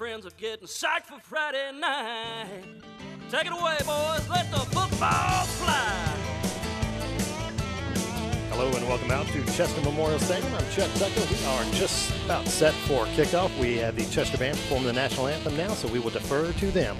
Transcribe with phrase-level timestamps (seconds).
[0.00, 2.64] friends are getting psyched for Friday night.
[3.28, 4.26] Take it away, boys.
[4.30, 6.16] Let the football fly.
[8.48, 10.54] Hello and welcome out to Chester Memorial Stadium.
[10.54, 11.20] I'm Chet Tucker.
[11.30, 13.54] We are just about set for kickoff.
[13.60, 16.70] We have the Chester Band performing the national anthem now, so we will defer to
[16.70, 16.96] them.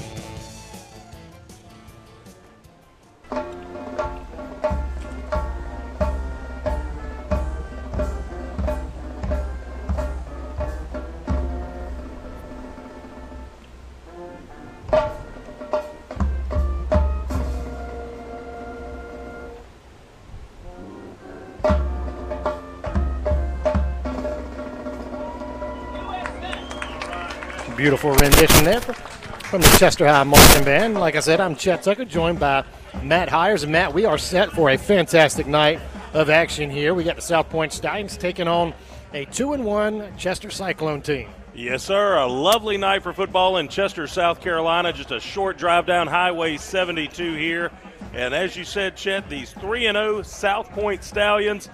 [27.81, 31.01] Beautiful rendition there from the Chester High Marching Band.
[31.01, 32.63] Like I said, I'm Chet Tucker, joined by
[33.03, 33.63] Matt Hiers.
[33.63, 35.81] And Matt, we are set for a fantastic night
[36.13, 36.93] of action here.
[36.93, 38.75] We got the South Pointe Stallions taking on
[39.15, 41.31] a two and one Chester Cyclone team.
[41.55, 42.19] Yes, sir.
[42.19, 44.93] A lovely night for football in Chester, South Carolina.
[44.93, 47.73] Just a short drive down Highway 72 here.
[48.13, 51.71] And as you said, Chet, these 3 0 South Pointe Stallions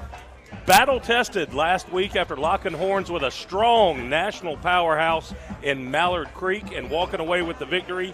[0.66, 6.72] battle tested last week after locking horns with a strong national powerhouse in Mallard Creek
[6.74, 8.12] and walking away with the victory.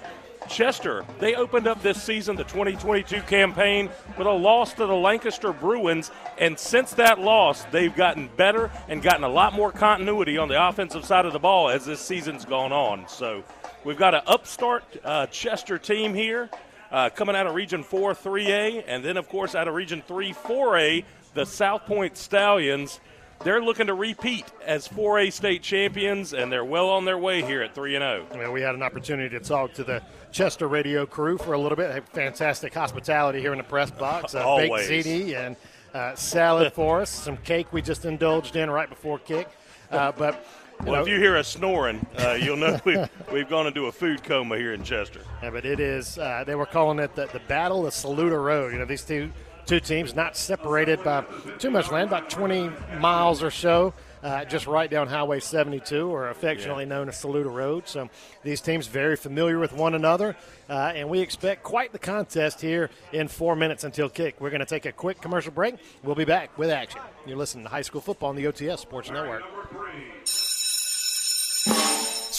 [0.51, 5.53] Chester, they opened up this season, the 2022 campaign, with a loss to the Lancaster
[5.53, 6.11] Bruins.
[6.37, 10.69] And since that loss, they've gotten better and gotten a lot more continuity on the
[10.69, 13.09] offensive side of the ball as this season's gone on.
[13.09, 13.45] So
[13.83, 16.51] we've got an upstart uh, Chester team here.
[16.91, 20.35] Uh, coming out of Region 4 3A, and then, of course, out of Region 3
[20.35, 23.01] 4A, the South Pointe Stallions.
[23.45, 27.61] They're looking to repeat as 4A state champions, and they're well on their way here
[27.63, 28.27] at 3 0.
[28.35, 31.75] Well, we had an opportunity to talk to the Chester radio crew for a little
[31.77, 32.07] bit.
[32.11, 34.37] Fantastic hospitality here in the press box.
[34.37, 34.87] Uh, Always.
[34.89, 35.57] baked ziti and
[35.93, 37.11] uh, salad for us.
[37.11, 39.49] Some cake we just indulged in right before kick.
[39.91, 40.47] Uh, but
[40.81, 43.87] you Well, know, if you hear us snoring, uh, you'll know we've, we've gone into
[43.87, 45.21] a food coma here in Chester.
[45.43, 46.17] Yeah, but it is.
[46.17, 48.73] Uh, they were calling it the, the Battle of Saluda Road.
[48.73, 49.33] You know, these two
[49.67, 51.25] two teams not separated by
[51.59, 56.29] too much land, about 20 miles or so, uh, just right down Highway 72, or
[56.29, 57.89] affectionately known as Saluda Road.
[57.89, 58.09] So
[58.43, 60.37] these teams very familiar with one another,
[60.69, 64.41] uh, and we expect quite the contest here in four minutes until kick.
[64.41, 65.77] We're going to take a quick commercial break.
[66.03, 67.01] We'll be back with action.
[67.27, 69.43] You're listening to High School Football on the OTS Sports Network.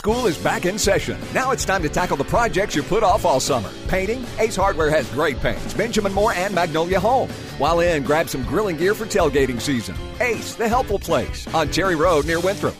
[0.04, 1.18] School is back in session.
[1.34, 3.72] Now it's time to tackle the projects you put off all summer.
[3.88, 4.26] Painting?
[4.38, 5.74] Ace Hardware has great paints.
[5.74, 7.30] Benjamin Moore and Magnolia Home.
[7.58, 9.96] While in, grab some grilling gear for tailgating season.
[10.20, 12.76] Ace, the helpful place on Cherry Road near Winthrop.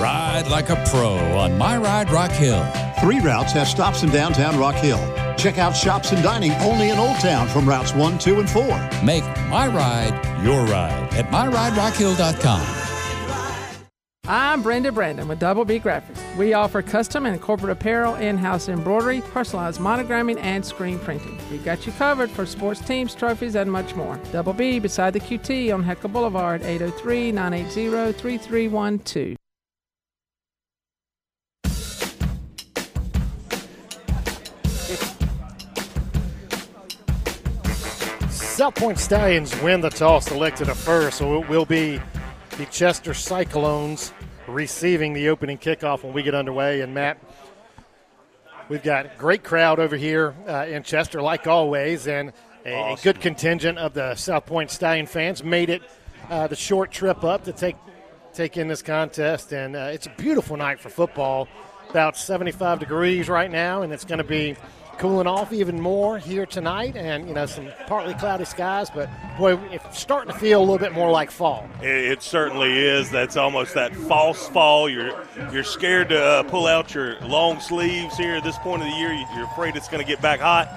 [0.00, 2.64] Ride like a pro on My Ride Rock Hill.
[3.00, 5.00] Three routes have stops in downtown Rock Hill.
[5.36, 8.64] Check out shops and dining only in Old Town from routes 1, 2, and 4.
[9.04, 12.81] Make My Ride your ride at MyRideRockHill.com.
[14.28, 16.36] I'm Brenda Brandon with Double B Graphics.
[16.36, 21.36] We offer custom and corporate apparel, in-house embroidery, personalized monogramming, and screen printing.
[21.50, 24.20] We've got you covered for sports teams, trophies, and much more.
[24.30, 29.34] Double B beside the QT on Heckle Boulevard, 803-980-3312.
[38.30, 42.00] South Pointe Stallions win the toss, selected a first, so it will be
[42.58, 44.12] the Chester Cyclones
[44.46, 46.82] receiving the opening kickoff when we get underway.
[46.82, 47.18] And Matt,
[48.68, 52.32] we've got a great crowd over here uh, in Chester, like always, and
[52.66, 55.82] a, a good contingent of the South Pointe Stallion fans made it
[56.28, 57.76] uh, the short trip up to take
[58.34, 59.52] take in this contest.
[59.52, 61.48] And uh, it's a beautiful night for football.
[61.90, 64.56] About 75 degrees right now, and it's going to be
[64.98, 68.90] cooling off even more here tonight, and you know some partly cloudy skies.
[68.90, 69.08] But
[69.38, 71.68] boy, it's starting to feel a little bit more like fall.
[71.80, 73.10] It, it certainly is.
[73.10, 74.88] That's almost that false fall.
[74.88, 78.88] You're you're scared to uh, pull out your long sleeves here at this point of
[78.88, 79.12] the year.
[79.12, 80.68] You're afraid it's going to get back hot.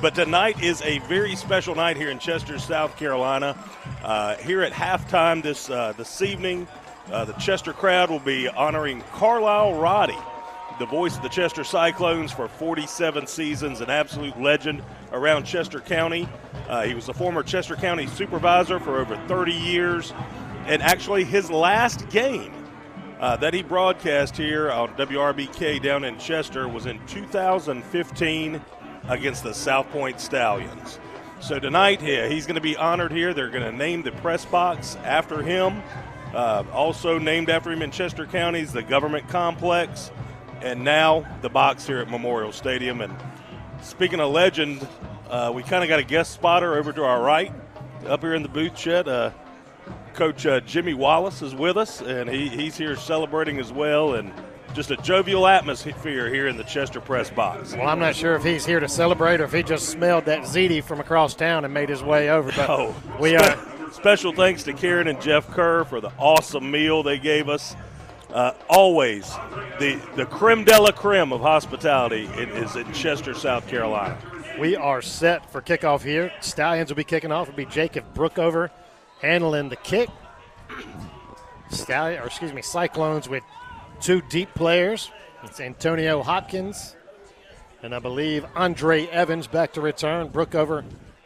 [0.00, 3.56] But tonight is a very special night here in Chester, South Carolina.
[4.02, 6.66] Uh, here at halftime this uh, this evening,
[7.10, 10.18] uh, the Chester crowd will be honoring Carlisle Roddy,
[10.78, 14.82] the voice of the Chester Cyclones for 47 seasons, an absolute legend
[15.12, 16.28] around Chester County.
[16.68, 20.12] Uh, he was a former Chester County supervisor for over 30 years,
[20.66, 22.52] and actually his last game
[23.20, 28.60] uh, that he broadcast here on WRBK down in Chester was in 2015
[29.08, 30.98] against the South Pointe Stallions.
[31.40, 33.34] So tonight, yeah, he's going to be honored here.
[33.34, 35.82] They're going to name the press box after him.
[36.34, 40.10] Uh, also named after him in Chester County is the government complex,
[40.64, 43.02] and now the box here at Memorial Stadium.
[43.02, 43.14] And
[43.82, 44.86] speaking of legend,
[45.28, 47.52] uh, we kind of got a guest spotter over to our right,
[48.06, 49.06] up here in the booth shed.
[49.06, 49.30] Uh,
[50.14, 54.14] Coach uh, Jimmy Wallace is with us, and he, he's here celebrating as well.
[54.14, 54.32] And
[54.72, 57.74] just a jovial atmosphere here in the Chester press box.
[57.74, 60.40] Well, I'm not sure if he's here to celebrate or if he just smelled that
[60.40, 62.50] ziti from across town and made his way over.
[62.50, 63.56] But oh, we are.
[63.92, 67.76] Special thanks to Karen and Jeff Kerr for the awesome meal they gave us.
[68.34, 69.32] Uh, always
[69.78, 74.18] the the creme de la creme of hospitality is in Chester, South Carolina.
[74.58, 76.32] We are set for kickoff here.
[76.40, 77.48] Stallions will be kicking off.
[77.48, 78.70] It'll be Jacob Brookover
[79.20, 80.10] handling the kick.
[81.70, 83.44] Stallion, or excuse me, Cyclones with
[84.00, 85.10] two deep players.
[85.44, 86.96] It's Antonio Hopkins
[87.84, 90.30] and I believe Andre Evans back to return.
[90.30, 90.84] Brookover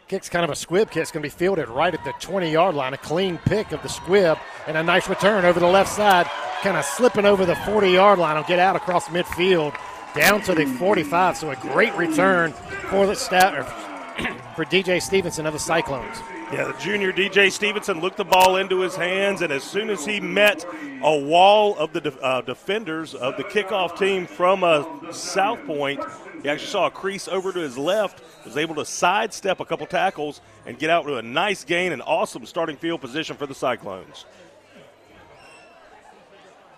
[0.09, 1.03] kicks kind of a squib kick.
[1.03, 2.95] It's going to be fielded right at the 20 yard line.
[2.95, 6.27] A clean pick of the squib and a nice return over the left side,
[6.63, 8.37] kind of slipping over the 40 yard line.
[8.37, 9.77] Will get out across midfield
[10.15, 11.37] down to the 45.
[11.37, 12.53] So a great return
[12.89, 13.69] for the stat
[14.57, 16.17] for DJ Stevenson of the Cyclones.
[16.51, 20.07] Yeah, the junior DJ Stevenson looked the ball into his hands, and as soon as
[20.07, 20.65] he met
[21.03, 26.03] a wall of the de- uh, defenders of the kickoff team from uh, South Pointe,
[26.43, 29.87] he actually saw a crease over to his left, was able to sidestep a couple
[29.87, 33.55] tackles and get out to a nice gain and awesome starting field position for the
[33.55, 34.25] Cyclones.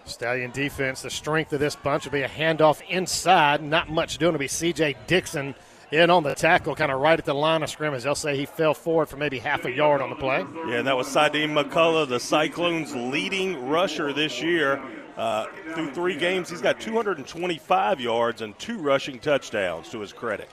[0.05, 3.63] Stallion defense, the strength of this bunch will be a handoff inside.
[3.63, 4.31] Not much doing.
[4.31, 4.97] It'll be C.J.
[5.07, 5.55] Dixon
[5.93, 8.03] in on the tackle, kind of right at the line of scrimmage.
[8.03, 10.45] They'll say he fell forward for maybe half a yard on the play.
[10.69, 14.81] Yeah, and that was Sadim McCullough, the Cyclones' leading rusher this year.
[15.21, 20.49] Uh, through three games, he's got 225 yards and two rushing touchdowns to his credit.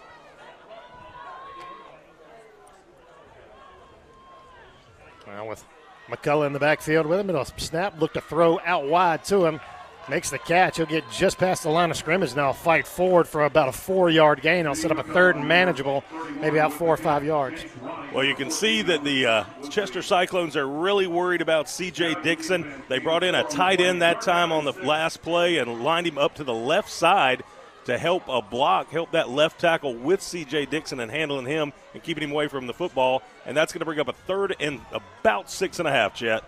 [5.26, 5.64] Well, with
[6.10, 9.62] McCullough in the backfield with him, it'll snap, look to throw out wide to him
[10.10, 10.78] makes the catch.
[10.78, 12.54] He'll get just past the line of scrimmage now.
[12.54, 14.66] Fight forward for about a four-yard gain.
[14.68, 16.04] I'll set up a third and manageable,
[16.40, 17.66] maybe out four or five yards.
[18.14, 22.16] Well, you can see that the uh, Chester Cyclones are really worried about C.J.
[22.24, 22.84] Dixon.
[22.88, 26.18] They brought in a tight end that time on the last play and lined him
[26.18, 27.44] up to the left side
[27.86, 30.66] to help a block, help that left tackle with C.J.
[30.66, 33.24] Dixon and handling him and keeping him away from the football.
[33.46, 36.44] And that's going to bring up a third and about six and a half, Chet.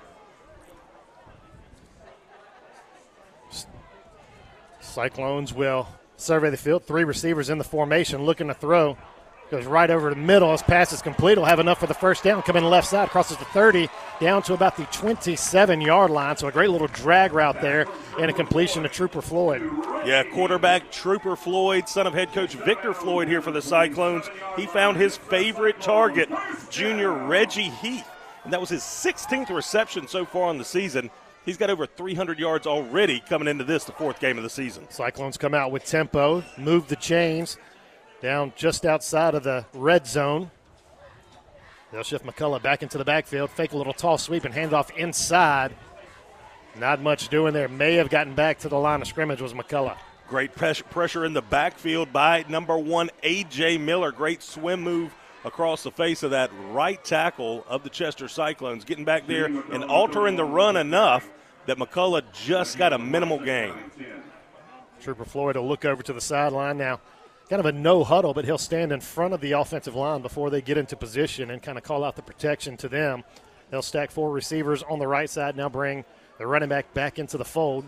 [4.89, 5.87] Cyclones will
[6.17, 6.83] survey the field.
[6.83, 8.97] Three receivers in the formation looking to throw.
[9.49, 10.51] Goes right over the middle.
[10.51, 11.35] His pass is complete.
[11.35, 12.43] He'll have enough for the first down.
[12.43, 16.37] Coming left side, crosses the 30, down to about the 27 yard line.
[16.37, 17.87] So a great little drag route there
[18.19, 19.63] and a completion to Trooper Floyd.
[20.05, 24.29] Yeah, quarterback Trooper Floyd, son of head coach Victor Floyd here for the Cyclones.
[24.55, 26.29] He found his favorite target,
[26.69, 28.07] junior Reggie Heath.
[28.43, 31.09] And that was his 16th reception so far on the season.
[31.45, 34.87] He's got over 300 yards already coming into this, the fourth game of the season.
[34.89, 37.57] Cyclones come out with tempo, move the chains
[38.21, 40.51] down just outside of the red zone.
[41.91, 44.91] They'll shift McCullough back into the backfield, fake a little tall sweep, and hand off
[44.91, 45.73] inside.
[46.77, 47.67] Not much doing there.
[47.67, 49.97] May have gotten back to the line of scrimmage was McCullough.
[50.27, 53.79] Great pressure in the backfield by number one, A.J.
[53.79, 54.11] Miller.
[54.11, 55.15] Great swim move
[55.45, 59.83] across the face of that right tackle of the Chester Cyclones, getting back there and
[59.85, 61.29] altering the run enough
[61.65, 63.73] that McCullough just got a minimal gain.
[65.01, 66.99] Trooper Floyd will look over to the sideline now.
[67.49, 70.49] Kind of a no huddle, but he'll stand in front of the offensive line before
[70.49, 73.23] they get into position and kind of call out the protection to them.
[73.71, 76.05] They'll stack four receivers on the right side, now bring
[76.37, 77.85] the running back back into the fold.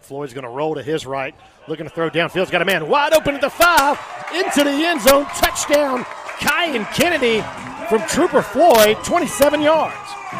[0.00, 1.34] Floyd's going to roll to his right,
[1.68, 2.40] looking to throw downfield.
[2.40, 3.98] He's got a man wide open at the five,
[4.34, 6.04] into the end zone, touchdown,
[6.40, 7.42] Kyan Kennedy
[7.88, 9.96] from Trooper Floyd, 27 yards.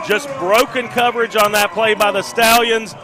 [0.06, 2.94] Just broken coverage on that play by the Stallions.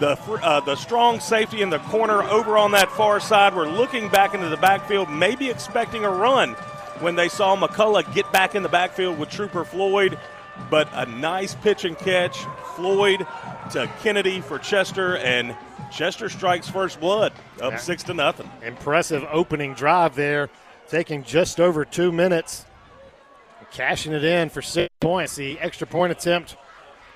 [0.00, 4.08] The, uh, the strong safety in the corner over on that far side were looking
[4.08, 6.54] back into the backfield, maybe expecting a run
[7.00, 10.18] when they saw McCullough get back in the backfield with Trooper Floyd.
[10.70, 12.38] But a nice pitch and catch.
[12.76, 13.26] Floyd
[13.72, 15.56] to Kennedy for Chester, and
[15.90, 17.78] Chester strikes first blood up yeah.
[17.78, 18.48] six to nothing.
[18.62, 20.48] Impressive opening drive there
[20.88, 22.64] taking just over two minutes,
[23.70, 25.36] cashing it in for six points.
[25.36, 26.56] The extra point attempt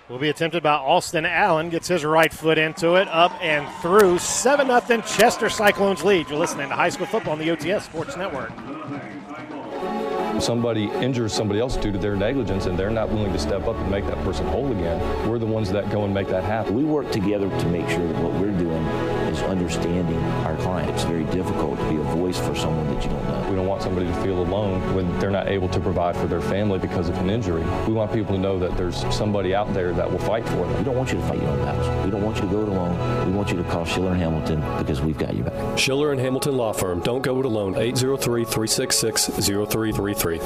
[0.08, 1.70] will be attempted by Austin Allen.
[1.70, 4.18] Gets his right foot into it, up and through.
[4.18, 6.28] 7 0 Chester Cyclones lead.
[6.28, 8.52] You're listening to high school football on the OTS Sports Network
[10.40, 13.76] somebody injures somebody else due to their negligence and they're not willing to step up
[13.76, 16.74] and make that person whole again, we're the ones that go and make that happen.
[16.74, 20.90] We work together to make sure that what we're doing is understanding our client.
[20.90, 23.50] It's very difficult to be a voice for someone that you don't know.
[23.50, 26.40] We don't want somebody to feel alone when they're not able to provide for their
[26.40, 27.62] family because of an injury.
[27.86, 30.78] We want people to know that there's somebody out there that will fight for them.
[30.78, 32.04] We don't want you to fight your own battles.
[32.04, 33.26] We don't want you to go it alone.
[33.26, 35.78] We want you to call Schiller and Hamilton because we've got you back.
[35.78, 37.00] Schiller and Hamilton Law Firm.
[37.00, 37.76] Don't go it alone.
[37.76, 40.40] 803 366 0333.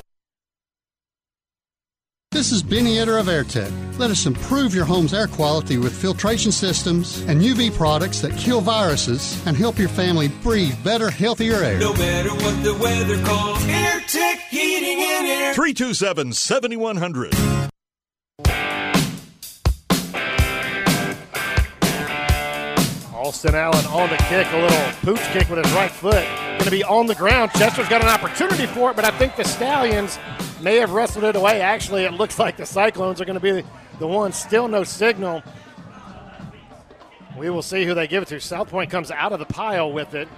[2.42, 3.70] This is Benny Etter of AirTech.
[4.00, 8.60] Let us improve your home's air quality with filtration systems and UV products that kill
[8.60, 11.78] viruses and help your family breathe better, healthier air.
[11.78, 15.54] No matter what the weather calls, AirTech Heating and Air.
[15.54, 17.32] 327 7100.
[23.14, 26.26] Austin Allen on the kick, a little pooch kick with his right foot.
[26.62, 27.50] Going to be on the ground.
[27.56, 30.16] Chester's got an opportunity for it, but I think the Stallions
[30.60, 31.60] may have wrestled it away.
[31.60, 34.36] Actually, it looks like the Cyclones are going to be the ones.
[34.36, 35.42] Still no signal.
[37.36, 38.38] We will see who they give it to.
[38.38, 40.28] South Pointe comes out of the pile with it,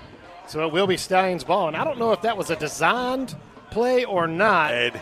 [0.48, 1.68] so it will be Stallions' ball.
[1.68, 3.36] And I don't know if that was a designed
[3.70, 4.72] play or not.
[4.72, 4.94] It,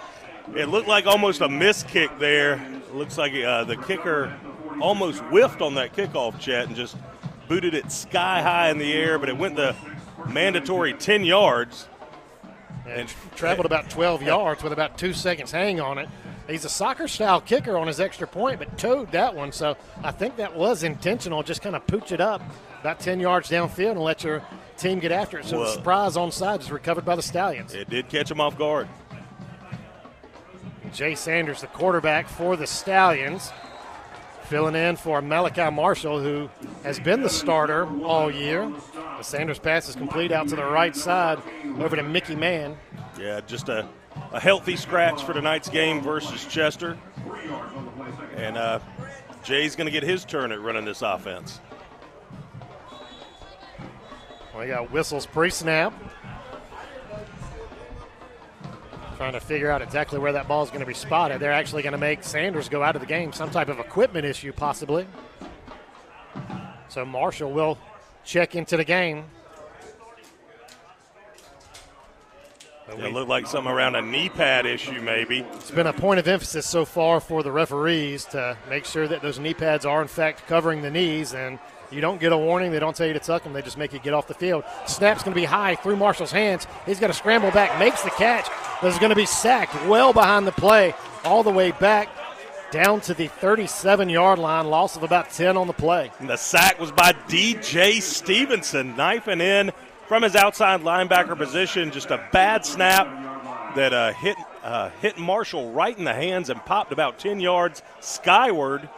[0.56, 2.54] it looked like almost a miss kick there.
[2.54, 4.36] It looks like uh, the kicker
[4.80, 6.96] almost whiffed on that kickoff, Chet, and just
[7.46, 9.76] booted it sky high in the air, but it went the
[10.28, 11.88] mandatory 10 yards
[12.86, 16.08] and traveled about 12 yards with about two seconds hang on it.
[16.48, 19.52] He's a soccer style kicker on his extra point, but towed that one.
[19.52, 21.42] So I think that was intentional.
[21.42, 22.42] Just kind of pooch it up
[22.80, 24.42] about 10 yards downfield and let your
[24.76, 25.44] team get after it.
[25.44, 27.74] So well, the surprise on side is recovered by the Stallions.
[27.74, 28.88] It did catch him off guard.
[30.92, 33.50] Jay Sanders, the quarterback for the Stallions,
[34.52, 36.46] filling in for Malachi Marshall, who
[36.84, 38.70] has been the starter all year.
[39.16, 41.40] The Sanders pass is complete out to the right side
[41.78, 42.76] over to Mickey Mann.
[43.18, 43.88] Yeah, just a,
[44.30, 46.98] a healthy scratch for tonight's game versus Chester.
[48.36, 48.80] And uh,
[49.42, 51.58] Jay's going to get his turn at running this offense.
[54.58, 55.94] We got whistles pre snap.
[59.22, 61.38] Trying to figure out exactly where that ball is going to be spotted.
[61.38, 64.26] They're actually going to make Sanders go out of the game, some type of equipment
[64.26, 65.06] issue, possibly.
[66.88, 67.78] So Marshall will
[68.24, 69.26] check into the game.
[72.88, 75.46] It looked like something around a knee pad issue, maybe.
[75.52, 79.22] It's been a point of emphasis so far for the referees to make sure that
[79.22, 81.32] those knee pads are, in fact, covering the knees.
[81.32, 81.60] And
[81.92, 82.72] you don't get a warning.
[82.72, 83.52] They don't tell you to tuck them.
[83.52, 84.64] They just make you get off the field.
[84.86, 86.66] Snap's going to be high through Marshall's hands.
[86.86, 88.48] He's going to scramble back, makes the catch,
[88.80, 90.94] but is going to be sacked well behind the play,
[91.24, 92.08] all the way back
[92.72, 96.10] down to the 37 yard line, loss of about 10 on the play.
[96.18, 99.70] And the sack was by DJ Stevenson, knifing in
[100.08, 101.90] from his outside linebacker position.
[101.90, 103.06] Just a bad snap
[103.76, 107.82] that uh, hit, uh, hit Marshall right in the hands and popped about 10 yards
[108.00, 108.88] skyward.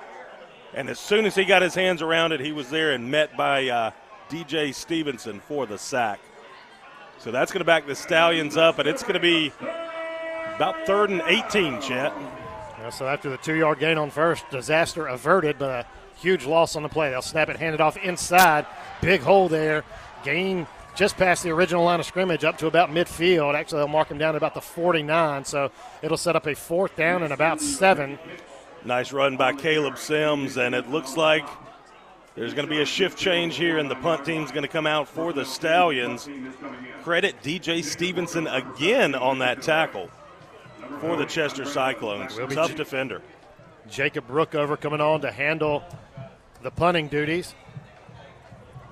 [0.74, 3.36] And as soon as he got his hands around it, he was there and met
[3.36, 3.90] by uh,
[4.28, 6.18] DJ Stevenson for the sack.
[7.18, 9.52] So that's going to back the Stallions up, and it's going to be
[10.56, 12.12] about third and 18, Chet.
[12.78, 15.86] Yeah, so after the two yard gain on first, disaster averted, but a
[16.18, 17.10] huge loss on the play.
[17.10, 18.66] They'll snap it, hand it off inside.
[19.00, 19.84] Big hole there.
[20.24, 20.66] Gain
[20.96, 23.54] just past the original line of scrimmage up to about midfield.
[23.54, 25.70] Actually, they'll mark him down to about the 49, so
[26.02, 28.18] it'll set up a fourth down and about seven.
[28.84, 31.46] Nice run by Caleb Sims, and it looks like
[32.34, 34.86] there's going to be a shift change here, and the punt team's going to come
[34.86, 36.28] out for the Stallions.
[37.02, 40.10] Credit DJ Stevenson again on that tackle
[41.00, 42.36] for the Chester Cyclones.
[42.52, 43.22] Tough J- defender.
[43.88, 45.82] Jacob Brookover coming on to handle
[46.60, 47.54] the punting duties.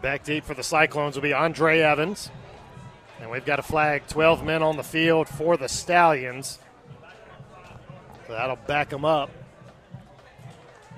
[0.01, 2.31] Back deep for the Cyclones will be Andre Evans.
[3.21, 6.59] And we've got a flag 12 men on the field for the Stallions.
[8.27, 9.31] So that'll back them up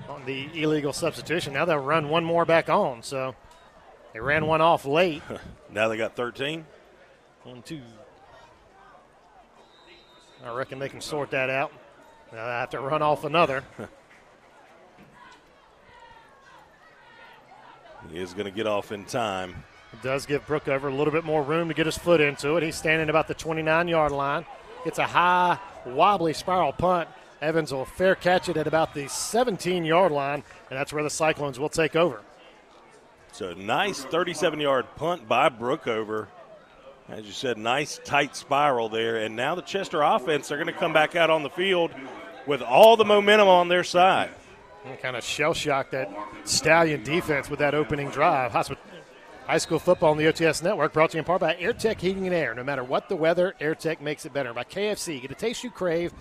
[0.09, 1.53] on the illegal substitution.
[1.53, 3.03] Now they'll run one more back on.
[3.03, 3.35] So
[4.13, 5.21] they ran one off late.
[5.71, 6.65] now they got 13.
[7.43, 7.81] One, two,
[10.43, 11.71] I reckon they can sort that out.
[12.31, 13.63] Now I have to run off another.
[18.11, 19.63] he is going to get off in time.
[19.93, 22.63] It does give Brookover a little bit more room to get his foot into it.
[22.63, 24.45] He's standing about the 29 yard line.
[24.85, 27.09] It's a high, wobbly spiral punt.
[27.45, 31.09] Evans will fair catch it at about the 17 yard line, and that's where the
[31.11, 32.21] Cyclones will take over.
[33.31, 36.27] So nice 37 yard punt by Brookover.
[37.07, 39.17] As you said, nice tight spiral there.
[39.17, 41.91] And now the Chester offense, they're going to come back out on the field
[42.47, 44.31] with all the momentum on their side.
[44.83, 46.11] And kind of shell shocked that
[46.45, 48.53] Stallion defense with that opening drive.
[48.53, 52.25] High school football on the OTS network brought to you in part by AirTech Heating
[52.25, 52.55] and Air.
[52.55, 54.51] No matter what the weather, AirTech makes it better.
[54.51, 56.11] By KFC, get a taste you crave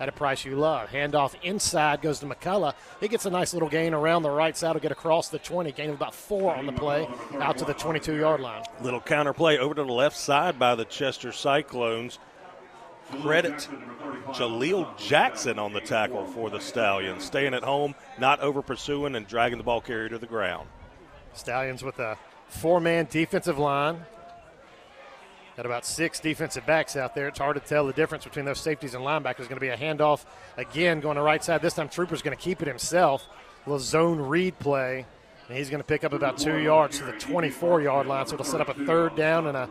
[0.00, 0.88] at a price you love.
[0.90, 2.74] Handoff inside goes to McCullough.
[3.00, 4.74] He gets a nice little gain around the right side.
[4.74, 7.08] Will get across the 20, gain of about four on the play,
[7.40, 8.62] out to the 22 yard line.
[8.80, 12.18] Little counter play over to the left side by the Chester Cyclones.
[13.20, 13.68] Credit
[14.28, 19.26] Jaleel Jackson on the tackle for the Stallions, staying at home, not over pursuing and
[19.26, 20.68] dragging the ball carrier to the ground.
[21.34, 22.16] Stallions with a
[22.48, 24.04] four man defensive line.
[25.56, 27.28] Got about six defensive backs out there.
[27.28, 29.48] It's hard to tell the difference between those safeties and linebackers.
[29.48, 30.24] Going to be a handoff
[30.56, 31.62] again going to right side.
[31.62, 33.24] This time Trooper's going to keep it himself.
[33.64, 35.06] A little zone read play.
[35.48, 38.26] And he's going to pick up about two yards to the 24 yard line.
[38.26, 39.70] So it'll set up a third down and a,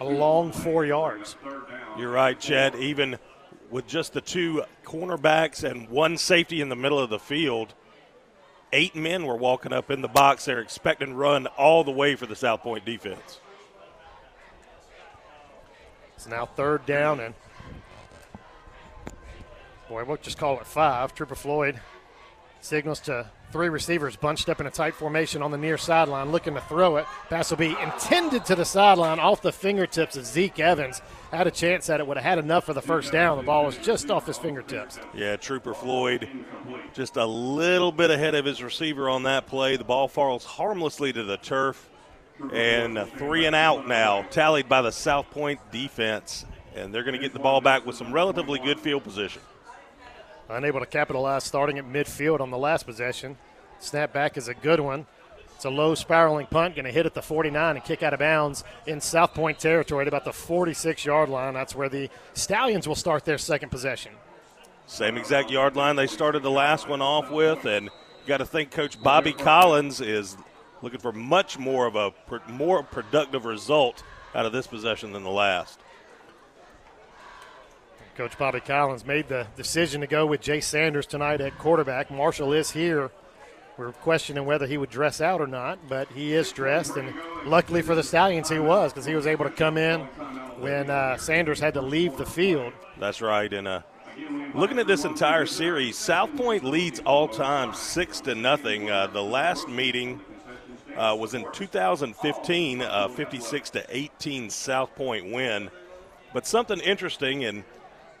[0.00, 1.36] a long four yards.
[1.98, 2.76] You're right, Chet.
[2.76, 3.18] Even
[3.70, 7.74] with just the two cornerbacks and one safety in the middle of the field,
[8.72, 10.44] eight men were walking up in the box.
[10.44, 13.40] They're expecting run all the way for the South Pointe defense.
[16.22, 17.34] It's now third down, and
[19.88, 21.16] boy, we'll just call it five.
[21.16, 21.80] Trooper Floyd
[22.60, 26.54] signals to three receivers bunched up in a tight formation on the near sideline, looking
[26.54, 27.06] to throw it.
[27.28, 31.02] Pass will be intended to the sideline off the fingertips of Zeke Evans.
[31.32, 33.36] Had a chance at it, would have had enough for the first down.
[33.36, 35.00] The ball was just off his fingertips.
[35.12, 36.28] Yeah, Trooper Floyd
[36.94, 39.76] just a little bit ahead of his receiver on that play.
[39.76, 41.90] The ball falls harmlessly to the turf.
[42.50, 46.44] And three and out now, tallied by the South Pointe defense.
[46.74, 49.42] And they're going to get the ball back with some relatively good field position.
[50.48, 53.36] Unable to capitalize starting at midfield on the last possession.
[53.78, 55.06] Snap back is a good one.
[55.54, 58.18] It's a low spiraling punt, going to hit at the 49 and kick out of
[58.18, 61.54] bounds in South Pointe territory at about the 46 yard line.
[61.54, 64.12] That's where the Stallions will start their second possession.
[64.86, 67.90] Same exact yard line they started the last one off with, and you
[68.26, 70.36] got to think Coach Bobby Collins is
[70.82, 72.12] looking for much more of a
[72.48, 74.02] more productive result
[74.34, 75.78] out of this possession than the last.
[78.14, 82.10] Coach Bobby Collins made the decision to go with Jay Sanders tonight at quarterback.
[82.10, 83.10] Marshall is here.
[83.78, 87.14] We're questioning whether he would dress out or not, but he is dressed, and
[87.46, 90.00] luckily for the Stallions, he was because he was able to come in
[90.60, 92.74] when uh, Sanders had to leave the field.
[92.98, 93.80] That's right, and uh,
[94.54, 98.90] looking at this entire series, South Pointe leads all time six to nothing.
[98.90, 100.20] Uh, the last meeting
[100.96, 105.70] uh, was in 2015, uh, 56 to 18 South Pointe win.
[106.32, 107.64] But something interesting, and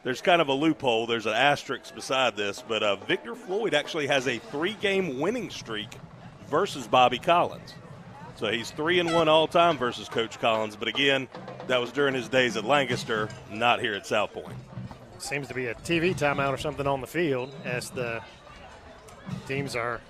[0.02, 1.06] there's kind of a loophole.
[1.06, 5.88] There's an asterisk beside this, but uh, Victor Floyd actually has a three-game winning streak
[6.48, 7.74] versus Bobby Collins.
[8.36, 10.76] So he's three and one all time versus Coach Collins.
[10.76, 11.28] But again,
[11.66, 14.58] that was during his days at Lancaster, not here at South Pointe.
[15.18, 18.20] Seems to be a TV timeout or something on the field as the
[19.46, 20.00] teams are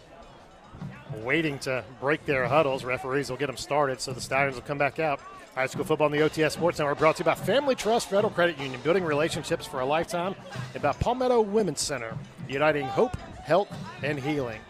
[1.19, 2.85] waiting to break their huddles.
[2.85, 5.21] Referees will get them started, so the Stallions will come back out.
[5.55, 8.33] High school football on the OTS Sports Network brought to you by Family Trust Federal
[8.33, 10.35] Credit Union, building relationships for a lifetime,
[10.73, 12.17] and by Palmetto Women's Center,
[12.49, 13.69] uniting hope, health,
[14.03, 14.61] and healing.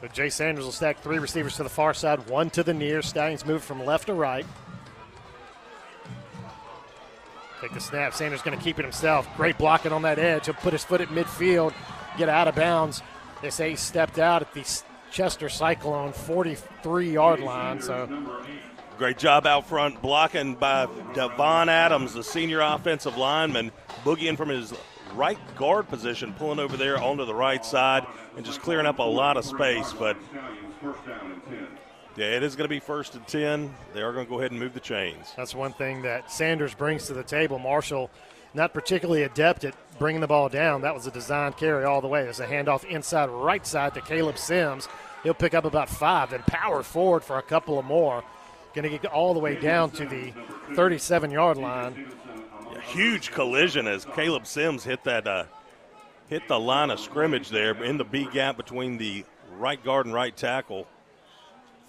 [0.00, 3.02] But Jay Sanders will stack three receivers to the far side, one to the near.
[3.02, 4.46] Stallions move from left to right.
[7.60, 8.14] Take the snap.
[8.14, 9.28] Sanders going to keep it himself.
[9.36, 10.46] Great blocking on that edge.
[10.46, 11.74] He'll put his foot at midfield,
[12.16, 13.02] get out of bounds.
[13.42, 14.64] They say he stepped out at the
[15.18, 17.82] Chester Cyclone 43 yard line.
[17.82, 18.08] So
[18.98, 23.72] great job out front blocking by Devon Adams, the senior offensive lineman,
[24.04, 24.72] boogieing from his
[25.14, 29.02] right guard position, pulling over there onto the right side and just clearing up a
[29.02, 29.92] lot of space.
[29.92, 30.16] But
[32.16, 33.74] yeah, it is going to be first and 10.
[33.94, 35.32] They are going to go ahead and move the chains.
[35.36, 37.58] That's one thing that Sanders brings to the table.
[37.58, 38.08] Marshall,
[38.54, 40.82] not particularly adept at bringing the ball down.
[40.82, 42.22] That was a designed carry all the way.
[42.22, 44.86] There's a handoff inside right side to Caleb Sims.
[45.22, 48.22] He'll pick up about five, then power forward for a couple of more.
[48.74, 50.32] Going to get all the way down to the
[50.74, 52.12] 37 yard line.
[52.74, 55.44] A huge collision as Caleb Sims hit that uh,
[56.28, 59.24] hit the line of scrimmage there in the B gap between the
[59.56, 60.86] right guard and right tackle.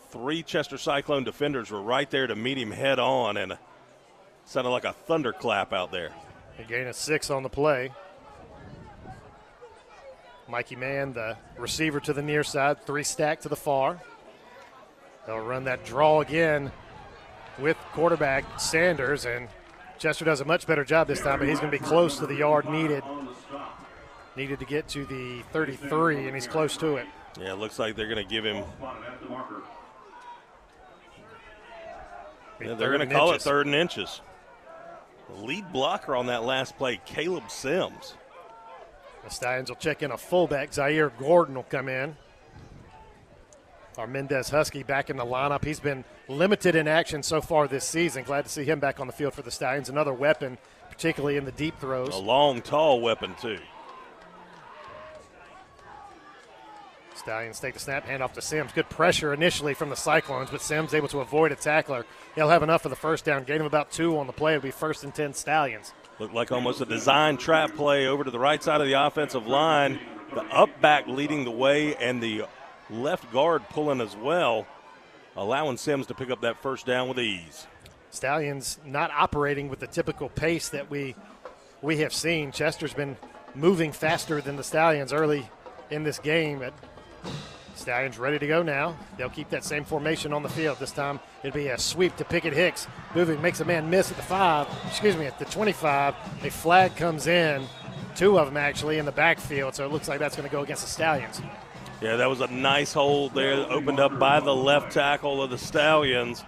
[0.10, 3.58] Three Chester Cyclone defenders were right there to meet him head on, and
[4.46, 6.12] sounded like a thunderclap out there.
[6.58, 7.92] A gain of six on the play.
[10.50, 14.02] Mikey Mann, the receiver to the near side, three stack to the far.
[15.26, 16.72] They'll run that draw again
[17.60, 19.48] with quarterback Sanders, and
[20.00, 22.26] Chester does a much better job this time, but he's going to be close to
[22.26, 23.04] the yard needed.
[24.36, 27.06] Needed to get to the 33, and he's close to it.
[27.40, 28.64] Yeah, it looks like they're going to give him
[32.62, 34.22] Yeah, they're going to call it third and inches.
[35.30, 38.16] The lead blocker on that last play, Caleb Sims.
[39.24, 40.74] The Stallions will check in a fullback.
[40.74, 42.16] Zaire Gordon will come in.
[43.98, 45.66] Our Mendez Husky back in the lineup.
[45.66, 48.24] He's been limited in action so far this season.
[48.24, 49.90] Glad to see him back on the field for the Stallions.
[49.90, 50.58] Another weapon,
[50.90, 52.16] particularly in the deep throws.
[52.16, 53.60] A long, tall weapon, too.
[57.14, 58.72] Stallions take the snap, hand off to Sims.
[58.72, 62.06] Good pressure initially from the Cyclones, but Sims able to avoid a tackler.
[62.36, 63.44] He'll have enough for the first down.
[63.44, 64.54] Gain him about two on the play.
[64.54, 65.94] It'll be first and 10 Stallions.
[66.20, 69.48] Looked like almost a design trap play over to the right side of the offensive
[69.48, 70.00] line.
[70.34, 72.44] The up back leading the way, and the
[72.90, 74.68] left guard pulling as well,
[75.36, 77.66] allowing Sims to pick up that first down with ease.
[78.12, 81.16] Stallions not operating with the typical pace that we
[81.82, 82.52] we have seen.
[82.52, 83.16] Chester's been
[83.56, 85.50] moving faster than the Stallions early
[85.90, 86.62] in this game.
[87.80, 88.96] Stallions ready to go now.
[89.18, 90.78] They'll keep that same formation on the field.
[90.80, 92.88] This time it'll be a sweep to Pickett Hicks.
[93.16, 96.16] Moving makes a man miss at the five, excuse me, at the 25.
[96.44, 97.64] A flag comes in,
[98.16, 100.62] two of them actually in the backfield, so it looks like that's going to go
[100.62, 101.42] against the Stallions.
[102.02, 105.58] Yeah, that was a nice hold there, opened up by the left tackle of the
[105.58, 106.44] Stallions.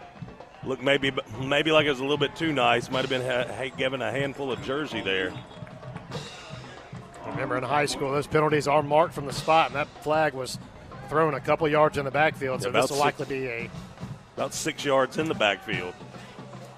[0.63, 2.91] Look, maybe maybe like it was a little bit too nice.
[2.91, 5.33] Might have been ha- given a handful of jersey there.
[7.25, 10.59] Remember in high school, those penalties are marked from the spot, and that flag was
[11.11, 13.69] thrown a couple yards in the backfield, so this will likely be a
[14.37, 15.93] About six yards in the backfield.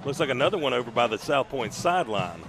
[0.04, 2.42] Looks like another one over by the South Pointe sideline.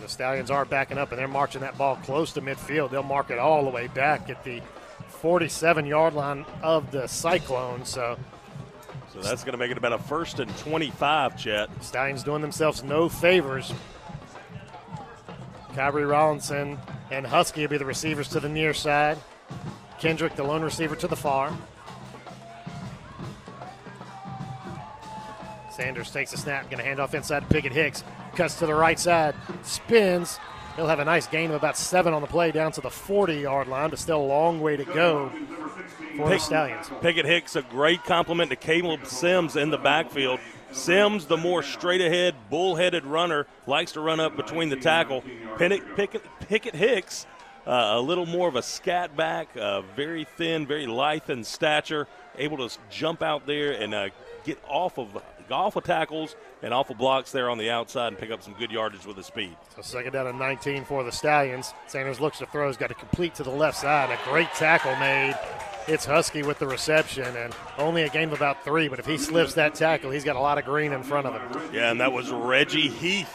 [0.00, 2.92] The Stallions are backing up and they're marching that ball close to midfield.
[2.92, 4.62] They'll mark it all the way back at the
[5.08, 7.88] 47 yard line of the Cyclones.
[7.88, 8.16] So,
[9.12, 11.68] So that's going to make it about a first and 25, Chet.
[11.82, 13.72] Stallions doing themselves no favors.
[15.74, 16.78] Kyrie Rollinson
[17.10, 19.18] and Husky will be the receivers to the near side.
[20.00, 21.56] Kendrick, the lone receiver, to the far.
[25.70, 28.02] Sanders takes the snap, going to hand off inside to Pickett Hicks.
[28.34, 30.38] Cuts to the right side, spins.
[30.76, 33.34] He'll have a nice gain of about seven on the play down to the 40
[33.34, 35.30] yard line, but still a long way to go
[36.16, 36.90] for the Stallions.
[37.02, 40.40] Pickett Hicks, a great compliment to Caleb Sims in the backfield.
[40.72, 45.22] Sims, the more straight ahead, bull headed runner, likes to run up between the tackle.
[45.58, 47.26] Pickett, Pickett, Pickett Hicks,
[47.66, 52.06] uh, a little more of a scat back, uh, very thin, very lithe in stature,
[52.38, 54.08] able to jump out there and uh,
[54.44, 58.18] get off of off of tackles and off of blocks there on the outside and
[58.18, 59.56] pick up some good yardage with his speed.
[59.74, 61.74] So second down and 19 for the Stallions.
[61.88, 62.68] Sanders looks to throw.
[62.68, 64.10] He's got to complete to the left side.
[64.10, 65.36] A great tackle made.
[65.88, 68.86] It's Husky with the reception and only a game of about three.
[68.86, 71.34] But if he slips that tackle, he's got a lot of green in front of
[71.34, 71.74] him.
[71.74, 73.34] Yeah, and that was Reggie Heath,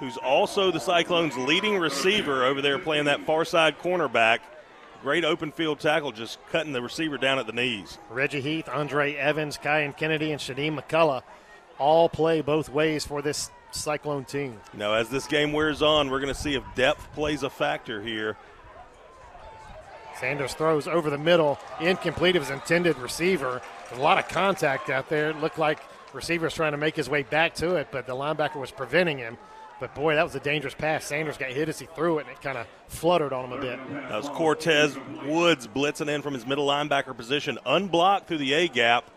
[0.00, 4.40] who's also the Cyclones' leading receiver over there playing that far side cornerback.
[5.02, 7.98] Great open field tackle, just cutting the receiver down at the knees.
[8.10, 11.22] Reggie Heath, Andre Evans, Kyan Kennedy, and Shadim McCullough
[11.78, 14.60] all play both ways for this Cyclone team.
[14.74, 18.02] Now, as this game wears on, we're going to see if depth plays a factor
[18.02, 18.36] here.
[20.18, 23.62] Sanders throws over the middle, incomplete of his intended receiver.
[23.92, 25.30] A lot of contact out there.
[25.30, 25.80] It looked like
[26.12, 29.38] receiver's trying to make his way back to it, but the linebacker was preventing him.
[29.80, 31.06] But boy, that was a dangerous pass.
[31.06, 33.60] Sanders got hit as he threw it, and it kind of fluttered on him a
[33.60, 33.78] bit.
[33.90, 38.68] That was Cortez Woods blitzing in from his middle linebacker position, unblocked through the A
[38.68, 39.10] gap,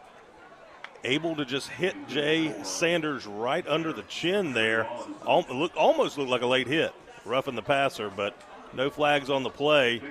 [1.03, 4.87] able to just hit Jay Sanders right under the chin there.
[5.25, 6.93] Almost looked like a late hit,
[7.25, 8.33] roughing the passer, but
[8.71, 10.01] no flags on the play.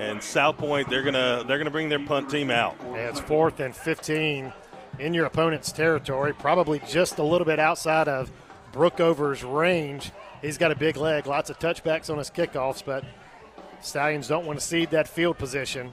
[0.00, 2.74] And South Pointe, they're gonna they're gonna bring their punt team out.
[2.86, 4.52] Yeah, it's fourth and 15
[4.98, 8.30] in your opponent's territory, probably just a little bit outside of
[8.72, 10.12] Brookover's range.
[10.40, 13.04] He's got a big leg, lots of touchbacks on his kickoffs, but
[13.80, 15.92] Stallions don't want to cede that field position.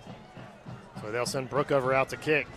[1.02, 2.48] So they'll send Brookover out to kick.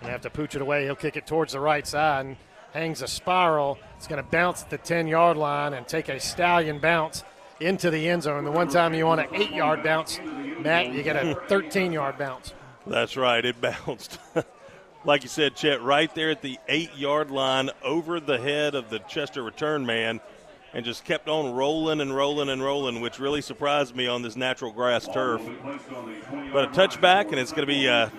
[0.00, 0.84] And have to pooch it away.
[0.84, 2.36] He'll kick it towards the right side and
[2.72, 3.78] hangs a spiral.
[3.96, 7.24] It's going to bounce at the 10 yard line and take a Stallion bounce
[7.60, 8.44] into the end zone.
[8.44, 10.20] The one time you want an eight yard bounce,
[10.60, 12.54] Matt, you get a 13 yard bounce.
[12.86, 14.18] That's right, it bounced.
[15.08, 18.90] like you said, Chet, right there at the eight yard line over the head of
[18.90, 20.20] the Chester return man
[20.74, 24.36] and just kept on rolling and rolling and rolling, which really surprised me on this
[24.36, 25.40] natural grass turf.
[26.52, 28.10] But a touchback, and it's going to be uh,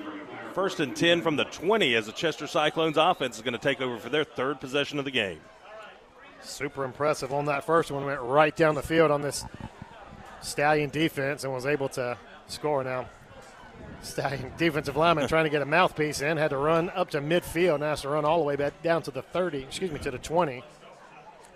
[0.53, 3.81] first and 10 from the 20 as the Chester Cyclones offense is going to take
[3.81, 5.39] over for their third possession of the game.
[6.41, 8.03] Super impressive on that first one.
[8.03, 9.45] Went right down the field on this
[10.41, 13.05] Stallion defense and was able to score now.
[14.01, 17.79] Stallion defensive lineman trying to get a mouthpiece in, had to run up to midfield,
[17.79, 20.11] now has to run all the way back down to the 30, excuse me, to
[20.11, 20.63] the 20.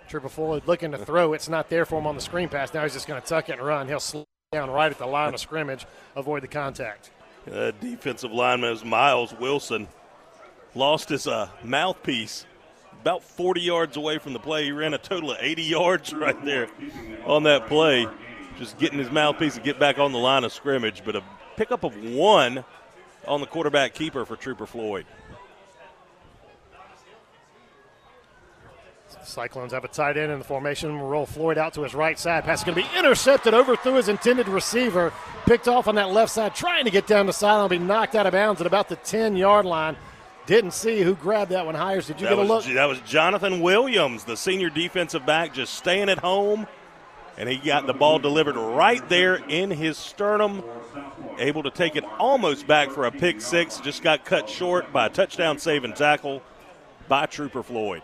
[0.08, 1.32] Trooper Floyd looking to throw.
[1.32, 2.74] It's not there for him on the screen pass.
[2.74, 3.88] Now he's just going to tuck it and run.
[3.88, 7.10] He'll slow down right at the line of scrimmage, avoid the contact.
[7.50, 9.88] Uh, defensive lineman is Miles Wilson.
[10.74, 12.46] lost his uh, mouthpiece
[13.00, 14.64] about 40 yards away from the play.
[14.64, 16.68] He ran a total of 80 yards right there
[17.26, 18.06] on that play,
[18.58, 21.02] just getting his mouthpiece to get back on the line of scrimmage.
[21.04, 21.22] But a
[21.56, 22.64] pickup of one
[23.26, 25.06] on the quarterback keeper for Trooper Floyd.
[29.22, 30.94] Cyclones have a tight end in the formation.
[30.94, 32.44] We Roll Floyd out to his right side.
[32.44, 35.12] Pass is going to be intercepted, overthrew his intended receiver.
[35.46, 38.26] Picked off on that left side, trying to get down the sideline, be knocked out
[38.26, 39.96] of bounds at about the 10 yard line.
[40.46, 41.74] Didn't see who grabbed that one.
[41.74, 42.74] Hiers, did you that get a was, look?
[42.74, 46.66] That was Jonathan Williams, the senior defensive back, just staying at home.
[47.36, 50.62] And he got the ball delivered right there in his sternum.
[51.38, 53.80] Able to take it almost back for a pick six.
[53.80, 56.42] Just got cut short by a touchdown save and tackle
[57.08, 58.02] by Trooper Floyd.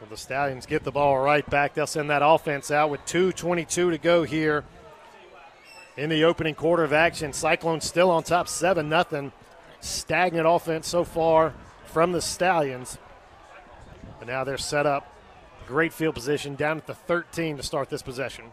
[0.00, 1.74] Well, the Stallions get the ball right back.
[1.74, 4.64] They'll send that offense out with 2.22 to go here
[5.96, 7.32] in the opening quarter of action.
[7.32, 9.32] Cyclones still on top, 7 nothing.
[9.80, 11.54] Stagnant offense so far
[11.86, 12.98] from the Stallions.
[14.18, 15.12] But now they're set up.
[15.68, 18.46] Great field position down at the 13 to start this possession.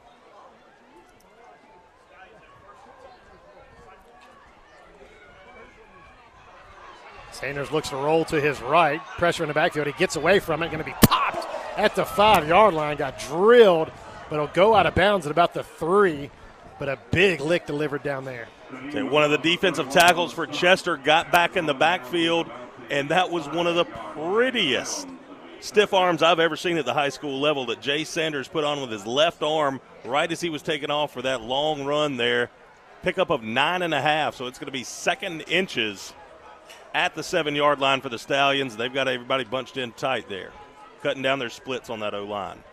[7.32, 9.00] Sanders looks to roll to his right.
[9.18, 9.88] Pressure in the backfield.
[9.88, 10.68] He gets away from it.
[10.68, 11.48] Going to be popped
[11.78, 12.98] at the five yard line.
[12.98, 13.92] Got drilled,
[14.30, 16.30] but it'll go out of bounds at about the three.
[16.80, 18.50] But a big lick delivered down there.
[18.94, 22.50] One of the defensive tackles for Chester got back in the backfield,
[22.90, 25.08] and that was one of the prettiest
[25.66, 28.82] stiff arms I've ever seen at the high school level that Jay Sanders put on
[28.82, 32.50] with his left arm right as he was taking off for that long run there.
[33.02, 36.14] Pickup of nine and a half, so it's going to be second inches
[36.94, 38.78] at the seven yard line for the Stallions.
[38.78, 40.52] They've got everybody bunched in tight there,
[41.02, 42.64] cutting down their splits on that O line.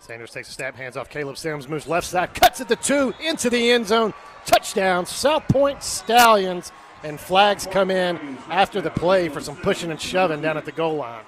[0.00, 3.14] Sanders takes a snap, hands off Caleb Sims, moves left side, cuts it to two,
[3.20, 4.14] into the end zone.
[4.46, 6.72] Touchdown, South Pointe Stallions.
[7.02, 10.72] And flags come in after the play for some pushing and shoving down at the
[10.72, 11.24] goal line.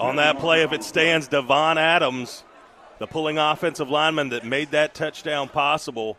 [0.00, 2.42] On that play, if it stands, Devon Adams,
[2.98, 6.16] the pulling offensive lineman that made that touchdown possible,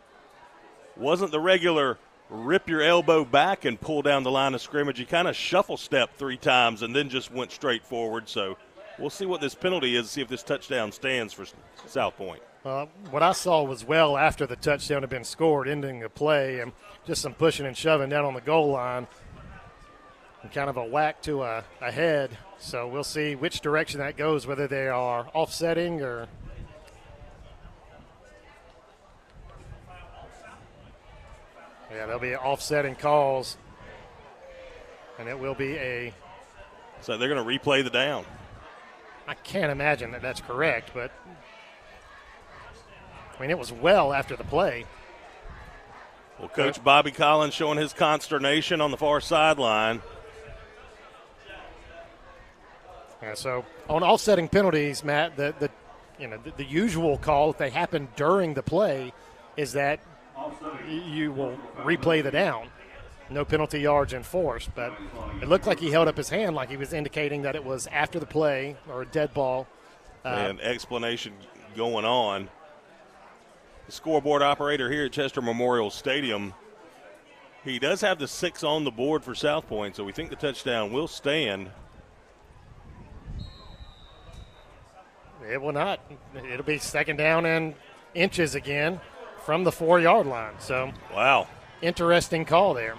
[0.96, 1.98] wasn't the regular
[2.30, 4.98] rip your elbow back and pull down the line of scrimmage.
[4.98, 8.28] He kind of shuffle stepped three times and then just went straight forward.
[8.28, 8.56] So
[9.00, 11.44] we'll see what this penalty is, see if this touchdown stands for
[11.86, 12.42] South Pointe.
[12.64, 16.60] Uh, what I saw was well after the touchdown had been scored, ending the play,
[16.60, 16.70] and
[17.04, 19.08] just some pushing and shoving down on the goal line,
[20.42, 22.38] and kind of a whack to a, a head.
[22.62, 26.28] So we'll see which direction that goes, whether they are offsetting or.
[31.90, 33.58] Yeah, there'll be offsetting calls,
[35.18, 36.14] and it will be a.
[37.00, 38.24] So they're going to replay the down.
[39.26, 41.10] I can't imagine that that's correct, but
[43.36, 44.86] I mean, it was well after the play.
[46.38, 50.00] Well, Coach Bobby Collins showing his consternation on the far sideline.
[53.22, 55.70] Yeah, so on offsetting penalties, Matt, the, the
[56.18, 59.12] you know the, the, usual call if they happen during the play
[59.56, 60.00] is that
[60.88, 62.68] you will replay the down.
[63.30, 64.92] No penalty yards enforced, but
[65.40, 67.86] it looked like he held up his hand like he was indicating that it was
[67.86, 69.66] after the play or a dead ball.
[70.24, 71.32] Uh, and explanation
[71.76, 72.48] going on.
[73.86, 76.54] The scoreboard operator here at Chester Memorial Stadium.
[77.64, 80.36] He does have the six on the board for South Pointe, so we think the
[80.36, 81.70] touchdown will stand.
[85.50, 86.00] It will not.
[86.50, 87.74] It'll be second down and
[88.14, 89.00] inches again
[89.44, 90.54] from the four yard line.
[90.58, 91.48] So, wow.
[91.80, 92.94] Interesting call there.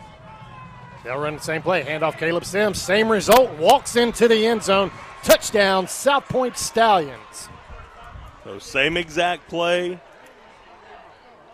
[1.03, 1.83] They'll run the same play.
[1.83, 2.81] Hand off Caleb Sims.
[2.81, 3.51] Same result.
[3.57, 4.91] Walks into the end zone.
[5.23, 7.49] Touchdown, South Pointe Stallions.
[8.43, 9.99] So, same exact play.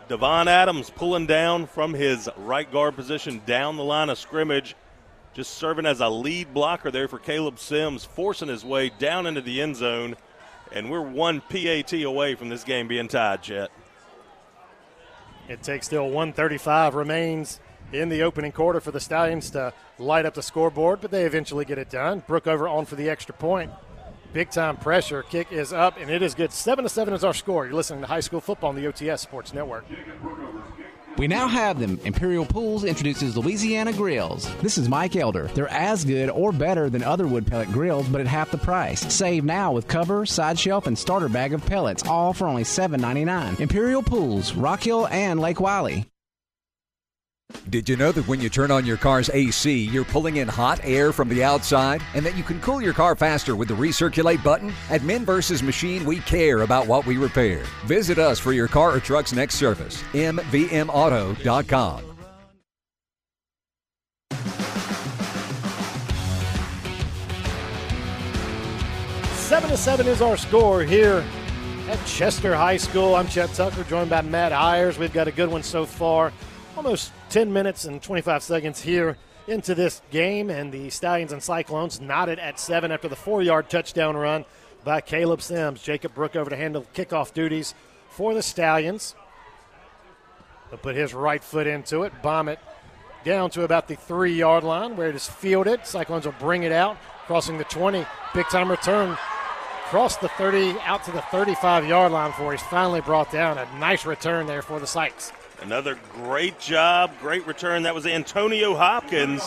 [0.07, 4.75] Devon Adams pulling down from his right guard position down the line of scrimmage,
[5.35, 9.41] just serving as a lead blocker there for Caleb Sims, forcing his way down into
[9.41, 10.15] the end zone.
[10.71, 13.71] And we're one PAT away from this game being tied, Chet.
[15.47, 17.59] It takes still 135 remains
[17.91, 21.65] in the opening quarter for the Stallions to light up the scoreboard, but they eventually
[21.65, 22.21] get it done.
[22.21, 23.71] Brookover on for the extra point.
[24.31, 25.23] Big time pressure.
[25.23, 26.51] Kick is up, and it is good.
[26.51, 27.65] 7 to 7 is our score.
[27.65, 29.85] You're listening to high school football on the OTS Sports Network.
[31.19, 31.99] We now have them.
[32.05, 34.49] Imperial Pools introduces Louisiana Grills.
[34.61, 35.49] This is Mike Elder.
[35.53, 39.01] They're as good or better than other wood pellet grills, but at half the price.
[39.13, 43.59] Save now with cover, side shelf, and starter bag of pellets, all for only $7.99.
[43.59, 46.05] Imperial Pools, Rock Hill, and Lake Wylie.
[47.69, 50.79] Did you know that when you turn on your car's AC, you're pulling in hot
[50.83, 54.43] air from the outside and that you can cool your car faster with the recirculate
[54.43, 54.73] button?
[54.89, 55.61] At Men vs.
[55.61, 57.63] Machine, we care about what we repair.
[57.85, 60.01] Visit us for your car or truck's next service.
[60.13, 62.03] MVMAuto.com.
[69.35, 71.23] Seven to seven is our score here
[71.87, 73.15] at Chester High School.
[73.15, 74.97] I'm Chet Tucker, joined by Matt Hiers.
[74.99, 76.31] We've got a good one so far.
[76.77, 82.01] Almost 10 minutes and 25 seconds here into this game, and the Stallions and Cyclones
[82.01, 84.45] knotted at seven after the four-yard touchdown run
[84.83, 85.81] by Caleb Sims.
[85.81, 87.73] Jacob Brookover to handle kickoff duties
[88.09, 89.15] for the Stallions.
[90.69, 92.59] He'll put his right foot into it, bomb it
[93.23, 95.85] down to about the three yard line where it is fielded.
[95.85, 98.05] Cyclones will bring it out, crossing the 20.
[98.33, 99.17] Big time return.
[99.85, 103.57] Cross the 30 out to the 35 yard line for he's finally brought down.
[103.57, 105.31] A nice return there for the Sykes.
[105.61, 107.83] Another great job, great return.
[107.83, 109.41] That was Antonio Hopkins,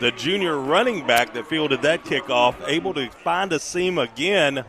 [0.00, 4.64] the junior running back that fielded that kickoff, able to find a seam again.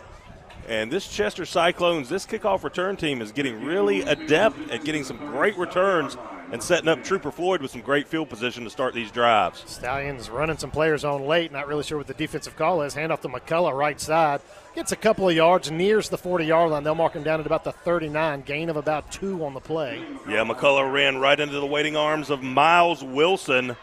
[0.68, 5.18] And this Chester Cyclones, this kickoff return team is getting really adept at getting some
[5.18, 6.18] great returns
[6.52, 9.64] and setting up Trooper Floyd with some great field position to start these drives.
[9.66, 12.94] Stallions running some players on late, not really sure what the defensive call is.
[12.94, 14.42] Hand off to McCullough, right side.
[14.76, 16.84] Gets a couple of yards, nears the 40 yard line.
[16.84, 20.04] They'll mark him down at about the 39, gain of about two on the play.
[20.28, 23.76] Yeah, McCullough ran right into the waiting arms of Miles Wilson,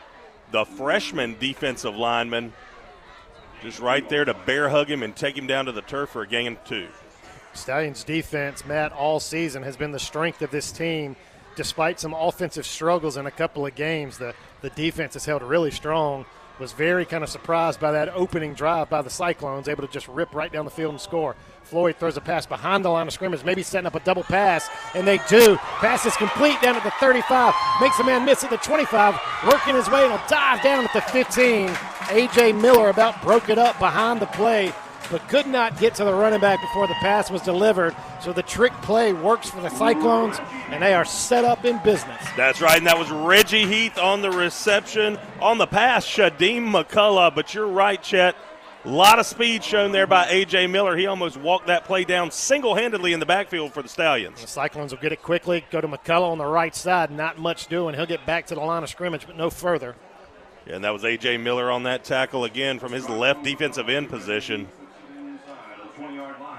[0.50, 2.52] the freshman defensive lineman.
[3.62, 6.22] Just right there to bear hug him and take him down to the turf for
[6.22, 6.88] a gain of two.
[7.52, 11.14] Stallions defense, Matt, all season has been the strength of this team.
[11.56, 15.70] Despite some offensive struggles in a couple of games, the, the defense has held really
[15.70, 16.24] strong.
[16.60, 20.06] Was very kind of surprised by that opening drive by the Cyclones, able to just
[20.08, 21.34] rip right down the field and score.
[21.62, 24.68] Floyd throws a pass behind the line of scrimmage, maybe setting up a double pass,
[24.94, 25.56] and they do.
[25.56, 29.74] Pass is complete down at the 35, makes a man miss at the 25, working
[29.74, 31.74] his way, and he'll dive down at the 15.
[32.10, 32.52] A.J.
[32.52, 34.70] Miller about broke it up behind the play,
[35.10, 37.94] but could not get to the running back before the pass was delivered.
[38.20, 42.24] So the trick play works for the Cyclones, and they are set up in business.
[42.36, 45.18] That's right, and that was Reggie Heath on the reception.
[45.40, 47.34] On the pass, Shadim McCullough.
[47.34, 48.36] But you're right, Chet.
[48.82, 50.66] A lot of speed shown there by A.J.
[50.68, 50.96] Miller.
[50.96, 54.40] He almost walked that play down single handedly in the backfield for the Stallions.
[54.40, 57.66] The Cyclones will get it quickly, go to McCullough on the right side, not much
[57.66, 57.94] doing.
[57.94, 59.96] He'll get back to the line of scrimmage, but no further.
[60.66, 61.36] Yeah, and that was A.J.
[61.36, 64.66] Miller on that tackle again from his left defensive end position.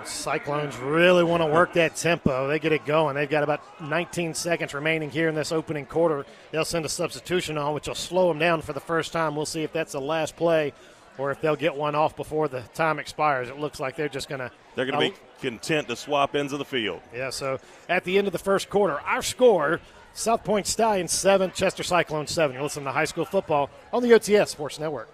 [0.06, 2.48] Cyclones really want to work that tempo.
[2.48, 3.16] They get it going.
[3.16, 6.26] They've got about 19 seconds remaining here in this opening quarter.
[6.52, 9.36] They'll send a substitution on, which will slow them down for the first time.
[9.36, 10.74] We'll see if that's the last play
[11.18, 13.50] or if they'll get one off before the time expires.
[13.50, 14.52] It looks like they're just going to.
[14.76, 17.02] They're going to be content to swap ends of the field.
[17.14, 17.60] Yeah, so
[17.90, 19.82] at the end of the first quarter, our score
[20.14, 22.54] South Pointe Stallions 7, Chester Cyclones 7.
[22.54, 25.10] You're listening to high school football on the OTS Sports Network.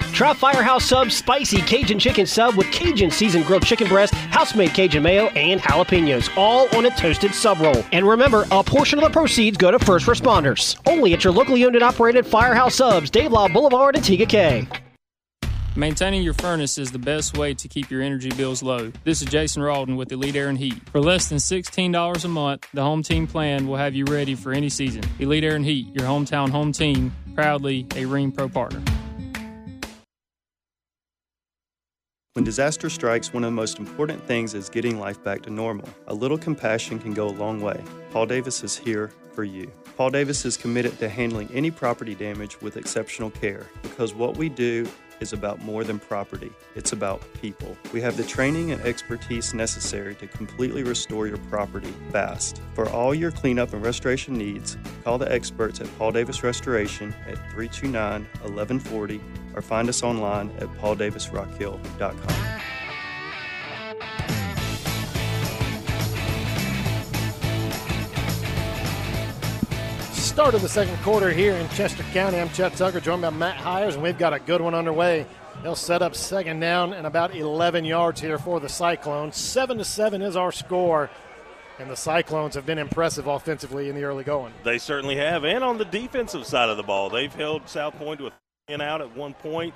[0.00, 4.74] Try Firehouse Sub's spicy Cajun chicken sub with Cajun seasoned grilled chicken breast, house made
[4.74, 7.84] Cajun mayo, and jalapenos, all on a toasted sub roll.
[7.92, 10.76] And remember, a portion of the proceeds go to first responders.
[10.86, 14.68] Only at your locally owned and operated Firehouse Subs, Dave Lyle Boulevard Tega Cay.
[15.78, 18.90] Maintaining your furnace is the best way to keep your energy bills low.
[19.04, 20.82] This is Jason Rawdon with Elite Air and Heat.
[20.90, 24.52] For less than $16 a month, the Home Team plan will have you ready for
[24.52, 25.04] any season.
[25.20, 28.82] Elite Air and Heat, your hometown home team, proudly a Rheem Pro partner.
[32.38, 35.88] When disaster strikes, one of the most important things is getting life back to normal.
[36.06, 37.82] A little compassion can go a long way.
[38.12, 39.68] Paul Davis is here for you.
[39.96, 44.48] Paul Davis is committed to handling any property damage with exceptional care because what we
[44.48, 44.88] do
[45.20, 47.76] is about more than property, it's about people.
[47.92, 52.60] We have the training and expertise necessary to completely restore your property fast.
[52.74, 57.36] For all your cleanup and restoration needs, call the experts at Paul Davis Restoration at
[57.52, 59.20] 329 1140
[59.54, 62.60] or find us online at pauldavisrockhill.com.
[70.38, 72.38] Start of the second quarter here in Chester County.
[72.38, 75.26] I'm Chet Tucker, joined by Matt Hiers, and we've got a good one underway.
[75.64, 79.36] They'll set up second down and about 11 yards here for the Cyclones.
[79.36, 81.10] Seven to seven is our score,
[81.80, 84.52] and the Cyclones have been impressive offensively in the early going.
[84.62, 88.20] They certainly have, and on the defensive side of the ball, they've held South Pointe
[88.20, 88.32] to a
[88.68, 89.74] in out at one point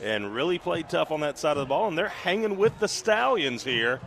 [0.00, 2.86] and really played tough on that side of the ball, and they're hanging with the
[2.86, 4.00] Stallions here.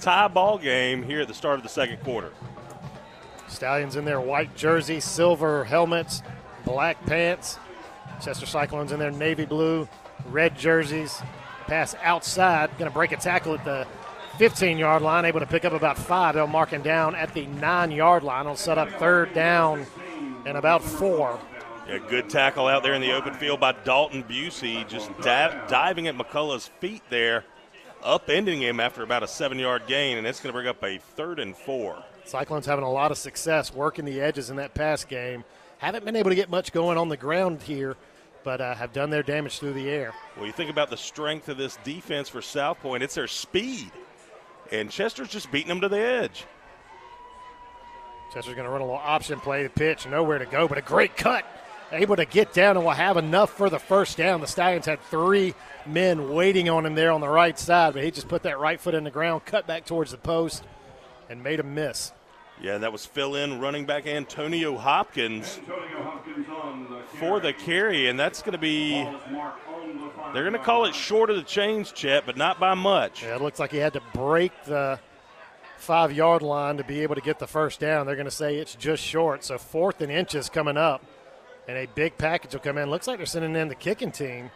[0.00, 2.30] Tie ball game here at the start of the second quarter.
[3.48, 6.22] Stallions in their white jersey, silver helmets,
[6.64, 7.58] black pants.
[8.22, 9.88] Chester Cyclones in their navy blue,
[10.26, 11.20] red jerseys.
[11.66, 13.86] Pass outside, going to break a tackle at the
[14.38, 16.34] 15 yard line, able to pick up about five.
[16.34, 18.44] They'll mark him down at the nine yard line.
[18.44, 19.86] They'll set up third down
[20.44, 21.38] and about four.
[21.88, 26.08] Yeah, good tackle out there in the open field by Dalton Busey, just da- diving
[26.08, 27.44] at McCullough's feet there,
[28.02, 30.98] upending him after about a seven yard gain, and it's going to bring up a
[30.98, 32.02] third and four.
[32.26, 35.44] Cyclones having a lot of success working the edges in that pass game.
[35.78, 37.96] Haven't been able to get much going on the ground here,
[38.42, 40.12] but uh, have done their damage through the air.
[40.36, 43.90] Well, you think about the strength of this defense for South Pointe, it's their speed.
[44.72, 46.44] And Chester's just beating them to the edge.
[48.32, 50.82] Chester's going to run a little option play, the pitch, nowhere to go, but a
[50.82, 51.44] great cut.
[51.92, 54.40] Able to get down and will have enough for the first down.
[54.40, 55.54] The Stallions had three
[55.86, 58.80] men waiting on him there on the right side, but he just put that right
[58.80, 60.64] foot in the ground, cut back towards the post,
[61.30, 62.12] and made a miss.
[62.60, 65.60] Yeah, that was fill in running back Antonio Hopkins
[67.18, 69.06] for the carry, and that's going to be.
[70.32, 73.22] They're going to call it short of the chains, Chet, but not by much.
[73.22, 74.98] Yeah, it looks like he had to break the
[75.76, 78.06] five yard line to be able to get the first down.
[78.06, 79.44] They're going to say it's just short.
[79.44, 81.04] So, fourth and inches coming up,
[81.68, 82.90] and a big package will come in.
[82.90, 84.50] Looks like they're sending in the kicking team,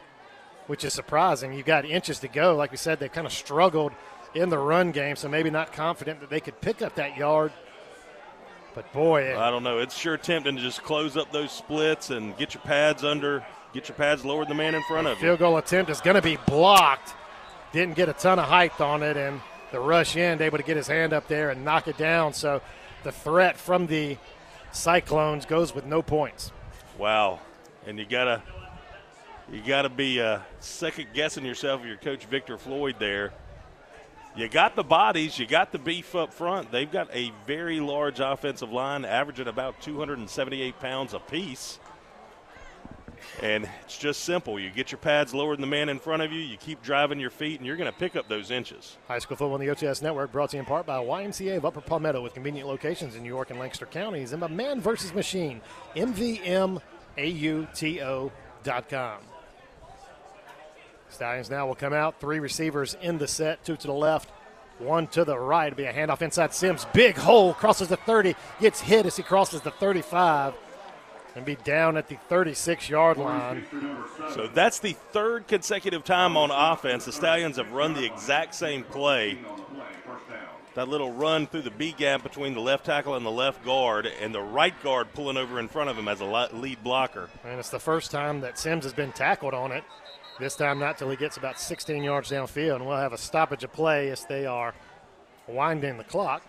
[0.66, 1.52] which is surprising.
[1.52, 2.56] You got inches to go.
[2.56, 3.92] Like we said, they kind of struggled
[4.34, 7.52] in the run game, so maybe not confident that they could pick up that yard.
[8.74, 9.78] But boy, I don't know.
[9.78, 13.88] It's sure tempting to just close up those splits and get your pads under, get
[13.88, 15.22] your pads lower than the man in front of you.
[15.22, 17.14] Field goal attempt is going to be blocked.
[17.72, 19.40] Didn't get a ton of height on it, and
[19.72, 22.32] the rush end able to get his hand up there and knock it down.
[22.32, 22.60] So
[23.02, 24.18] the threat from the
[24.72, 26.52] Cyclones goes with no points.
[26.98, 27.40] Wow,
[27.86, 28.42] and you gotta
[29.50, 31.84] you gotta be uh, second guessing yourself.
[31.84, 33.32] Your coach Victor Floyd there.
[34.36, 36.70] You got the bodies, you got the beef up front.
[36.70, 41.80] They've got a very large offensive line, averaging about 278 pounds apiece.
[43.42, 44.58] And it's just simple.
[44.58, 47.18] You get your pads lower than the man in front of you, you keep driving
[47.18, 48.96] your feet, and you're going to pick up those inches.
[49.08, 51.64] High school football on the OTS Network brought to you in part by YMCA of
[51.64, 55.12] Upper Palmetto with convenient locations in New York and Lancaster counties and by Man versus
[55.12, 55.60] Machine,
[55.96, 56.80] MVMAUTO.com.
[61.10, 62.20] Stallions now will come out.
[62.20, 64.30] Three receivers in the set, two to the left,
[64.78, 65.66] one to the right.
[65.66, 66.86] It'll be a handoff inside Sims.
[66.92, 70.54] Big hole, crosses the 30, gets hit as he crosses the 35
[71.36, 73.64] and be down at the 36 yard line.
[74.34, 77.04] So that's the third consecutive time on offense.
[77.04, 79.38] The Stallions have run the exact same play.
[80.74, 84.06] That little run through the B gap between the left tackle and the left guard,
[84.06, 87.28] and the right guard pulling over in front of him as a lead blocker.
[87.44, 89.82] And it's the first time that Sims has been tackled on it.
[90.40, 93.62] This time, not till he gets about 16 yards downfield, and we'll have a stoppage
[93.62, 94.74] of play as they are
[95.46, 96.42] winding the clock.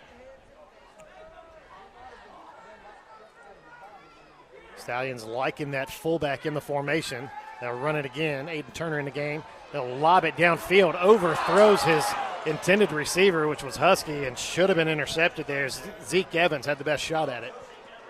[4.78, 7.30] Stallions liking that fullback in the formation.
[7.60, 8.48] They'll run it again.
[8.48, 9.44] Aiden Turner in the game.
[9.74, 12.06] They'll lob it downfield, overthrows his
[12.46, 15.68] intended receiver, which was Husky, and should have been intercepted there.
[16.06, 17.54] Zeke Evans had the best shot at it.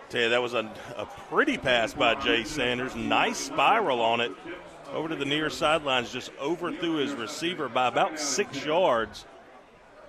[0.10, 2.96] Tell you, that was a, a pretty pass by Jay Sanders.
[2.96, 4.32] Nice spiral on it.
[4.92, 9.26] Over to the near sidelines, just overthrew his receiver by about six yards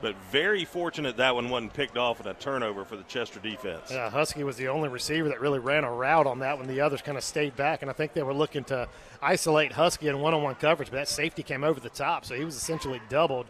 [0.03, 3.91] but very fortunate that one wasn't picked off in a turnover for the Chester defense.
[3.91, 6.67] Yeah, Husky was the only receiver that really ran a route on that one.
[6.67, 8.89] The others kind of stayed back, and I think they were looking to
[9.23, 12.35] isolate Husky in one on one coverage, but that safety came over the top, so
[12.35, 13.47] he was essentially doubled,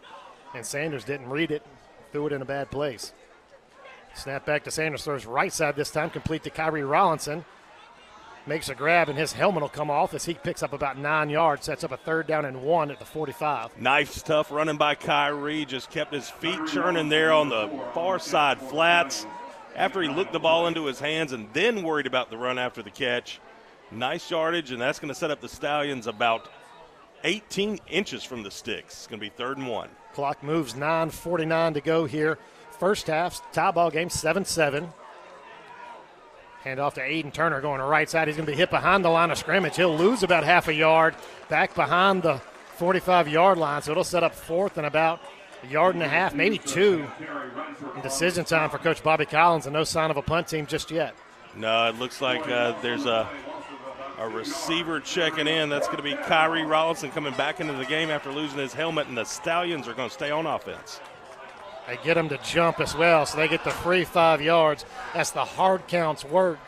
[0.53, 1.65] and Sanders didn't read it,
[2.11, 3.13] threw it in a bad place.
[4.13, 7.43] Snap back to Sanders, throws right side this time, complete to Kyrie Rollinson
[8.45, 11.29] makes a grab, and his helmet will come off as he picks up about nine
[11.29, 13.79] yards, sets up a third down and one at the 45.
[13.79, 15.65] Nice, tough running by Kyrie.
[15.65, 19.25] Just kept his feet churning there on the far side flats
[19.75, 22.83] after he looked the ball into his hands and then worried about the run after
[22.83, 23.39] the catch.
[23.91, 26.49] Nice yardage, and that's going to set up the Stallions about
[27.23, 28.93] 18 inches from the sticks.
[28.93, 29.89] It's going to be third and one.
[30.13, 32.37] Clock moves 9.49 to go here.
[32.79, 34.91] First half, tie ball game 7 7.
[36.63, 38.27] Hand off to Aiden Turner going to right side.
[38.27, 39.75] He's going to be hit behind the line of scrimmage.
[39.75, 41.13] He'll lose about half a yard
[41.49, 42.37] back behind the
[42.77, 43.81] 45 yard line.
[43.81, 45.19] So it'll set up fourth and about
[45.63, 47.05] a yard and a half, maybe two.
[48.01, 51.15] Decision time for Coach Bobby Collins, and no sign of a punt team just yet.
[51.55, 53.29] No, it looks like uh, there's a
[54.19, 55.69] a receiver checking in.
[55.69, 59.07] That's going to be Kyrie Rollinson coming back into the game after losing his helmet,
[59.07, 61.01] and the Stallions are going to stay on offense.
[61.87, 64.85] They get them to jump as well, so they get the free five yards.
[65.13, 66.59] That's the hard counts work.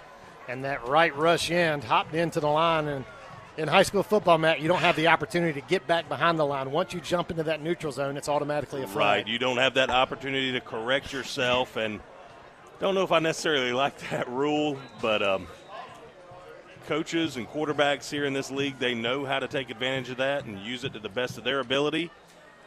[0.47, 2.87] And that right rush end hopped into the line.
[2.87, 3.05] And
[3.57, 6.45] in high school football, Matt, you don't have the opportunity to get back behind the
[6.45, 6.71] line.
[6.71, 8.97] Once you jump into that neutral zone, it's automatically a flag.
[8.97, 9.27] Right.
[9.27, 11.77] You don't have that opportunity to correct yourself.
[11.77, 12.01] And
[12.79, 15.47] don't know if I necessarily like that rule, but um,
[16.87, 20.45] coaches and quarterbacks here in this league, they know how to take advantage of that
[20.45, 22.11] and use it to the best of their ability.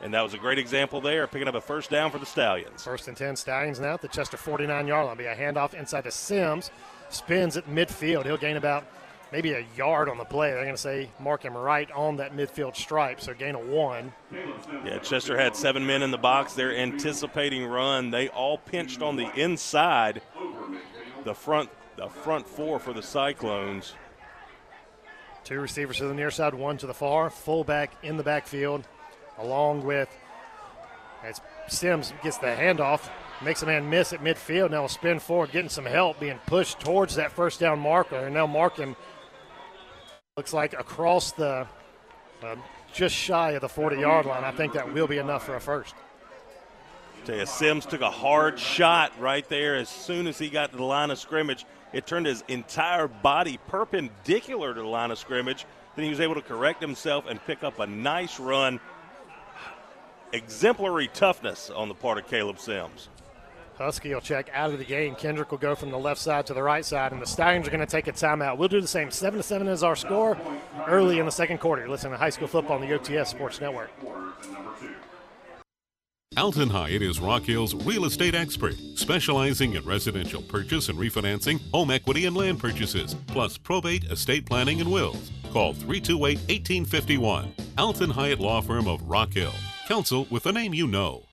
[0.01, 2.85] And that was a great example there, picking up a first down for the Stallions.
[2.85, 5.17] First and 10 Stallions now at the Chester 49 yard line.
[5.17, 6.71] Be a handoff inside to Sims.
[7.11, 8.25] Spins at midfield.
[8.25, 8.85] He'll gain about
[9.33, 10.51] maybe a yard on the play.
[10.51, 14.13] They're going to say mark him right on that midfield stripe, so gain a one.
[14.85, 16.55] Yeah, Chester had seven men in the box.
[16.55, 18.11] They're anticipating run.
[18.11, 20.23] They all pinched on the inside.
[21.25, 23.95] The front, the front four for the Cyclones.
[25.45, 27.31] Two receivers to the near side, one to the far.
[27.31, 28.87] Fullback in the backfield,
[29.39, 30.09] along with
[31.25, 33.09] as Sims gets the handoff,
[33.43, 34.71] makes a man miss at midfield.
[34.71, 38.35] Now will spin forward, getting some help, being pushed towards that first down marker, and
[38.35, 38.97] now marking
[40.37, 41.67] looks like across the
[42.43, 42.57] uh,
[42.93, 44.45] just shy of the 40 yard line.
[44.45, 45.95] I think that will be enough for a first.
[47.27, 50.85] You, Sims took a hard shot right there as soon as he got to the
[50.85, 51.67] line of scrimmage.
[51.93, 55.67] It turned his entire body perpendicular to the line of scrimmage.
[55.95, 58.81] Then he was able to correct himself and pick up a nice run.
[60.33, 63.09] Exemplary toughness on the part of Caleb Sims.
[63.79, 65.15] Husky will check out of the game.
[65.15, 67.71] Kendrick will go from the left side to the right side, and the Stallions are
[67.71, 68.59] going to take a timeout.
[68.59, 69.11] We'll do the same.
[69.11, 70.37] Seven to seven is our score
[70.87, 71.89] early in the second quarter.
[71.89, 73.91] Listen to high school football on the OTS Sports Network.
[76.37, 81.91] Alton Hyatt is Rock Hill's real estate expert, specializing in residential purchase and refinancing, home
[81.91, 85.31] equity and land purchases, plus probate, estate planning, and wills.
[85.53, 87.55] Call 328 1851.
[87.79, 89.55] Alton Hyatt Law Firm of Rock Hill.
[89.89, 91.25] Counsel with a name you know.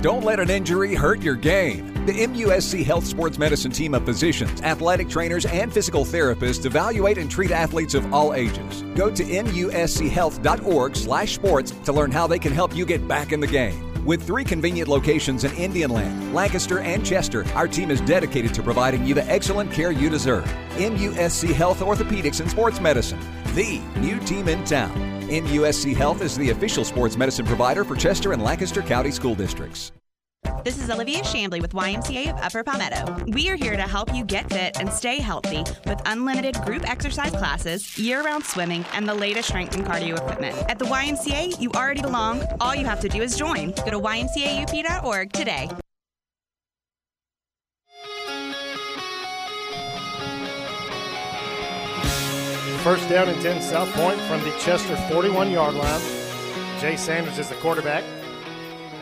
[0.00, 1.94] Don't let an injury hurt your game.
[2.04, 7.30] The MUSC Health Sports Medicine team of physicians, athletic trainers, and physical therapists evaluate and
[7.30, 8.82] treat athletes of all ages.
[8.96, 13.91] Go to muschealth.org/sports to learn how they can help you get back in the game.
[14.04, 18.62] With three convenient locations in Indian Land, Lancaster, and Chester, our team is dedicated to
[18.62, 20.44] providing you the excellent care you deserve.
[20.70, 23.20] MUSC Health Orthopedics and Sports Medicine,
[23.54, 24.90] the new team in town.
[25.28, 29.92] MUSC Health is the official sports medicine provider for Chester and Lancaster County School Districts.
[30.64, 33.24] This is Olivia Shambly with YMCA of Upper Palmetto.
[33.32, 37.32] We are here to help you get fit and stay healthy with unlimited group exercise
[37.32, 40.56] classes, year round swimming, and the latest strength and cardio equipment.
[40.68, 42.44] At the YMCA, you already belong.
[42.60, 43.72] All you have to do is join.
[43.72, 45.68] Go to ymcaup.org today.
[52.84, 56.00] First down and 10 South Pointe from the Chester 41 yard line.
[56.80, 58.04] Jay Sanders is the quarterback.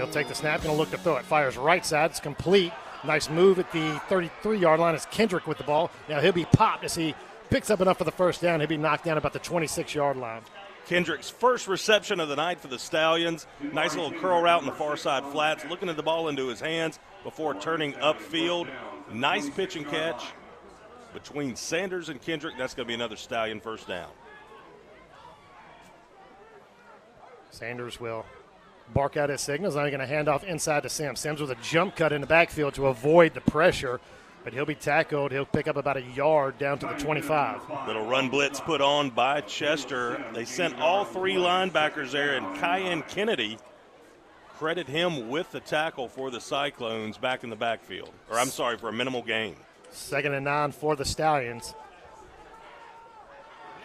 [0.00, 1.26] He'll take the snap and look to throw it.
[1.26, 2.10] Fires right side.
[2.10, 2.72] It's complete.
[3.04, 5.90] Nice move at the 33 yard line as Kendrick with the ball.
[6.08, 7.14] Now he'll be popped as he
[7.50, 8.60] picks up enough for the first down.
[8.60, 10.40] He'll be knocked down about the 26 yard line.
[10.86, 13.46] Kendrick's first reception of the night for the Stallions.
[13.74, 16.60] Nice little curl route in the far side flats, looking at the ball into his
[16.60, 18.68] hands before turning upfield.
[19.12, 20.24] Nice pitch and catch
[21.12, 22.54] between Sanders and Kendrick.
[22.56, 24.08] That's going to be another Stallion first down.
[27.50, 28.24] Sanders will
[28.92, 29.76] bark out his signals.
[29.76, 31.20] Now he's going to hand off inside to Sims.
[31.20, 34.00] Sims with a jump cut in the backfield to avoid the pressure,
[34.44, 35.32] but he'll be tackled.
[35.32, 37.60] He'll pick up about a yard down to the 25.
[37.86, 40.24] Little run blitz put on by Chester.
[40.34, 43.58] They sent all three linebackers there, and Cayenne Kennedy
[44.58, 48.10] credit him with the tackle for the Cyclones back in the backfield.
[48.30, 49.56] Or I'm sorry, for a minimal gain.
[49.90, 51.74] Second and nine for the Stallions.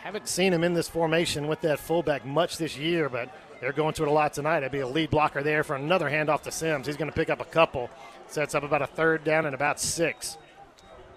[0.04, 3.94] Haven't seen him in this formation with that fullback much this year, but they're going
[3.96, 4.58] to it a lot tonight.
[4.58, 6.88] It'd be a lead blocker there for another handoff to Sims.
[6.88, 7.90] He's going to pick up a couple.
[8.28, 10.38] Sets up about a third down and about six.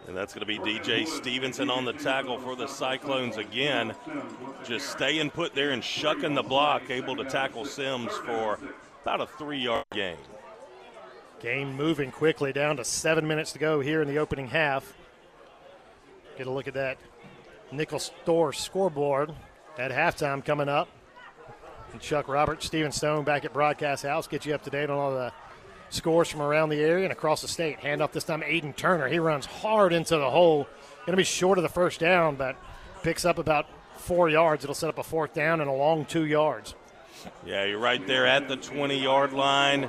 [0.07, 3.95] And that's going to be DJ Stevenson on the tackle for the Cyclones again.
[4.65, 8.59] Just staying put there and shucking the block, able to tackle Sims for
[9.03, 10.17] about a three yard gain.
[11.41, 14.95] Game moving quickly down to seven minutes to go here in the opening half.
[16.39, 16.99] Get a look at that
[17.71, 19.35] Nickel Store scoreboard
[19.77, 20.89] at halftime coming up.
[21.93, 24.99] And Chuck Roberts, Steven Stone back at Broadcast House, get you up to date on
[24.99, 25.33] all the
[25.91, 27.79] scores from around the area and across the state.
[27.79, 29.09] Hand off this time, Aiden Turner.
[29.09, 30.67] He runs hard into the hole.
[31.07, 32.57] Going to be short of the first down, but
[33.03, 33.67] picks up about
[33.97, 34.65] four yards.
[34.65, 36.75] It'll set up a fourth down and a long two yards.
[37.45, 39.89] Yeah, you're right there at the 20 yard line.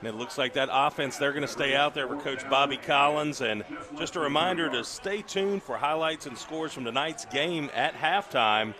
[0.00, 2.76] And it looks like that offense, they're going to stay out there for Coach Bobby
[2.76, 3.40] Collins.
[3.40, 3.64] And
[3.96, 8.74] just a reminder to stay tuned for highlights and scores from tonight's game at halftime.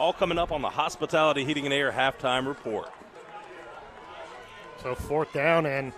[0.00, 2.90] All coming up on the Hospitality Heating and Air halftime report.
[4.82, 5.92] So fourth down and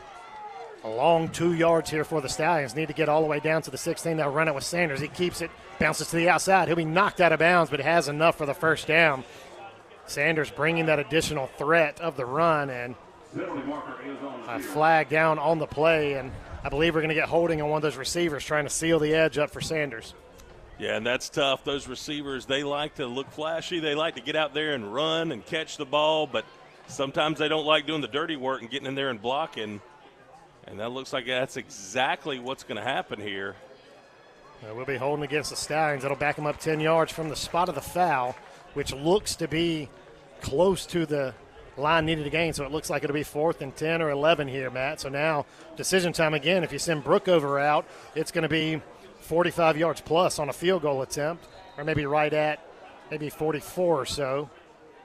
[0.83, 2.75] a long two yards here for the Stallions.
[2.75, 4.17] Need to get all the way down to the 16.
[4.17, 4.99] They'll run it with Sanders.
[4.99, 6.67] He keeps it, bounces to the outside.
[6.67, 9.23] He'll be knocked out of bounds, but has enough for the first down.
[10.07, 12.97] Sanders bringing that additional threat of the run and
[14.49, 16.15] a flag down on the play.
[16.15, 16.33] And
[16.65, 18.99] I believe we're going to get holding on one of those receivers trying to seal
[18.99, 20.15] the edge up for Sanders.
[20.83, 21.63] Yeah, and that's tough.
[21.63, 23.79] Those receivers, they like to look flashy.
[23.79, 26.45] They like to get out there and run and catch the ball, but
[26.89, 29.81] sometimes they don't like doing the dirty work and getting in there and blocking.
[30.67, 33.55] And that looks like that's exactly what's going to happen here.
[34.61, 36.03] Uh, we'll be holding against the Stallions.
[36.03, 38.35] That'll back them up 10 yards from the spot of the foul,
[38.75, 39.89] which looks to be
[40.41, 41.33] close to the
[41.77, 42.55] line needed to gain.
[42.55, 44.99] So it looks like it'll be fourth and 10 or 11 here, Matt.
[44.99, 46.65] So now decision time again.
[46.65, 48.83] If you send Brookover out, it's going to be
[49.23, 51.47] 45 yards plus on a field goal attempt,
[51.77, 52.61] or maybe right at
[53.11, 54.51] maybe 44 or so.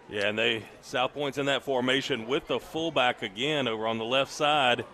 [0.10, 4.06] Yeah, and they South Pointe's in that formation with the fullback again over on the
[4.06, 4.86] left side.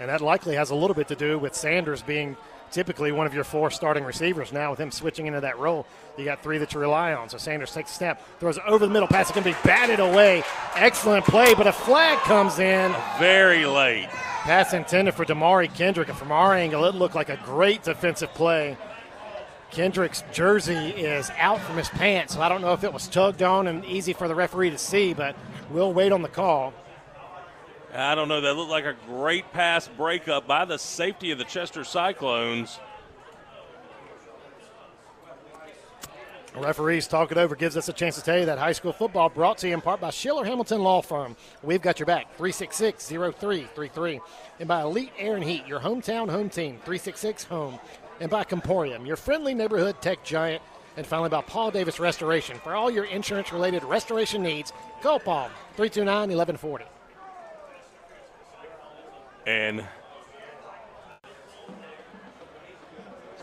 [0.00, 2.36] And that likely has a little bit to do with Sanders being
[2.72, 4.52] typically one of your four starting receivers.
[4.52, 5.86] Now, with him switching into that role,
[6.18, 7.28] you got three that you rely on.
[7.28, 9.56] So Sanders takes a snap, throws it over the middle, pass is going to be
[9.62, 10.42] batted away.
[10.74, 12.92] Excellent play, but a flag comes in.
[13.20, 14.08] Very late.
[14.42, 18.34] Pass intended for Damari Kendrick, and from our angle, it looked like a great defensive
[18.34, 18.76] play.
[19.70, 23.40] Kendrick's jersey is out from his pants, so I don't know if it was tugged
[23.40, 25.36] on and easy for the referee to see, but
[25.70, 26.74] we'll wait on the call.
[27.94, 28.40] I don't know.
[28.40, 32.80] That looked like a great pass breakup by the safety of the Chester Cyclones.
[36.60, 39.28] Referees talk it over gives us a chance to tell you that high school football
[39.28, 41.34] brought to you in part by Schiller Hamilton Law Firm.
[41.62, 44.20] We've got your back, 366 0333.
[44.60, 47.78] And by Elite Air and Heat, your hometown home team, 366 Home.
[48.20, 50.62] And by Comporium, your friendly neighborhood tech giant.
[50.96, 52.58] And finally, by Paul Davis Restoration.
[52.58, 56.84] For all your insurance related restoration needs, call Paul, 329 1140.
[59.46, 59.84] And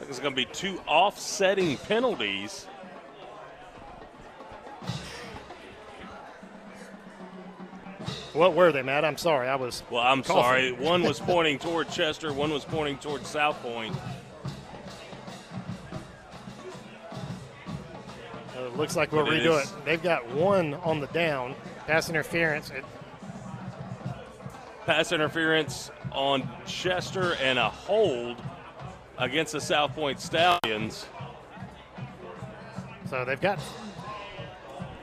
[0.08, 2.68] it's going to be two offsetting penalties.
[8.34, 9.04] What were they, Matt?
[9.06, 9.48] I'm sorry.
[9.48, 9.84] I was.
[9.90, 10.44] Well, I'm coughing.
[10.44, 10.72] sorry.
[10.88, 13.96] One was pointing toward Chester, one was pointing toward South Pointe.
[18.58, 19.72] Uh, it looks like we'll It redo is.
[19.72, 19.86] it.
[19.86, 21.56] They've got one on the down,
[21.88, 22.70] pass interference.
[22.72, 22.84] It,
[24.86, 28.38] Pass interference on Chester and a hold
[29.20, 31.06] against the South Pointe Stallions.
[33.08, 33.60] so they've got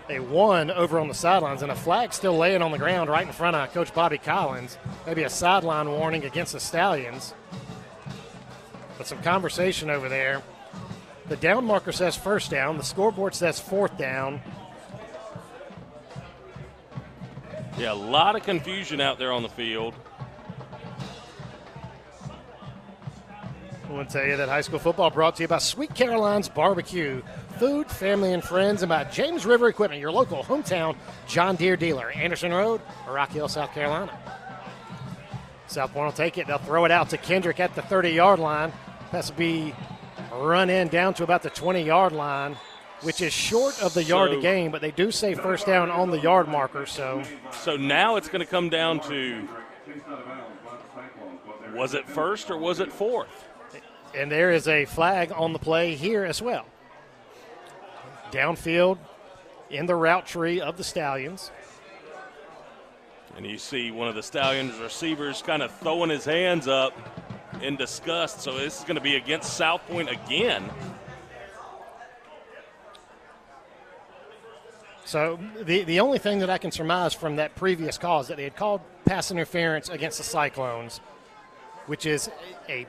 [0.08, 3.26] a one over on the sidelines and a flag still laying on the ground right
[3.26, 4.78] in front of Coach Bobby Collins.
[5.06, 7.34] Maybe a sideline warning against the Stallions.
[8.98, 10.42] But some conversation over there.
[11.28, 12.78] The down marker says first down.
[12.78, 14.40] The scoreboard says fourth down.
[17.78, 19.94] Yeah, a lot of confusion out there on the field.
[23.86, 26.48] I want to tell you that high school football brought to you by Sweet Caroline's
[26.48, 27.22] Barbecue,
[27.58, 30.96] food, family, and friends, and by James River Equipment, your local hometown
[31.26, 34.16] John Deere dealer, Anderson Road, Rock Hill, South Carolina.
[35.66, 36.46] South will take it.
[36.46, 38.72] They'll throw it out to Kendrick at the 30 yard line.
[39.10, 39.74] That's to be
[40.32, 42.56] run in down to about the 20 yard line,
[43.02, 45.90] which is short of the yard So- to gain, but they do say first down
[45.90, 46.86] on the yard marker.
[46.86, 49.48] So So now it's going to come down to
[51.74, 53.44] was it first or was it fourth?
[54.14, 56.64] and there is a flag on the play here as well.
[58.30, 58.98] Downfield
[59.70, 61.50] in the route tree of the Stallions.
[63.36, 66.94] And you see one of the Stallions receivers kind of throwing his hands up
[67.62, 68.40] in disgust.
[68.40, 70.64] So this is going to be against South Pointe again.
[75.04, 78.36] So the the only thing that I can surmise from that previous call is that
[78.36, 80.98] they had called pass interference against the Cyclones,
[81.86, 82.28] which is
[82.68, 82.86] a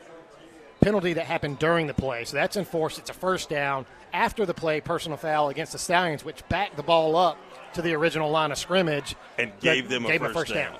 [0.82, 2.26] penalty that happened during the play.
[2.26, 2.98] So that's enforced.
[2.98, 6.84] It's a first down after the play, personal foul against the Stallions, which backed the
[6.84, 7.38] ball up
[7.74, 10.76] to the original line of scrimmage And gave them a gave first down.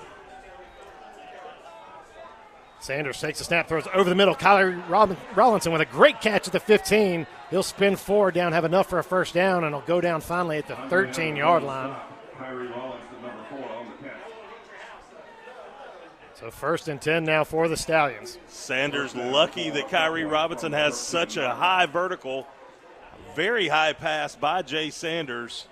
[2.80, 4.34] Sanders takes a snap, throws over the middle.
[4.34, 7.26] Kyler Rob- Rollinson with a great catch at the 15.
[7.50, 10.58] He'll spin forward down, have enough for a first down, and he'll go down finally
[10.58, 11.94] at the 13 yard line.
[16.34, 18.38] So first and 10 now for the Stallions.
[18.46, 22.46] Sanders lucky that Kyrie Robinson has such a high vertical,
[23.38, 25.68] very high pass by Jay Sanders.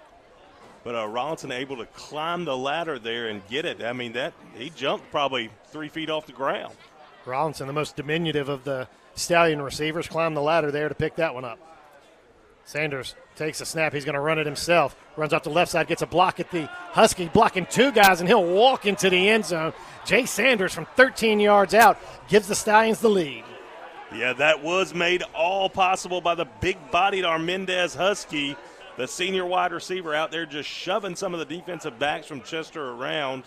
[0.85, 3.83] But uh, Rollinson able to climb the ladder there and get it.
[3.83, 6.73] I mean, that he jumped probably three feet off the ground.
[7.25, 8.87] Rollinson, the most diminutive of the
[9.17, 11.59] Stallion receivers, climbed the ladder there to pick that one up.
[12.65, 13.93] Sanders takes a snap.
[13.93, 14.95] He's going to run it himself.
[15.17, 18.29] Runs off the left side, gets a block at the Husky, blocking two guys, and
[18.29, 19.73] he'll walk into the end zone.
[20.05, 21.99] Jay Sanders from 13 yards out
[22.29, 23.43] gives the Stallions the lead.
[24.19, 28.57] Yeah, that was made all possible by the big bodied Armendez Husky,
[28.97, 32.93] the senior wide receiver out there just shoving some of the defensive backs from Chester
[32.93, 33.45] around.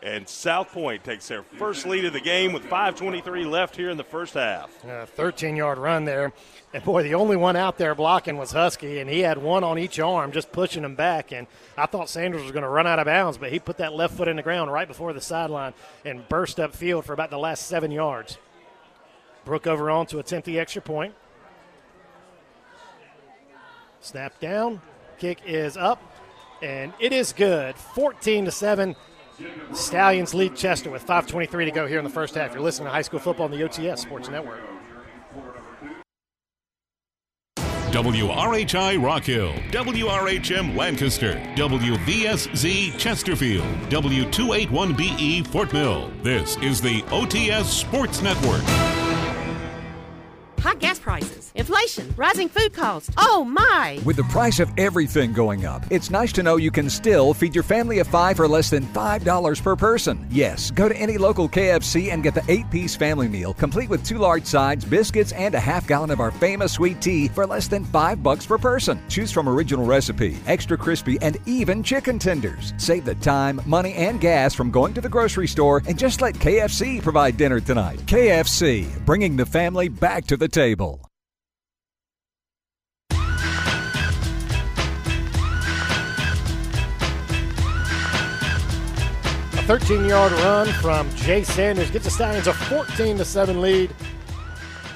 [0.00, 3.96] And South Pointe takes their first lead of the game with 5.23 left here in
[3.96, 4.70] the first half.
[4.84, 6.32] A 13 yard run there.
[6.72, 9.78] And boy, the only one out there blocking was Husky, and he had one on
[9.78, 11.32] each arm just pushing him back.
[11.32, 13.92] And I thought Sanders was going to run out of bounds, but he put that
[13.92, 15.74] left foot in the ground right before the sideline
[16.04, 18.38] and burst up field for about the last seven yards.
[19.44, 21.14] Brookover on to attempt the extra point.
[24.00, 24.80] Snap down,
[25.18, 26.02] kick is up,
[26.60, 27.76] and it is good.
[27.76, 28.96] 14 to 7.
[29.72, 32.52] Stallions lead Chester with 5.23 to go here in the first half.
[32.52, 34.60] You're listening to high school football on the OTS Sports Network.
[37.92, 46.10] WRHI Rock Hill, WRHM Lancaster, WVSZ Chesterfield, W281BE E Fort Mill.
[46.22, 48.91] This is the OTS Sports Network.
[50.62, 53.10] High gas prices, inflation, rising food costs.
[53.16, 53.98] Oh my!
[54.04, 57.52] With the price of everything going up, it's nice to know you can still feed
[57.52, 60.24] your family of five for less than $5 per person.
[60.30, 64.06] Yes, go to any local KFC and get the eight piece family meal, complete with
[64.06, 67.66] two large sides, biscuits, and a half gallon of our famous sweet tea for less
[67.66, 69.00] than five bucks per person.
[69.08, 72.72] Choose from original recipe, extra crispy, and even chicken tenders.
[72.76, 76.36] Save the time, money, and gas from going to the grocery store and just let
[76.36, 77.98] KFC provide dinner tonight.
[78.06, 81.08] KFC, bringing the family back to the table.
[89.54, 93.94] A 13 yard run from Jay Sanders gets the Stallions a 14 to 7 lead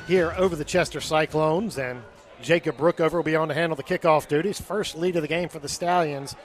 [0.06, 1.78] here over the Chester Cyclones.
[1.78, 2.02] And
[2.42, 4.60] Jacob Brookover will be on to handle the kickoff duties.
[4.60, 6.36] First lead of the game for the Stallions.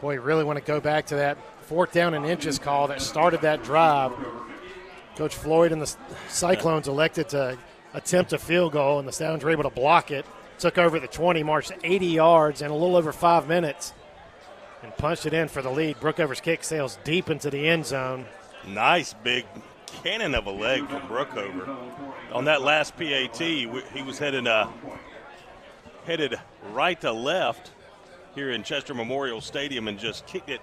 [0.00, 3.02] Boy, you really want to go back to that fourth down and inches call that
[3.02, 4.12] started that drive.
[5.16, 5.94] Coach Floyd and the
[6.28, 7.58] Cyclones elected to
[7.96, 10.24] attempt a field goal, and the Stallions were able to block it.
[10.58, 13.92] Took over the 20, marched 80 yards in a little over five minutes,
[14.82, 15.96] and punched it in for the lead.
[15.96, 18.26] Brookover's kick sails deep into the end zone.
[18.66, 19.46] Nice big
[20.02, 21.74] cannon of a leg from Brookover.
[22.32, 24.68] On that last PAT, he was headed uh,
[26.04, 26.38] headed
[26.72, 27.70] right to left
[28.34, 30.60] here in Chester Memorial Stadium and just kicked it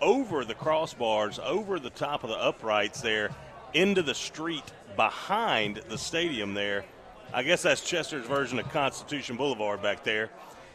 [0.00, 3.30] over the crossbars, over the top of the uprights there,
[3.72, 4.64] into the street
[4.96, 6.84] behind the stadium there.
[7.32, 10.30] I guess that's Chester's version of Constitution Boulevard back there.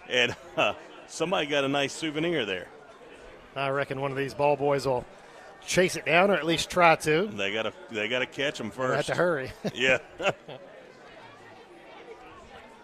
[0.09, 0.74] And uh,
[1.07, 2.68] somebody got a nice souvenir there.
[3.55, 5.05] I reckon one of these ball boys will
[5.65, 7.28] chase it down, or at least try to.
[7.28, 8.91] They got to they got to catch them first.
[8.91, 9.51] They have to hurry.
[9.74, 9.97] yeah.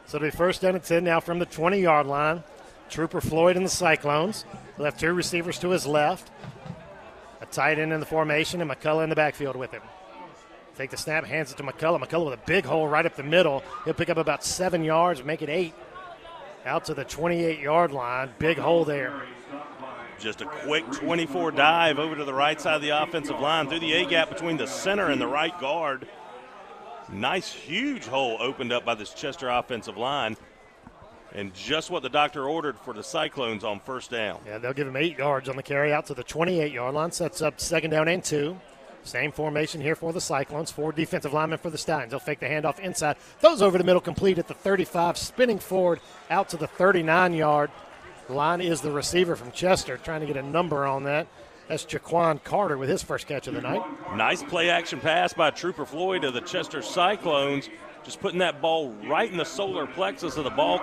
[0.06, 2.44] so it'll be first down and ten now from the 20 yard line.
[2.90, 4.46] Trooper Floyd and the Cyclones.
[4.78, 6.30] Left two receivers to his left.
[7.42, 9.82] A tight end in the formation, and McCullough in the backfield with him.
[10.76, 12.02] Take the snap, hands it to McCullough.
[12.02, 13.64] McCullough with a big hole right up the middle.
[13.86, 15.74] He'll pick up about seven yards, make it eight.
[16.66, 18.30] Out to the 28 yard line.
[18.40, 19.24] Big hole there.
[20.18, 23.82] Just a quick 24 dive over to the right side of the offensive line through
[23.82, 26.08] the A gap between the center and the right guard.
[27.12, 30.38] Nice, huge hole opened up by this Chester offensive line.
[31.34, 34.40] And just what the doctor ordered for the Cyclones on first down.
[34.46, 37.12] Yeah, they'll give him eight yards on the carry out to the 28 yard line.
[37.12, 38.58] Sets up second down and two.
[39.04, 40.72] Same formation here for the Cyclones.
[40.72, 42.12] Four defensive linemen for the Stallions.
[42.12, 43.18] They'll fake the handoff inside.
[43.42, 46.00] Those over the middle, complete at the 35, spinning forward
[46.30, 47.72] out to the 39 yard
[48.30, 51.28] line is the receiver from Chester, trying to get a number on that.
[51.68, 53.84] That's Jaquan Carter with his first catch of the night.
[54.16, 57.70] Nice play action pass by Trooper Floyd to the Chester Cyclones.
[58.04, 60.82] Just putting that ball right in the solar plexus of the ball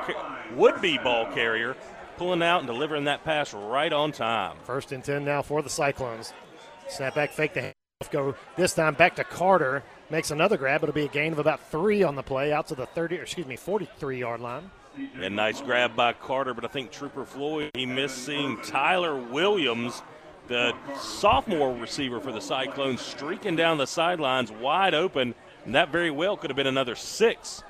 [0.54, 1.76] would be ball carrier,
[2.16, 4.56] pulling out and delivering that pass right on time.
[4.64, 6.32] First and 10 now for the Cyclones.
[6.88, 7.79] Snap back, fake the.
[8.10, 9.82] Go this time back to Carter.
[10.08, 10.82] Makes another grab.
[10.82, 13.22] It'll be a gain of about three on the play out to the 30, or
[13.22, 14.70] excuse me, 43 yard line.
[15.16, 20.00] A nice grab by Carter, but I think Trooper Floyd, he missed seeing Tyler Williams,
[20.46, 25.34] the sophomore receiver for the Cyclones, streaking down the sidelines wide open,
[25.66, 27.62] and that very well could have been another six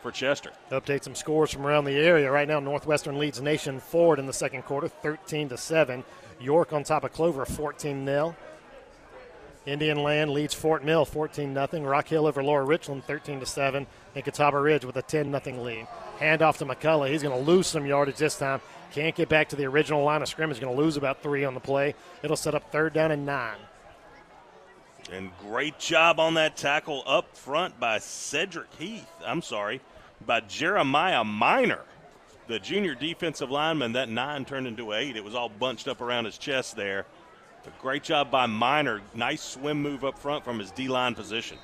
[0.00, 0.52] for Chester.
[0.70, 2.30] Update some scores from around the area.
[2.30, 6.04] Right now, Northwestern leads Nation Ford in the second quarter, 13 to 7.
[6.40, 8.36] York on top of Clover, 14 0.
[9.64, 11.82] Indian Land leads Fort Mill 14 0.
[11.84, 13.86] Rock Hill over Lower Richland 13 to 7.
[14.14, 15.86] And Catawba Ridge with a 10 0 lead.
[16.18, 17.10] Hand off to McCullough.
[17.10, 18.60] He's going to lose some yardage this time.
[18.92, 20.60] Can't get back to the original line of scrimmage.
[20.60, 21.94] Going to lose about three on the play.
[22.22, 23.56] It'll set up third down and nine.
[25.10, 29.08] And great job on that tackle up front by Cedric Heath.
[29.24, 29.80] I'm sorry,
[30.26, 31.82] by Jeremiah Miner,
[32.46, 33.92] the junior defensive lineman.
[33.92, 35.16] That nine turned into eight.
[35.16, 37.06] It was all bunched up around his chest there.
[37.64, 39.00] But great job by Miner.
[39.14, 41.58] Nice swim move up front from his D line position.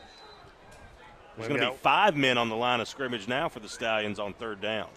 [1.37, 4.19] There's going to be five men on the line of scrimmage now for the Stallions
[4.19, 4.89] on third down.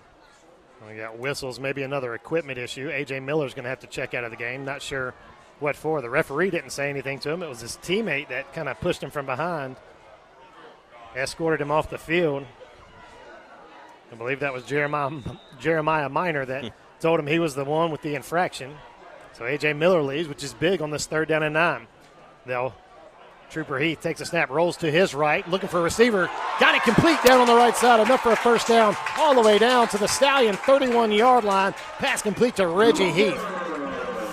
[0.88, 2.90] We got whistles, maybe another equipment issue.
[2.90, 4.66] AJ Miller's going to have to check out of the game.
[4.66, 5.14] Not sure
[5.60, 6.02] what for.
[6.02, 7.44] The referee didn't say anything to him.
[7.44, 9.76] It was his teammate that kind of pushed him from behind,
[11.16, 12.46] escorted him off the field.
[14.12, 15.12] I believe that was Jeremiah
[15.60, 18.76] Jeremiah Miner that told him he was the one with the infraction.
[19.42, 21.88] So AJ Miller leads, which is big on this third down and nine.
[22.46, 22.76] They'll
[23.50, 26.30] Trooper Heath takes a snap, rolls to his right, looking for a receiver.
[26.60, 29.42] Got it complete down on the right side, enough for a first down, all the
[29.42, 31.74] way down to the Stallion 31 yard line.
[31.98, 33.42] Pass complete to Reggie Heath.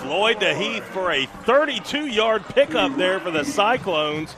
[0.03, 4.35] Floyd to Heath for a 32 yard pickup there for the Cyclones.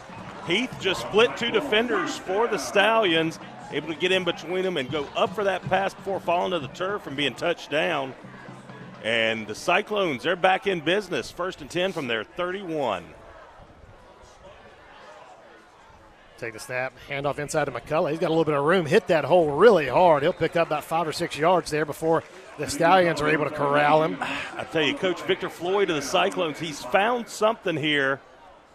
[0.47, 3.39] Heath just split two defenders for the Stallions,
[3.73, 6.59] able to get in between them and go up for that pass before falling to
[6.59, 8.13] the turf and being touched down.
[9.03, 11.31] And the Cyclones, they're back in business.
[11.31, 13.03] First and 10 from their 31.
[16.37, 18.09] Take the snap, handoff inside to McCullough.
[18.09, 18.87] He's got a little bit of room.
[18.87, 20.23] Hit that hole really hard.
[20.23, 22.23] He'll pick up about five or six yards there before
[22.57, 24.17] the Stallions are able to corral him.
[24.21, 28.19] I tell you, Coach Victor Floyd of the Cyclones, he's found something here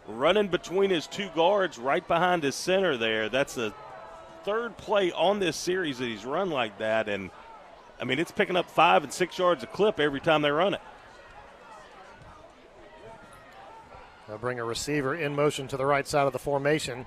[0.06, 3.28] running between his two guards right behind his center there.
[3.28, 3.74] That's the
[4.44, 7.08] third play on this series that he's run like that.
[7.08, 7.30] And,
[8.00, 10.74] I mean, it's picking up five and six yards a clip every time they run
[10.74, 10.80] it.
[14.28, 17.06] They'll bring a receiver in motion to the right side of the formation.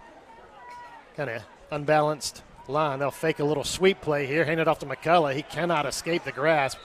[1.17, 2.99] Kind of unbalanced line.
[2.99, 5.35] They'll fake a little sweep play here, hand it off to McCullough.
[5.35, 6.77] He cannot escape the grasp.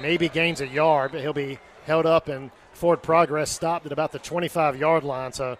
[0.00, 4.12] Maybe gains a yard, but he'll be held up and forward progress stopped at about
[4.12, 5.32] the 25 yard line.
[5.32, 5.58] So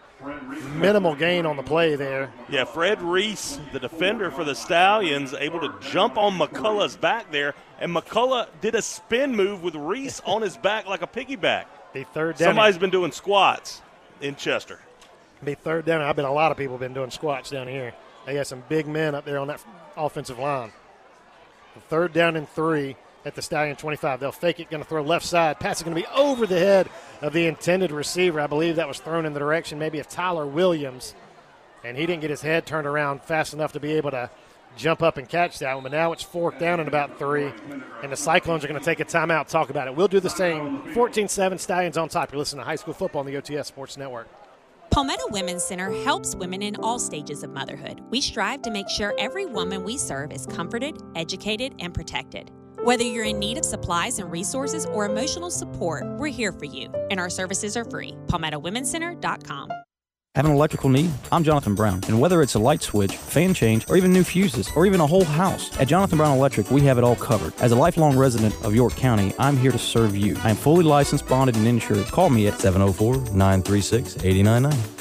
[0.75, 2.33] minimal gain on the play there.
[2.49, 7.55] Yeah, Fred Reese, the defender for the Stallions, able to jump on McCullough's back there,
[7.81, 11.67] and McCullough did a spin move with Reese on his back like a piggyback.
[11.93, 12.49] Be third down.
[12.49, 13.83] Somebody's been doing squats
[14.21, 14.81] in Chester.
[15.45, 16.01] Be third down.
[16.01, 17.95] I bet a lot of people have been doing squats down here.
[18.27, 19.65] They got some big men up there on that
[19.97, 20.73] offensive line.
[21.75, 22.97] The Third down and three
[23.29, 24.19] at the Stallion 25.
[24.19, 25.61] They'll fake it, going to throw left side.
[25.61, 26.89] Pass is going to be over the head
[27.23, 28.41] of the intended receiver.
[28.41, 31.15] I believe that was thrown in the direction maybe of Tyler Williams,
[31.85, 34.31] and he didn't get his head turned around fast enough to be able to
[34.77, 35.83] jump up and catch that one.
[35.83, 37.53] But now it's fourth down and about three,
[38.03, 39.95] and the Cyclones are going to take a timeout, talk about it.
[39.95, 40.83] We'll do the same.
[40.95, 42.33] 14 7 Stallions on top.
[42.33, 44.29] You're listening to high school football on the OTS Sports Network.
[44.91, 48.01] Palmetto Women's Center helps women in all stages of motherhood.
[48.09, 52.51] We strive to make sure every woman we serve is comforted, educated, and protected.
[52.85, 56.93] Whether you're in need of supplies and resources or emotional support, we're here for you,
[57.11, 58.15] and our services are free.
[58.29, 59.73] PalmettoWomenCenter.com.
[60.37, 61.11] Have an electrical need?
[61.33, 64.71] I'm Jonathan Brown, and whether it's a light switch, fan change, or even new fuses,
[64.77, 67.53] or even a whole house, at Jonathan Brown Electric, we have it all covered.
[67.61, 70.37] As a lifelong resident of York County, I'm here to serve you.
[70.45, 72.07] I am fully licensed, bonded, and insured.
[72.07, 74.98] Call me at 704 936 8099.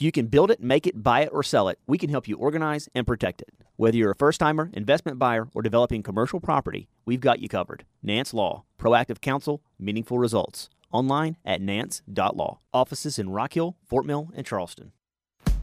[0.00, 2.38] You can build it, make it, buy it, or sell it, we can help you
[2.38, 3.50] organize and protect it.
[3.76, 7.84] Whether you're a first timer, investment buyer, or developing commercial property, we've got you covered.
[8.02, 10.70] Nance Law, proactive counsel, meaningful results.
[10.90, 12.60] Online at nance.law.
[12.72, 14.92] Offices in Rock Hill, Fort Mill, and Charleston.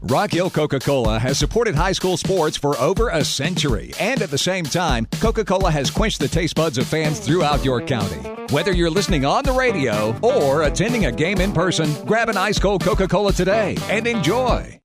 [0.02, 3.92] Rock Hill Coca Cola has supported high school sports for over a century.
[3.98, 7.64] And at the same time, Coca Cola has quenched the taste buds of fans throughout
[7.64, 8.16] York County.
[8.52, 12.60] Whether you're listening on the radio or attending a game in person, grab an ice
[12.60, 14.80] cold Coca Cola today and enjoy.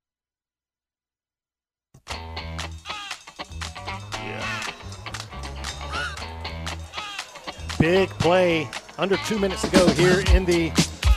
[7.79, 10.71] Big play under two minutes to go here in the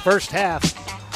[0.05, 0.65] first half.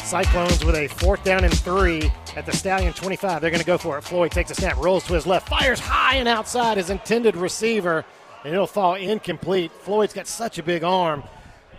[0.05, 3.41] Cyclones with a fourth down and three at the Stallion 25.
[3.41, 4.03] They're going to go for it.
[4.03, 8.05] Floyd takes a snap, rolls to his left, fires high and outside his intended receiver,
[8.45, 9.73] and it'll fall incomplete.
[9.73, 11.23] Floyd's got such a big arm,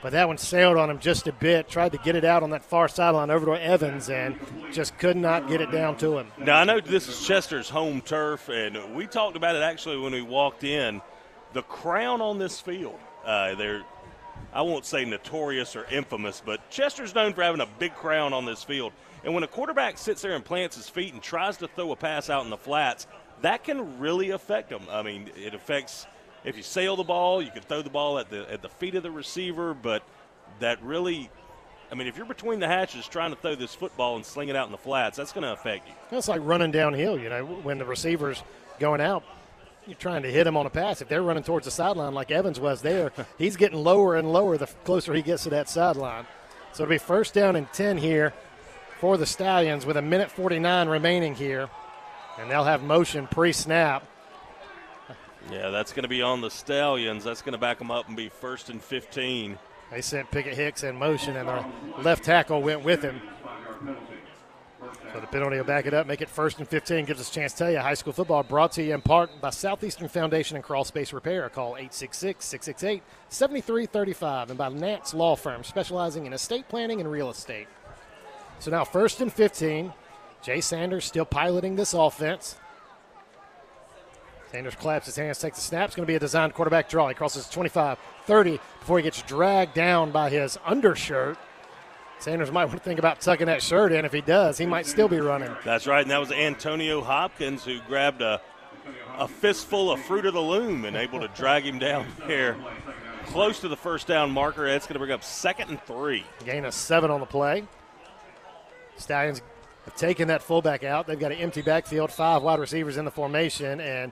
[0.02, 1.70] but that one sailed on him just a bit.
[1.70, 4.38] Tried to get it out on that far sideline over to Evans and
[4.72, 6.28] just could not get it down to him.
[6.38, 10.14] Now, I know this is Chester's home turf, and we talked about it actually when
[10.14, 11.02] we walked in.
[11.54, 13.84] The crown on this field, uh, they're
[14.54, 18.46] I won't say notorious or infamous, but Chester's known for having a big crown on
[18.46, 18.92] this field.
[19.24, 21.96] And when a quarterback sits there and plants his feet and tries to throw a
[21.96, 23.08] pass out in the flats,
[23.42, 24.82] that can really affect him.
[24.90, 26.08] I mean, it affects
[26.44, 28.96] if you sail the ball, you can throw the ball at the at the feet
[28.96, 30.04] of the receiver, but
[30.60, 31.30] that really
[31.92, 34.56] I mean, if you're between the hatches trying to throw this football and sling it
[34.56, 35.94] out in the flats, that's going to affect you.
[36.18, 38.42] It's like running downhill, you know, when the receiver's
[38.80, 39.24] going out,
[39.86, 41.02] you're trying to hit him on a pass.
[41.02, 44.58] If they're running towards the sideline like Evans was there, he's getting lower and lower
[44.58, 46.26] the closer he gets to that sideline.
[46.72, 48.34] So it'll be first down and 10 here
[49.02, 51.68] for the Stallions with a minute 49 remaining here.
[52.40, 54.06] And they'll have motion pre snap.
[55.52, 57.24] Yeah, that's going to be on the Stallions.
[57.24, 59.58] That's going to back them up and be first and 15.
[59.90, 61.66] They sent Pickett Hicks in motion, and the
[62.04, 63.20] left tackle went with him.
[65.14, 67.06] So the penalty will back it up, make it first and 15.
[67.06, 69.42] Gives us a chance to tell you high school football brought to you in part
[69.42, 71.50] by Southeastern Foundation and Crawl Space Repair.
[71.50, 77.32] Call 866 668 7335 and by Nance Law Firm, specializing in estate planning and real
[77.32, 77.68] estate.
[78.62, 79.92] So now first and 15.
[80.44, 82.58] Jay Sanders still piloting this offense.
[84.52, 85.88] Sanders claps his hands, takes the snap.
[85.88, 87.08] It's going to be a designed quarterback draw.
[87.08, 91.40] He crosses 25 30 before he gets dragged down by his undershirt.
[92.20, 94.06] Sanders might want to think about tucking that shirt in.
[94.06, 95.50] If he does, he might still be running.
[95.66, 98.40] That's right, and that was Antonio Hopkins who grabbed a,
[99.18, 102.56] a fistful of fruit of the loom and able to drag him down there
[103.26, 104.68] close to the first down marker.
[104.68, 106.26] That's going to bring up second and three.
[106.46, 107.64] Gain of seven on the play.
[109.02, 109.42] Stallions
[109.86, 111.08] have taken that fullback out.
[111.08, 114.12] They've got an empty backfield, five wide receivers in the formation, and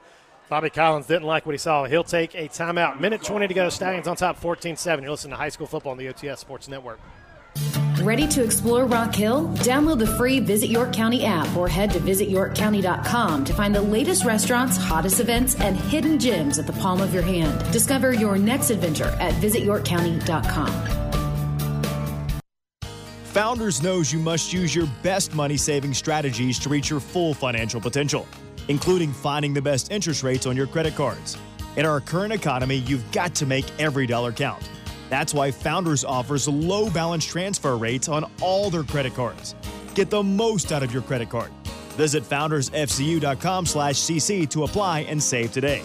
[0.50, 1.86] Bobby Collins didn't like what he saw.
[1.86, 3.00] He'll take a timeout.
[3.00, 3.70] Minute 20 to go.
[3.70, 5.04] Stallions on top 14 7.
[5.04, 7.00] You're listening to high school football on the OTS Sports Network.
[8.02, 9.50] Ready to explore Rock Hill?
[9.60, 14.24] Download the free Visit York County app or head to visityorkcounty.com to find the latest
[14.24, 17.72] restaurants, hottest events, and hidden gems at the palm of your hand.
[17.74, 20.99] Discover your next adventure at visityorkcounty.com.
[23.40, 27.80] Founders knows you must use your best money saving strategies to reach your full financial
[27.80, 28.28] potential,
[28.68, 31.38] including finding the best interest rates on your credit cards.
[31.78, 34.70] In our current economy, you've got to make every dollar count.
[35.10, 39.56] That's why Founders offers low balance transfer rates on all their credit cards.
[39.96, 41.52] Get the most out of your credit card.
[41.92, 45.82] Visit foundersfcu.com/cc to apply and save today.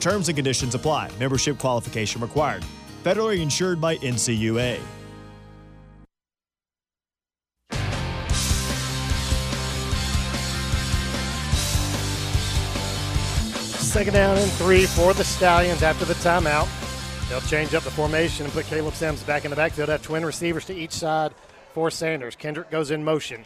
[0.00, 1.12] Terms and conditions apply.
[1.20, 2.64] Membership qualification required.
[3.04, 4.80] Federally insured by NCUA.
[13.96, 16.68] Second down and three for the Stallions after the timeout.
[17.30, 19.88] They'll change up the formation and put Caleb Sims back in the backfield.
[19.88, 21.32] they Have twin receivers to each side
[21.72, 22.36] for Sanders.
[22.36, 23.42] Kendrick goes in motion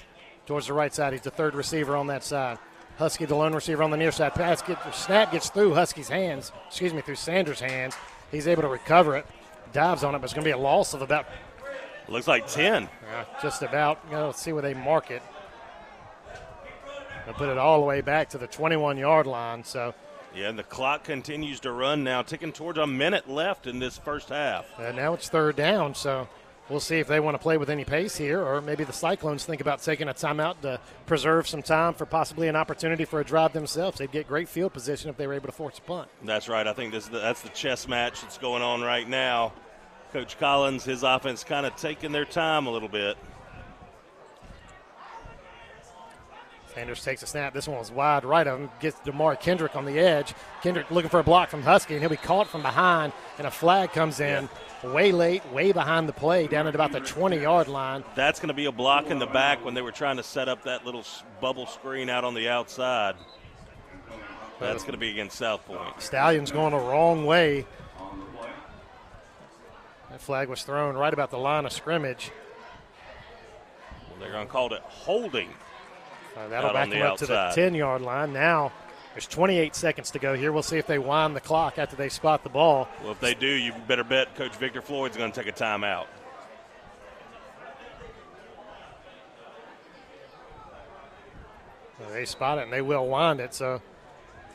[0.47, 1.13] towards the right side.
[1.13, 2.59] He's the third receiver on that side.
[2.99, 4.35] Husky, the lone receiver on the near side.
[4.35, 6.51] Pass get, snap gets through Husky's hands.
[6.67, 7.95] Excuse me, through Sanders' hands.
[8.33, 9.27] He's able to recover it.
[9.73, 11.27] Dives on it, but it's going to be a loss of about.
[12.09, 12.89] Looks like ten.
[13.05, 14.01] Yeah, just about.
[14.09, 15.23] You know, let's see where they mark it.
[17.25, 19.63] They'll put it all the way back to the 21-yard line.
[19.63, 19.95] So
[20.35, 23.99] Yeah, and the clock continues to run now, ticking towards a minute left in this
[23.99, 24.67] first half.
[24.79, 26.29] And now it's third down, so
[26.69, 29.45] we'll see if they want to play with any pace here, or maybe the Cyclones
[29.45, 33.25] think about taking a timeout to preserve some time for possibly an opportunity for a
[33.25, 33.99] drive themselves.
[33.99, 36.09] They'd get great field position if they were able to force a punt.
[36.23, 36.67] That's right.
[36.67, 39.53] I think this is the, that's the chess match that's going on right now.
[40.13, 43.17] Coach Collins, his offense kind of taking their time a little bit.
[46.75, 47.53] Sanders takes a snap.
[47.53, 48.71] This one was wide right of him.
[48.81, 50.35] Gets DeMar Kendrick on the edge.
[50.63, 53.13] Kendrick looking for a block from Husky, and he'll be caught from behind.
[53.39, 54.49] And a flag comes in
[54.85, 58.05] way late, way behind the play, down at about the 20 yard line.
[58.15, 60.49] That's going to be a block in the back when they were trying to set
[60.49, 61.05] up that little
[61.41, 63.17] bubble screen out on the outside.
[64.61, 66.01] That's going to be against South Pointe.
[66.01, 67.67] Stallions going the wrong way.
[70.11, 72.31] That flag was thrown right about the line of scrimmage.
[74.09, 75.49] Well, they're going to call it holding.
[76.37, 78.33] Uh, that'll out back them up to the 10 yard line.
[78.33, 78.73] Now
[79.15, 80.53] there's 28 seconds to go here.
[80.53, 82.89] We'll see if they wind the clock after they spot the ball.
[83.03, 86.07] Well, if they do, you better bet Coach Victor Floyd's going to take a timeout.
[91.99, 93.53] Well, They spot it and they will wind it.
[93.53, 93.83] So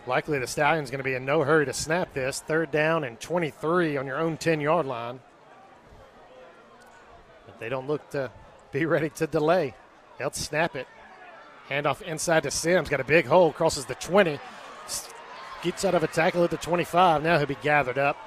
[0.08, 2.40] likely the Stallions going to be in no hurry to snap this.
[2.40, 5.20] Third down and 23 on your own 10 yard line.
[7.46, 8.32] But they don't look to
[8.72, 9.76] be ready to delay.
[10.18, 10.88] They'll snap it.
[11.70, 12.90] Handoff inside to Sims.
[12.90, 13.52] Got a big hole.
[13.52, 14.40] Crosses the 20.
[15.64, 17.24] Gets out of a tackle at the 25.
[17.24, 18.18] Now he'll be gathered up.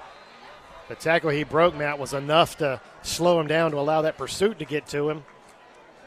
[0.89, 4.59] The tackle he broke, Matt, was enough to slow him down to allow that pursuit
[4.59, 5.25] to get to him.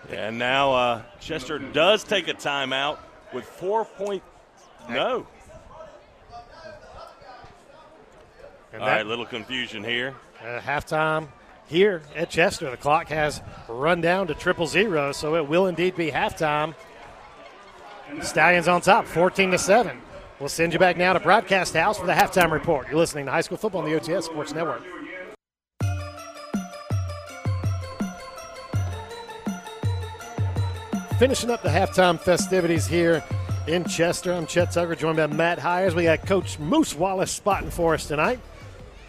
[0.10, 2.98] And now uh, Chester does take a timeout
[3.34, 4.24] with four point.
[4.90, 5.28] No.
[8.74, 10.16] And All that- right, little confusion here.
[10.42, 11.28] Uh, halftime
[11.68, 12.70] here at Chester.
[12.72, 16.74] The clock has run down to triple zero, so it will indeed be halftime.
[18.20, 20.00] Stallions on top, 14 to 7.
[20.40, 22.88] We'll send you back now to Broadcast House for the halftime report.
[22.90, 24.84] You're listening to High School Football on the OTS Sports Network.
[31.20, 33.24] Finishing up the halftime festivities here
[33.68, 34.34] in Chester.
[34.34, 35.94] I'm Chet Tucker, joined by Matt Hiers.
[35.94, 38.40] We got Coach Moose Wallace spotting for us tonight.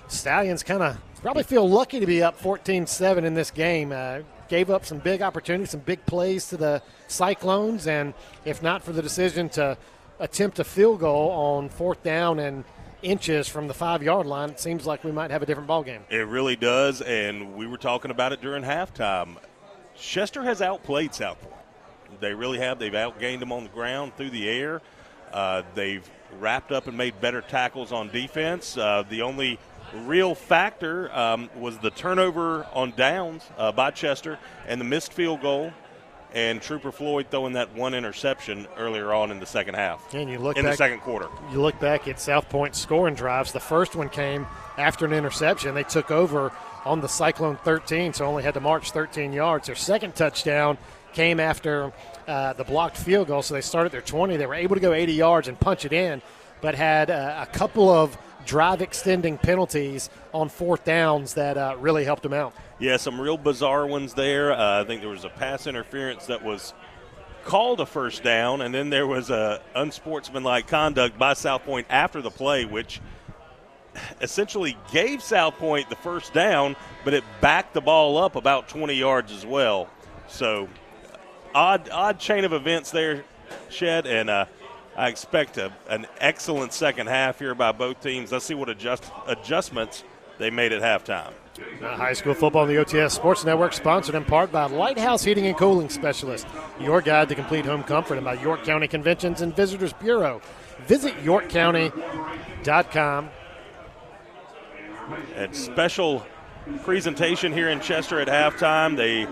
[0.08, 3.92] Stallions kind of probably feel lucky to be up 14 7 in this game.
[3.92, 4.18] Uh,
[4.48, 8.14] gave up some big opportunities, some big plays to the Cyclones, and
[8.44, 9.76] if not for the decision to
[10.18, 12.64] attempt a field goal on fourth down and
[13.02, 15.82] inches from the five yard line, it seems like we might have a different ball
[15.82, 16.02] game.
[16.10, 19.36] It really does, and we were talking about it during halftime.
[19.96, 22.20] Chester has outplayed South Pointe.
[22.20, 22.78] They really have.
[22.78, 24.80] They've outgained them on the ground through the air.
[25.32, 28.76] Uh, they've wrapped up and made better tackles on defense.
[28.76, 29.58] Uh, the only
[29.94, 35.42] real factor um, was the turnover on downs uh, by Chester and the missed field
[35.42, 35.72] goal,
[36.34, 40.14] and Trooper Floyd throwing that one interception earlier on in the second half.
[40.14, 41.28] And you look in back, the second quarter.
[41.50, 43.52] You look back at South Pointe scoring drives.
[43.52, 44.46] The first one came
[44.78, 45.74] after an interception.
[45.74, 46.52] They took over
[46.84, 49.66] on the Cyclone 13, so only had to march 13 yards.
[49.66, 50.78] Their second touchdown
[51.12, 51.92] came after
[52.26, 54.36] uh, the blocked field goal, so they started their 20.
[54.36, 56.22] They were able to go 80 yards and punch it in,
[56.60, 62.04] but had uh, a couple of drive extending penalties on fourth downs that uh, really
[62.04, 62.54] helped them out.
[62.78, 64.52] Yeah, some real bizarre ones there.
[64.52, 66.74] Uh, I think there was a pass interference that was
[67.44, 72.22] called a first down, and then there was a unsportsmanlike conduct by South Pointe after
[72.22, 73.00] the play, which
[74.20, 78.94] essentially gave South Pointe the first down, but it backed the ball up about 20
[78.94, 79.88] yards as well.
[80.28, 80.68] So
[81.54, 83.24] odd odd chain of events there,
[83.70, 84.46] Chet, and uh,
[84.96, 88.32] I expect a, an excellent second half here by both teams.
[88.32, 90.04] Let's see what adjust, adjustments
[90.38, 91.32] they made at halftime.
[91.82, 95.46] Uh, high school football on the OTS Sports Network, sponsored in part by Lighthouse Heating
[95.46, 96.46] and Cooling Specialist,
[96.80, 100.40] your guide to complete home comfort, and by York County Conventions and Visitors Bureau.
[100.86, 103.30] Visit yorkcounty.com.
[105.36, 106.26] And special
[106.84, 108.96] presentation here in Chester at halftime.
[108.96, 109.26] They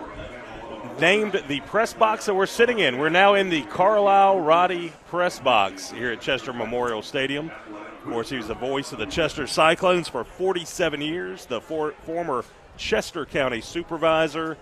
[1.01, 2.99] named the press box that we're sitting in.
[2.99, 7.51] We're now in the Carlisle Roddy press box here at Chester Memorial Stadium.
[7.51, 11.93] Of course, he was the voice of the Chester Cyclones for 47 years, the for,
[12.05, 12.45] former
[12.77, 14.59] Chester County supervisor.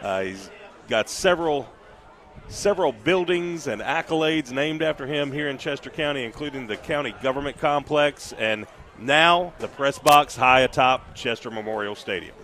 [0.00, 0.48] Uh, he's
[0.88, 1.68] got several
[2.48, 7.58] several buildings and accolades named after him here in Chester County, including the county government
[7.58, 8.66] complex and
[8.98, 12.34] now the press box high atop Chester Memorial Stadium.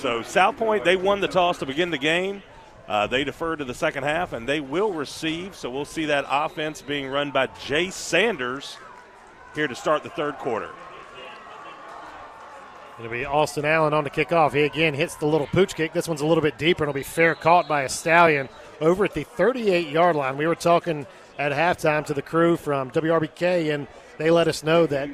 [0.00, 2.42] So South Pointe, they won the toss to begin the game.
[2.88, 5.56] Uh, they defer to the second half, and they will receive.
[5.56, 8.76] So we'll see that offense being run by Jay Sanders
[9.54, 10.70] here to start the third quarter.
[12.98, 14.52] It'll be Austin Allen on the kickoff.
[14.52, 15.92] He again hits the little pooch kick.
[15.92, 16.84] This one's a little bit deeper.
[16.84, 18.48] And it'll be fair caught by a stallion
[18.80, 20.36] over at the 38 yard line.
[20.36, 21.06] We were talking
[21.38, 23.86] at halftime to the crew from WRBK, and
[24.18, 25.08] they let us know that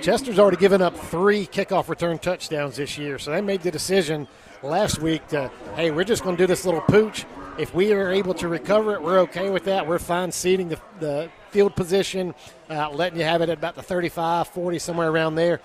[0.00, 3.18] Chester's already given up three kickoff return touchdowns this year.
[3.18, 4.26] So they made the decision
[4.62, 7.26] last week to, hey, we're just going to do this little pooch.
[7.58, 9.86] If we are able to recover it, we're okay with that.
[9.86, 12.34] We're fine seeding the, the field position,
[12.68, 15.60] uh, letting you have it at about the 35, 40, somewhere around there.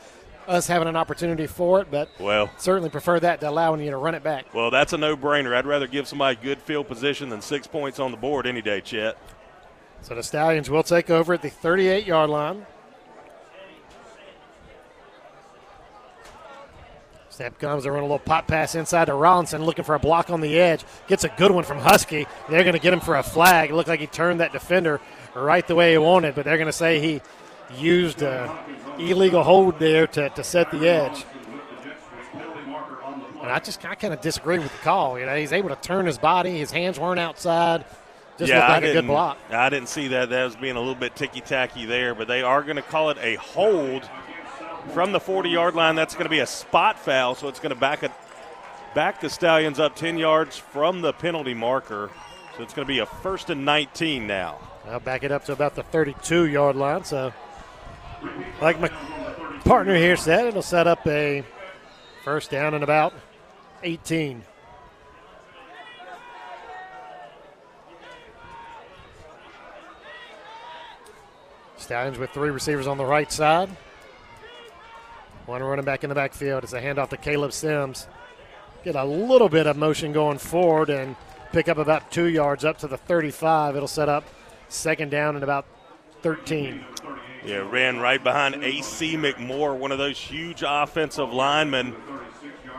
[0.47, 3.97] Us having an opportunity for it, but well, certainly prefer that to allowing you to
[3.97, 4.53] run it back.
[4.53, 5.55] Well, that's a no-brainer.
[5.55, 8.79] I'd rather give somebody good field position than six points on the board any day,
[8.79, 9.17] Chet.
[10.01, 12.67] So the Stallions will take over at the 38-yard line.
[17.35, 20.29] Snap comes, they run a little pop pass inside to Rollinson, looking for a block
[20.29, 20.85] on the edge.
[21.09, 22.27] Gets a good one from Husky.
[22.49, 23.71] They're going to get him for a flag.
[23.71, 25.01] It looked like he turned that defender
[25.33, 27.21] right the way he wanted, but they're going to say he
[27.77, 28.49] used an
[28.97, 31.25] illegal hold there to, to set the edge.
[33.41, 35.19] And I just I kind of disagree with the call.
[35.19, 36.57] You know, he's able to turn his body.
[36.57, 37.83] His hands weren't outside.
[38.37, 39.37] Just yeah, looked like I a good block.
[39.49, 40.29] I didn't see that.
[40.29, 43.09] That was being a little bit ticky tacky there, but they are going to call
[43.09, 44.09] it a hold
[44.93, 45.95] from the 40 yard line.
[45.95, 48.11] That's going to be a spot foul, so it's going to back it
[48.93, 52.09] back the Stallions up 10 yards from the penalty marker.
[52.55, 54.57] So it's going to be a first and 19 now.
[54.87, 57.03] I'll back it up to about the 32 yard line.
[57.03, 57.33] So,
[58.61, 58.89] like my
[59.65, 61.43] partner here said, it'll set up a
[62.23, 63.13] first down and about
[63.83, 64.43] 18.
[71.77, 73.69] Stallions with three receivers on the right side.
[75.45, 76.63] One running back in the backfield.
[76.63, 78.07] It's a handoff to Caleb Sims.
[78.83, 81.15] Get a little bit of motion going forward and
[81.51, 83.75] pick up about two yards up to the 35.
[83.75, 84.23] It'll set up
[84.69, 85.65] second down and about
[86.23, 86.83] 13.
[87.45, 91.95] Yeah, ran right behind AC McMoore, one of those huge offensive linemen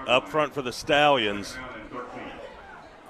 [0.09, 1.57] up front for the Stallions.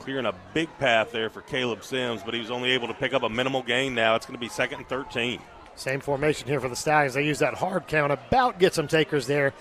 [0.01, 3.15] Clearing a big path there for Caleb Sims, but he was only able to pick
[3.15, 4.15] up a minimal gain now.
[4.17, 5.41] It's going to be second and 13.
[5.77, 7.15] Same formation here for the Stallions.
[7.15, 9.53] They use that hard count, about get some takers there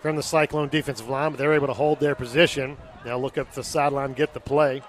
[0.00, 2.76] from the Cyclone defensive line, but they're able to hold their position.
[3.04, 4.82] They'll look up the sideline, get the play.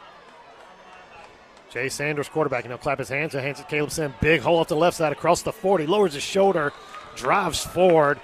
[1.70, 3.34] Jay Sanders, quarterback, and he'll clap his hands.
[3.34, 4.14] Hands at Caleb Sim.
[4.20, 5.88] Big hole off the left side across the 40.
[5.88, 6.74] Lowers his shoulder,
[7.16, 8.20] drives forward.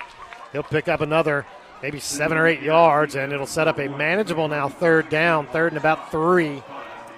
[0.51, 1.45] He'll pick up another
[1.81, 5.71] maybe seven or eight yards, and it'll set up a manageable now third down, third
[5.71, 6.61] and about three,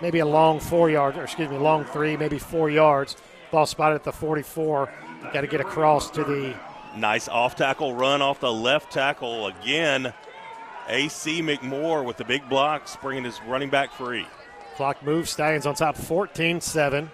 [0.02, 3.16] maybe a long four yards, or excuse me, long three, maybe four yards.
[3.52, 4.90] Ball spotted at the 44.
[5.34, 6.56] Got to get across to the.
[6.98, 10.14] Nice off tackle run off the left tackle again.
[10.88, 14.26] AC McMoore with the big blocks, bringing his running back free.
[14.76, 15.30] Clock moves.
[15.30, 17.12] Stallions on top 14 7.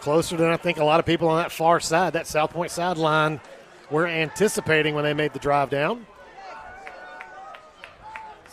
[0.00, 2.70] Closer than I think a lot of people on that far side, that South Pointe
[2.70, 3.40] sideline,
[3.90, 6.06] were anticipating when they made the drive down.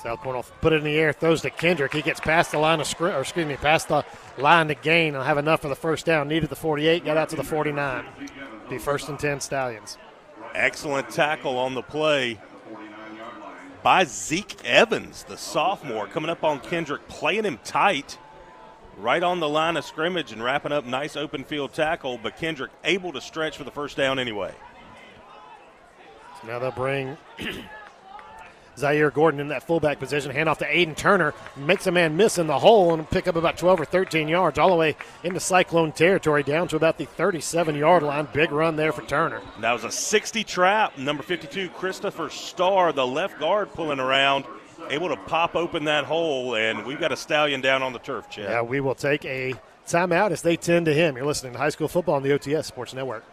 [0.01, 1.93] South Pointe will put it in the air, throws to Kendrick.
[1.93, 4.03] He gets past the line of script, or excuse me, past the
[4.37, 5.13] line to gain.
[5.13, 6.27] He'll have enough for the first down.
[6.27, 8.05] Needed the 48, got out to the 49.
[8.69, 9.97] Be first and 10 Stallions.
[10.53, 12.39] Excellent tackle on the play
[13.83, 18.17] by Zeke Evans, the sophomore, coming up on Kendrick, playing him tight
[18.97, 22.71] right on the line of scrimmage and wrapping up nice open field tackle, but Kendrick
[22.83, 24.53] able to stretch for the first down anyway.
[26.45, 27.17] Now they'll bring
[28.77, 30.31] Zaire Gordon in that fullback position.
[30.31, 31.33] Hand off to Aiden Turner.
[31.55, 34.59] Makes a man miss in the hole and pick up about 12 or 13 yards
[34.59, 38.27] all the way into Cyclone territory down to about the 37 yard line.
[38.33, 39.41] Big run there for Turner.
[39.61, 40.97] That was a 60 trap.
[40.97, 44.45] Number 52, Christopher Starr, the left guard, pulling around,
[44.89, 48.29] able to pop open that hole, and we've got a stallion down on the turf,
[48.29, 48.49] Chet.
[48.49, 49.53] Yeah, we will take a
[49.87, 51.15] timeout as they tend to him.
[51.15, 53.23] You're listening to high school football on the OTS Sports Network.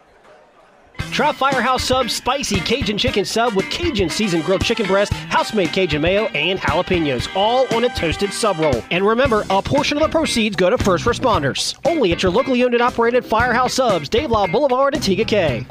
[0.97, 6.01] Try Firehouse Sub's spicy Cajun chicken sub with Cajun seasoned grilled chicken breast, house-made Cajun
[6.01, 8.81] mayo, and jalapenos, all on a toasted sub roll.
[8.89, 11.77] And remember, a portion of the proceeds go to first responders.
[11.85, 15.67] Only at your locally owned and operated Firehouse Subs, Dave Lyle Boulevard, and Tega Cay.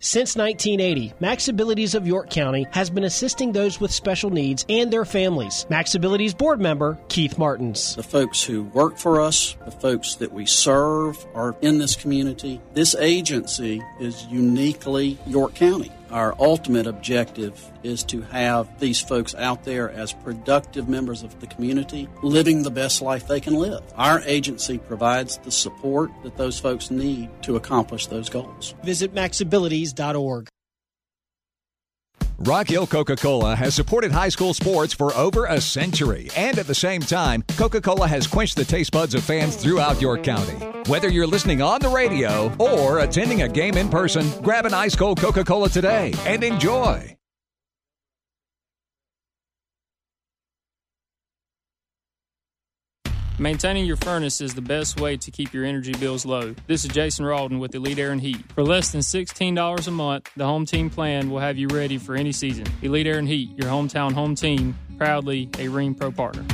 [0.00, 4.92] Since 1980, Max Abilities of York County has been assisting those with special needs and
[4.92, 5.66] their families.
[5.70, 7.96] Max Abilities board member Keith Martins.
[7.96, 12.60] The folks who work for us, the folks that we serve are in this community.
[12.74, 15.90] This agency is uniquely York County.
[16.10, 21.46] Our ultimate objective is to have these folks out there as productive members of the
[21.46, 23.82] community, living the best life they can live.
[23.94, 28.74] Our agency provides the support that those folks need to accomplish those goals.
[28.82, 30.47] Visit maxabilities.org.
[32.40, 36.30] Rock Hill Coca Cola has supported high school sports for over a century.
[36.36, 40.00] And at the same time, Coca Cola has quenched the taste buds of fans throughout
[40.00, 40.54] York County.
[40.86, 44.94] Whether you're listening on the radio or attending a game in person, grab an ice
[44.94, 47.17] cold Coca Cola today and enjoy.
[53.40, 56.56] Maintaining your furnace is the best way to keep your energy bills low.
[56.66, 58.42] This is Jason Rawdon with Elite Air and Heat.
[58.52, 62.16] For less than $16 a month, the home team plan will have you ready for
[62.16, 62.66] any season.
[62.82, 66.44] Elite Air and Heat, your hometown home team, proudly a Rheem Pro partner.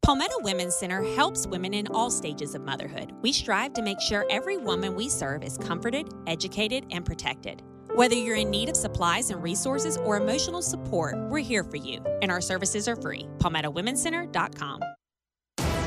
[0.00, 3.12] Palmetto Women's Center helps women in all stages of motherhood.
[3.20, 7.62] We strive to make sure every woman we serve is comforted, educated, and protected.
[7.96, 12.04] Whether you're in need of supplies and resources or emotional support, we're here for you,
[12.20, 13.26] and our services are free.
[13.38, 14.82] PalmettoWomenCenter.com.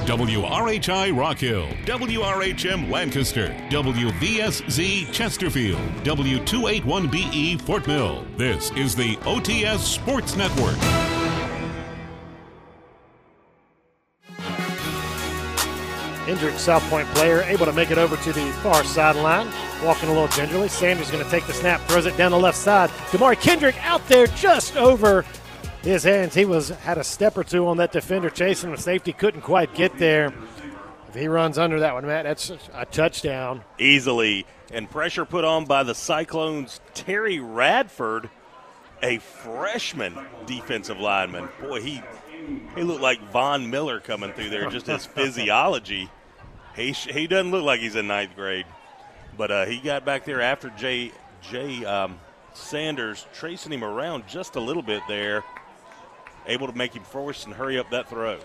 [0.07, 8.26] WRHI Rock Hill, WRHM Lancaster, WVSZ Chesterfield, W281BE Fort Mill.
[8.38, 11.09] This is the OTS Sports Network.
[16.30, 19.52] Injured South Pointe player able to make it over to the far sideline,
[19.84, 20.70] walking a little gingerly.
[20.70, 22.92] Sanders going to take the snap, throws it down the left side.
[23.10, 25.26] Damari Kendrick out there just over
[25.82, 26.36] his hands.
[26.36, 29.74] He was had a step or two on that defender chasing the safety, couldn't quite
[29.74, 30.32] get there.
[31.08, 33.64] If he runs under that one, Matt, that's a touchdown.
[33.80, 34.46] Easily.
[34.72, 38.30] And pressure put on by the Cyclones' Terry Radford,
[39.02, 40.16] a freshman
[40.46, 41.50] defensive lineman.
[41.60, 42.04] Boy, he
[42.76, 46.08] he looked like Von Miller coming through there, just his physiology.
[46.76, 48.66] He, he doesn't look like he's in ninth grade.
[49.38, 52.20] But uh, he got back there after Jay, Jay um,
[52.54, 55.44] Sanders, tracing him around just a little bit there,
[56.46, 58.40] able to make him force and hurry up that throw.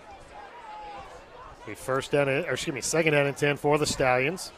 [1.67, 4.53] The first down, or excuse me, second down and 10 for the Stallions.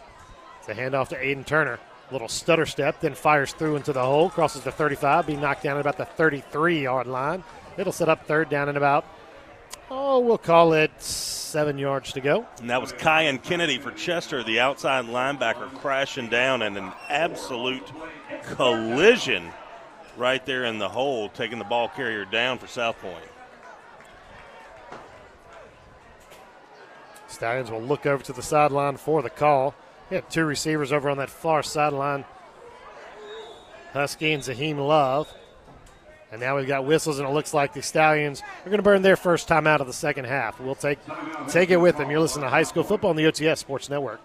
[0.58, 1.78] It's a handoff to Aiden Turner.
[2.10, 5.76] Little stutter step, then fires through into the hole, crosses the 35, being knocked down
[5.76, 7.42] at about the 33 yard line.
[7.76, 9.04] It'll set up third down and about,
[9.90, 12.46] oh, we'll call it seven yards to go.
[12.60, 17.90] And that was Kyan Kennedy for Chester, the outside linebacker, crashing down in an absolute
[18.44, 19.50] collision
[20.16, 23.16] right there in the hole, taking the ball carrier down for South Pointe.
[27.28, 29.74] Stallions will look over to the sideline for the call.
[30.10, 32.24] We have two receivers over on that far sideline.
[33.92, 35.32] Husky and Zaheem Love.
[36.36, 39.00] And now we've got whistles, and it looks like the Stallions are going to burn
[39.00, 40.60] their first time out of the second half.
[40.60, 40.98] We'll take
[41.48, 42.10] take it with them.
[42.10, 44.20] You're listening to high school football on the OTS Sports Network.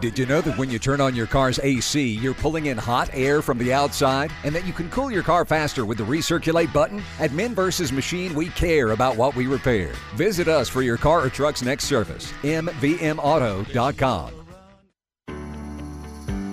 [0.00, 3.10] Did you know that when you turn on your car's AC, you're pulling in hot
[3.12, 6.72] air from the outside and that you can cool your car faster with the recirculate
[6.72, 7.02] button?
[7.18, 7.90] At Men vs.
[7.90, 9.92] Machine, we care about what we repair.
[10.14, 12.32] Visit us for your car or truck's next service.
[12.42, 14.32] MVMAuto.com.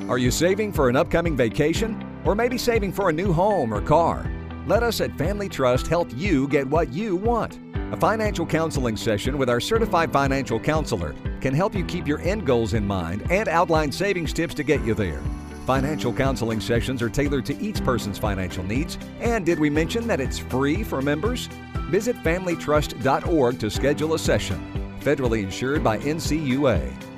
[0.09, 2.12] Are you saving for an upcoming vacation?
[2.25, 4.29] Or maybe saving for a new home or car?
[4.65, 7.59] Let us at Family Trust help you get what you want.
[7.91, 12.45] A financial counseling session with our certified financial counselor can help you keep your end
[12.45, 15.21] goals in mind and outline savings tips to get you there.
[15.65, 18.97] Financial counseling sessions are tailored to each person's financial needs.
[19.19, 21.47] And did we mention that it's free for members?
[21.89, 24.97] Visit familytrust.org to schedule a session.
[25.01, 27.12] Federally insured by NCUA.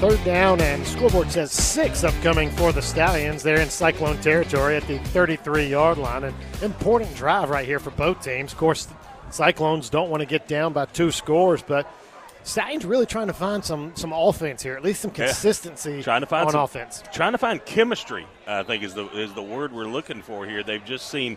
[0.00, 3.42] Third down, and scoreboard says six upcoming for the Stallions.
[3.42, 6.22] They're in Cyclone territory at the 33 yard line.
[6.22, 8.52] An important drive right here for both teams.
[8.52, 8.86] Of course,
[9.30, 11.92] Cyclones don't want to get down by two scores, but
[12.44, 16.02] Stallions really trying to find some some offense here, at least some consistency yeah.
[16.02, 17.02] trying to find on some, offense.
[17.12, 20.62] Trying to find chemistry, I think is the is the word we're looking for here.
[20.62, 21.36] They've just seen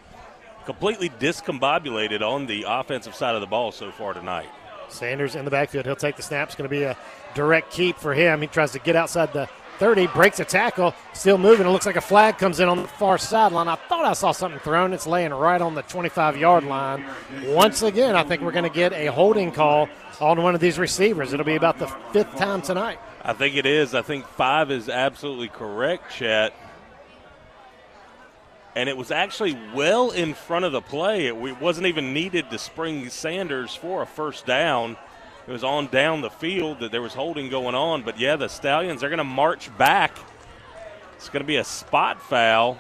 [0.66, 4.50] completely discombobulated on the offensive side of the ball so far tonight.
[4.88, 5.86] Sanders in the backfield.
[5.86, 6.50] He'll take the snap.
[6.50, 6.96] It's going to be a
[7.34, 8.42] direct keep for him.
[8.42, 9.50] He tries to get outside the
[9.82, 11.66] 30, breaks a tackle, still moving.
[11.66, 13.68] It looks like a flag comes in on the far sideline.
[13.68, 14.94] I thought I saw something thrown.
[14.94, 17.04] It's laying right on the 25 yard line.
[17.46, 19.90] Once again, I think we're going to get a holding call
[20.20, 21.34] on one of these receivers.
[21.34, 23.00] It'll be about the fifth time tonight.
[23.24, 23.96] I think it is.
[23.96, 26.54] I think five is absolutely correct, Chet.
[28.76, 31.26] And it was actually well in front of the play.
[31.26, 34.96] It wasn't even needed to spring Sanders for a first down
[35.52, 38.04] it was on down the field that there was holding going on.
[38.04, 40.18] But yeah, the Stallions are going to march back.
[41.18, 42.78] It's going to be a spot foul.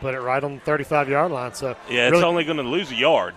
[0.00, 1.52] Put it right on the 35 yard line.
[1.52, 3.34] So yeah, it's really, only going to lose a yard.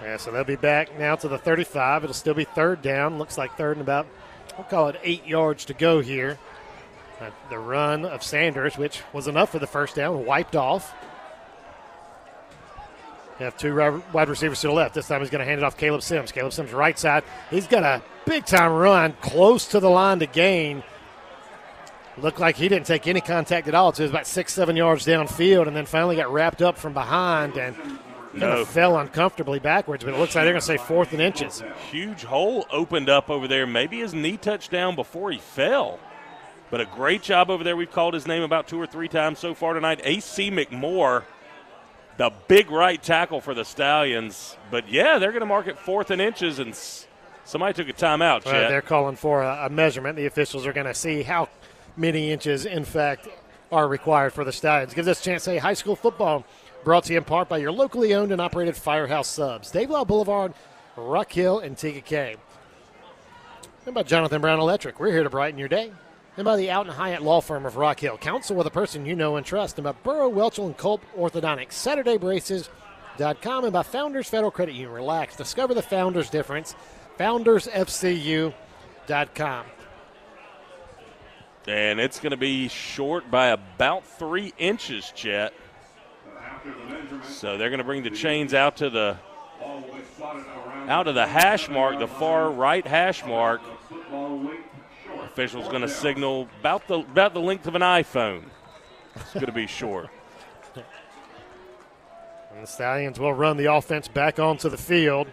[0.00, 2.04] Yeah, so they'll be back now to the 35.
[2.04, 3.18] It'll still be third down.
[3.18, 4.06] Looks like third and about,
[4.56, 6.38] we'll call it eight yards to go here.
[7.20, 10.94] Uh, the run of Sanders, which was enough for the first down, wiped off.
[13.40, 13.74] You have two
[14.12, 14.94] wide receivers to the left.
[14.94, 16.30] This time he's going to hand it off Caleb Sims.
[16.30, 17.24] Caleb Sims right side.
[17.48, 20.82] He's got a big time run close to the line to gain.
[22.18, 23.94] Looked like he didn't take any contact at all.
[23.94, 26.92] So it was about six, seven yards downfield, and then finally got wrapped up from
[26.92, 27.74] behind and
[28.34, 28.66] no.
[28.66, 30.04] fell uncomfortably backwards.
[30.04, 31.62] But it looks like they're going to say fourth and inches.
[31.90, 33.66] Huge hole opened up over there.
[33.66, 35.98] Maybe his knee touched down before he fell.
[36.70, 37.74] But a great job over there.
[37.74, 40.02] We've called his name about two or three times so far tonight.
[40.04, 41.24] AC McMoore
[42.20, 44.54] the big right tackle for the Stallions.
[44.70, 46.78] But yeah, they're going to mark it fourth and inches, and
[47.44, 48.44] somebody took a timeout.
[48.68, 50.16] They're calling for a, a measurement.
[50.16, 51.48] The officials are going to see how
[51.96, 53.26] many inches, in fact,
[53.72, 54.92] are required for the Stallions.
[54.92, 56.44] Gives us a chance to say high school football
[56.84, 60.04] brought to you in part by your locally owned and operated Firehouse Subs, Dave Lyle
[60.04, 60.52] Boulevard,
[60.98, 62.36] Rock Hill, and Tega Cay.
[63.86, 65.00] And by Jonathan Brown Electric.
[65.00, 65.90] We're here to brighten your day
[66.40, 68.16] and by the Out and Hyatt Law Firm of Rock Hill.
[68.16, 71.72] Counsel with a person you know and trust, and by Burrow, Welchel, and Culp Orthodontics.
[71.72, 74.90] SaturdayBraces.com and by Founders Federal Credit Union.
[74.90, 75.36] Relax.
[75.36, 76.74] Discover the Founders difference.
[77.18, 79.66] FoundersFCU.com.
[81.66, 85.52] And it's going to be short by about three inches, Chet.
[87.28, 89.18] So they're going to bring the chains out to the
[90.88, 93.60] out of the hash mark, the far right hash mark.
[95.40, 98.42] Official's going to signal about the about the length of an iPhone.
[99.16, 100.10] It's going to be short.
[102.52, 105.28] And the Stallions will run the offense back onto the field.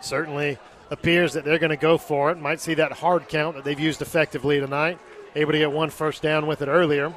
[0.00, 0.58] Certainly
[0.90, 2.38] appears that they're going to go for it.
[2.38, 5.00] Might see that hard count that they've used effectively tonight.
[5.34, 7.12] Able to get one first down with it earlier.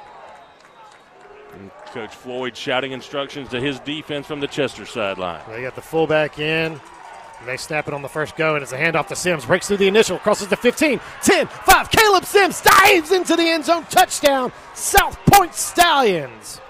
[1.52, 5.42] And Coach Floyd shouting instructions to his defense from the Chester sideline.
[5.48, 6.80] They got the fullback in.
[7.46, 9.46] And they snap it on the first go, and it's a handoff to Sims.
[9.46, 11.90] Breaks through the initial, crosses the 15, 10, 5.
[11.92, 13.84] Caleb Sims dives into the end zone.
[13.84, 16.60] Touchdown, South Pointe Stallions.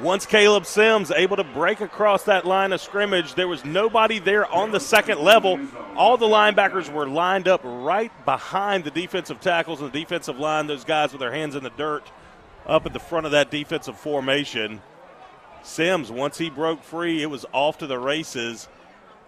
[0.00, 4.46] Once Caleb Sims able to break across that line of scrimmage, there was nobody there
[4.46, 5.58] on the second level.
[5.96, 10.68] All the linebackers were lined up right behind the defensive tackles and the defensive line.
[10.68, 12.08] Those guys with their hands in the dirt
[12.64, 14.82] up at the front of that defensive formation.
[15.64, 18.68] Sims, once he broke free, it was off to the races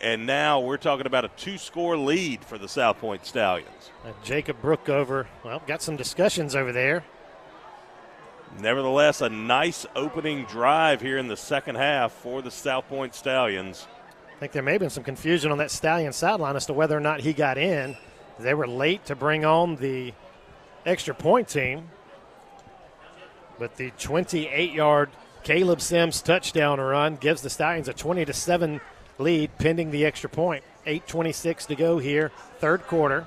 [0.04, 3.90] and now we're talking about a two score lead for the South Pointe Stallions.
[4.04, 7.04] And Jacob Brookover, well, got some discussions over there.
[8.58, 13.88] Nevertheless, a nice opening drive here in the second half for the South Pointe Stallions.
[14.36, 16.94] I think there may have been some confusion on that Stallion sideline as to whether
[16.94, 17.96] or not he got in.
[18.38, 20.12] They were late to bring on the
[20.84, 21.88] extra point team.
[23.58, 25.10] But the 28 yard
[25.44, 28.80] Caleb Sims touchdown run gives the Stallions a 20 to 7
[29.18, 30.64] lead pending the extra point.
[30.86, 33.26] 8.26 to go here, third quarter.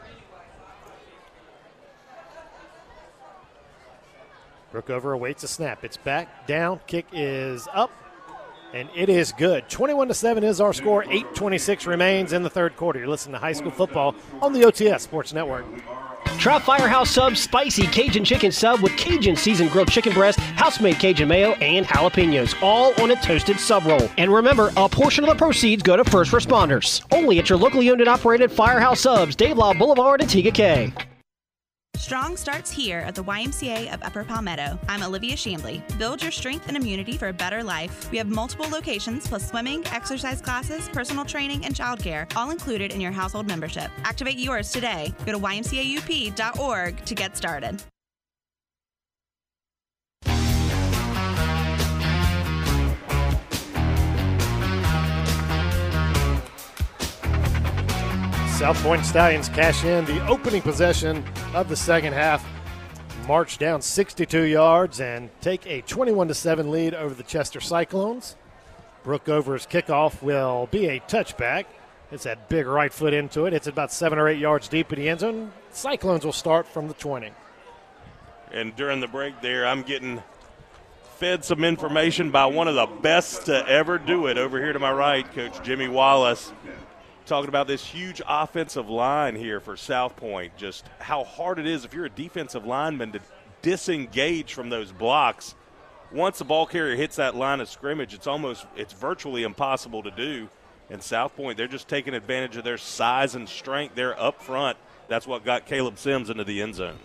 [4.73, 5.83] Brookover awaits a snap.
[5.83, 7.91] It's back, down, kick is up,
[8.73, 9.67] and it is good.
[9.69, 11.03] 21 to 7 is our score.
[11.03, 12.99] 8.26 remains in the third quarter.
[12.99, 15.65] You're listening to high school football on the OTS Sports Network.
[16.47, 20.97] Try Firehouse Sub Spicy Cajun Chicken Sub with Cajun seasoned grilled chicken breast, house made
[20.97, 24.09] Cajun mayo, and jalapenos, all on a toasted sub roll.
[24.17, 27.05] And remember, a portion of the proceeds go to first responders.
[27.11, 30.93] Only at your locally owned and operated Firehouse Subs, Dave Lyle Boulevard Tega Cay.
[31.97, 34.77] Strong starts here at the YMCA of Upper Palmetto.
[34.87, 35.81] I'm Olivia Shambly.
[35.97, 38.09] Build your strength and immunity for a better life.
[38.11, 43.01] We have multiple locations plus swimming, exercise classes, personal training, and childcare, all included in
[43.01, 43.89] your household membership.
[44.03, 45.11] Activate yours today.
[45.25, 47.81] Go to ymcaup.org to get started.
[58.57, 61.23] South Pointe Stallions cash in the opening possession
[61.53, 62.43] of the second half,
[63.27, 68.35] march down 62 yards, and take a 21 7 lead over the Chester Cyclones.
[69.05, 71.65] Brookover's kickoff will be a touchback.
[72.11, 73.53] It's that big right foot into it.
[73.53, 75.53] It's about seven or eight yards deep in the end zone.
[75.69, 77.29] Cyclones will start from the 20.
[78.51, 80.23] And during the break there, I'm getting
[81.17, 84.79] fed some information by one of the best to ever do it over here to
[84.79, 86.51] my right, Coach Jimmy Wallace,
[87.27, 90.55] talking about this huge offensive line here for South Pointe.
[90.57, 93.19] Just how hard it is if you're a defensive lineman to
[93.61, 95.53] disengage from those blocks.
[96.11, 100.11] Once the ball carrier hits that line of scrimmage, it's almost, it's virtually impossible to
[100.11, 100.47] do.
[100.89, 103.95] And South Pointe, they're just taking advantage of their size and strength.
[103.95, 104.77] They're up front.
[105.09, 106.97] That's what got Caleb Sims into the end zone.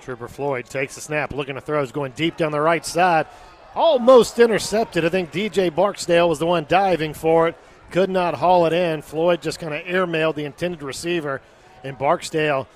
[0.00, 3.26] Trooper Floyd takes the snap, looking to throw, is going deep down the right side.
[3.74, 5.04] Almost intercepted.
[5.04, 7.56] I think DJ Barksdale was the one diving for it.
[7.90, 9.02] Could not haul it in.
[9.02, 11.40] Floyd just kind of airmailed the intended receiver,
[11.82, 12.68] and Barksdale,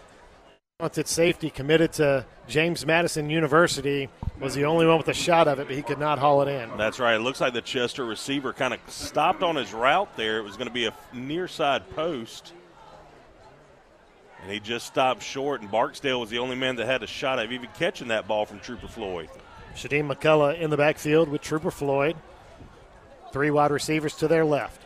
[0.78, 4.08] talented safety, committed to James Madison University,
[4.40, 6.48] was the only one with a shot of it, but he could not haul it
[6.48, 6.76] in.
[6.76, 7.14] That's right.
[7.14, 10.38] It looks like the Chester receiver kind of stopped on his route there.
[10.38, 12.52] It was going to be a near side post.
[14.42, 17.38] And he just stopped short, and Barksdale was the only man that had a shot
[17.38, 19.30] of even catching that ball from Trooper Floyd.
[19.76, 22.16] Shadim McCullough in the backfield with Trooper Floyd.
[23.32, 24.83] Three wide receivers to their left.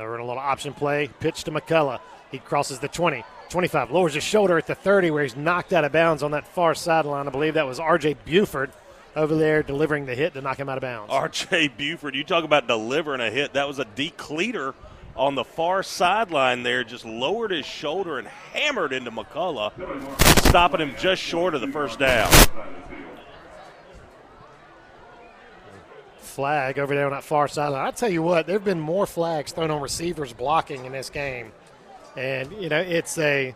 [0.00, 1.10] They were in a little option play.
[1.20, 2.00] Pitch to McCullough.
[2.30, 5.84] He crosses the 20, 25, lowers his shoulder at the 30 where he's knocked out
[5.84, 7.28] of bounds on that far sideline.
[7.28, 8.16] I believe that was R.J.
[8.24, 8.70] Buford
[9.14, 11.12] over there delivering the hit to knock him out of bounds.
[11.12, 11.68] R.J.
[11.76, 13.52] Buford, you talk about delivering a hit.
[13.52, 14.74] That was a decleater
[15.16, 19.72] on the far sideline there, just lowered his shoulder and hammered into McCullough,
[20.46, 22.32] stopping him just short of the first down.
[26.40, 27.86] Flag over there on that far sideline.
[27.86, 31.10] I tell you what, there have been more flags thrown on receivers blocking in this
[31.10, 31.52] game,
[32.16, 33.54] and you know it's a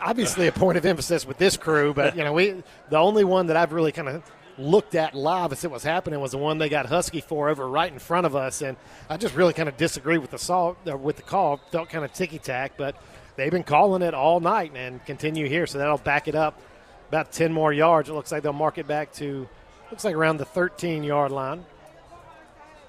[0.00, 1.94] obviously a point of emphasis with this crew.
[1.94, 4.28] But you know, we the only one that I've really kind of
[4.58, 7.68] looked at live as it was happening was the one they got Husky for over
[7.68, 8.76] right in front of us, and
[9.08, 11.58] I just really kind of disagree with the saw, uh, with the call.
[11.70, 12.96] Felt kind of ticky tack, but
[13.36, 16.60] they've been calling it all night and continue here, so that'll back it up
[17.08, 18.08] about 10 more yards.
[18.08, 19.48] It looks like they'll mark it back to
[19.92, 21.66] looks like around the 13 yard line.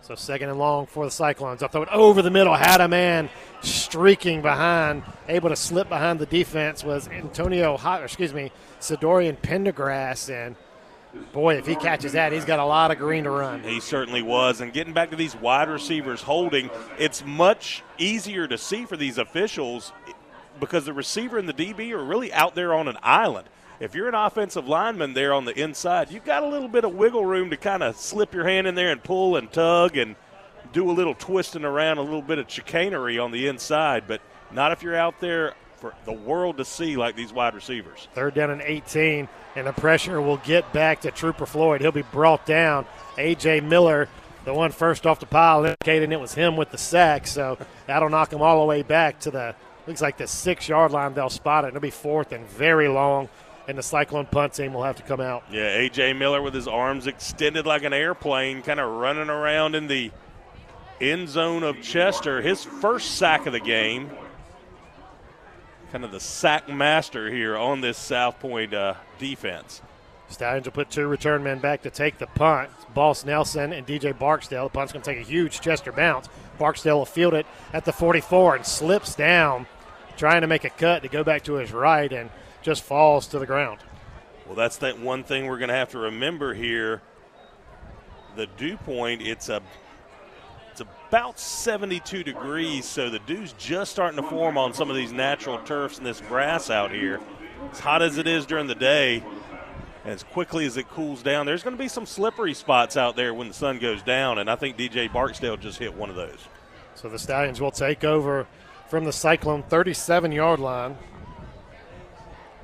[0.03, 1.61] So second and long for the Cyclones.
[1.61, 2.53] Throw it over the middle.
[2.55, 3.29] Had a man
[3.61, 10.55] streaking behind, able to slip behind the defense was Antonio, excuse me, Sidorian Pendergrass, and
[11.33, 13.63] boy, if he catches that, he's got a lot of green to run.
[13.63, 14.61] He certainly was.
[14.61, 19.17] And getting back to these wide receivers holding, it's much easier to see for these
[19.17, 19.91] officials
[20.57, 23.49] because the receiver and the DB are really out there on an island.
[23.83, 26.95] If you're an offensive lineman there on the inside, you've got a little bit of
[26.95, 30.15] wiggle room to kind of slip your hand in there and pull and tug and
[30.71, 34.21] do a little twisting around, a little bit of chicanery on the inside, but
[34.53, 38.07] not if you're out there for the world to see like these wide receivers.
[38.13, 39.27] Third down and 18,
[39.57, 41.81] and the pressure will get back to Trooper Floyd.
[41.81, 42.85] He'll be brought down.
[43.17, 43.59] A.J.
[43.59, 44.07] Miller,
[44.45, 47.57] the one first off the pile, indicating it was him with the sack, so
[47.87, 49.53] that'll knock him all the way back to the,
[49.87, 51.13] looks like the six yard line.
[51.13, 51.69] They'll spot it.
[51.69, 53.27] It'll be fourth and very long
[53.67, 55.43] and the Cyclone punt team will have to come out.
[55.51, 56.13] Yeah, A.J.
[56.13, 60.11] Miller with his arms extended like an airplane, kind of running around in the
[60.99, 62.41] end zone of Chester.
[62.41, 64.09] His first sack of the game.
[65.91, 69.81] Kind of the sack master here on this South Pointe uh, defense.
[70.27, 72.71] Stallions will put two return men back to take the punt.
[72.95, 74.63] Boss Nelson and DJ Barksdale.
[74.63, 76.27] The punt's going to take a huge Chester bounce.
[76.57, 79.67] Barksdale will field it at the 44 and slips down,
[80.17, 82.11] trying to make a cut to go back to his right.
[82.11, 82.29] And–
[82.63, 83.79] just falls to the ground.
[84.45, 87.01] Well, that's that one thing we're going to have to remember here.
[88.35, 89.61] The dew point, it's a
[90.71, 95.11] it's about 72 degrees, so the dew's just starting to form on some of these
[95.11, 97.19] natural turfs and this grass out here.
[97.71, 99.23] As hot as it is during the day,
[100.03, 103.15] and as quickly as it cools down, there's going to be some slippery spots out
[103.15, 106.15] there when the sun goes down, and I think DJ Barksdale just hit one of
[106.15, 106.47] those.
[106.95, 108.47] So the Stallions will take over
[108.89, 110.97] from the Cyclone 37 yard line.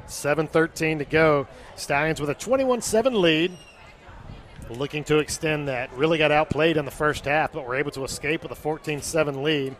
[0.09, 1.47] 7.13 to go.
[1.75, 3.57] Stallions with a 21 7 lead.
[4.69, 5.91] Looking to extend that.
[5.93, 9.01] Really got outplayed in the first half, but were able to escape with a 14
[9.01, 9.75] 7 lead.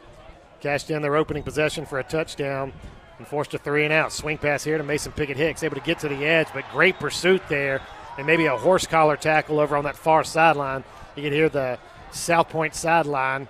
[0.62, 2.74] Cashed in their opening possession for a touchdown
[3.18, 4.12] and forced a three and out.
[4.12, 7.00] Swing pass here to Mason Pickett Hicks, able to get to the edge, but great
[7.00, 7.82] pursuit there.
[8.18, 10.84] And maybe a horse collar tackle over on that far sideline.
[11.16, 11.78] You can hear the
[12.12, 13.48] South Pointe sideline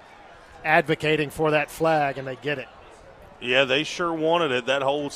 [0.64, 2.68] advocating for that flag, and they get it.
[3.42, 4.66] Yeah, they sure wanted it.
[4.66, 5.10] That whole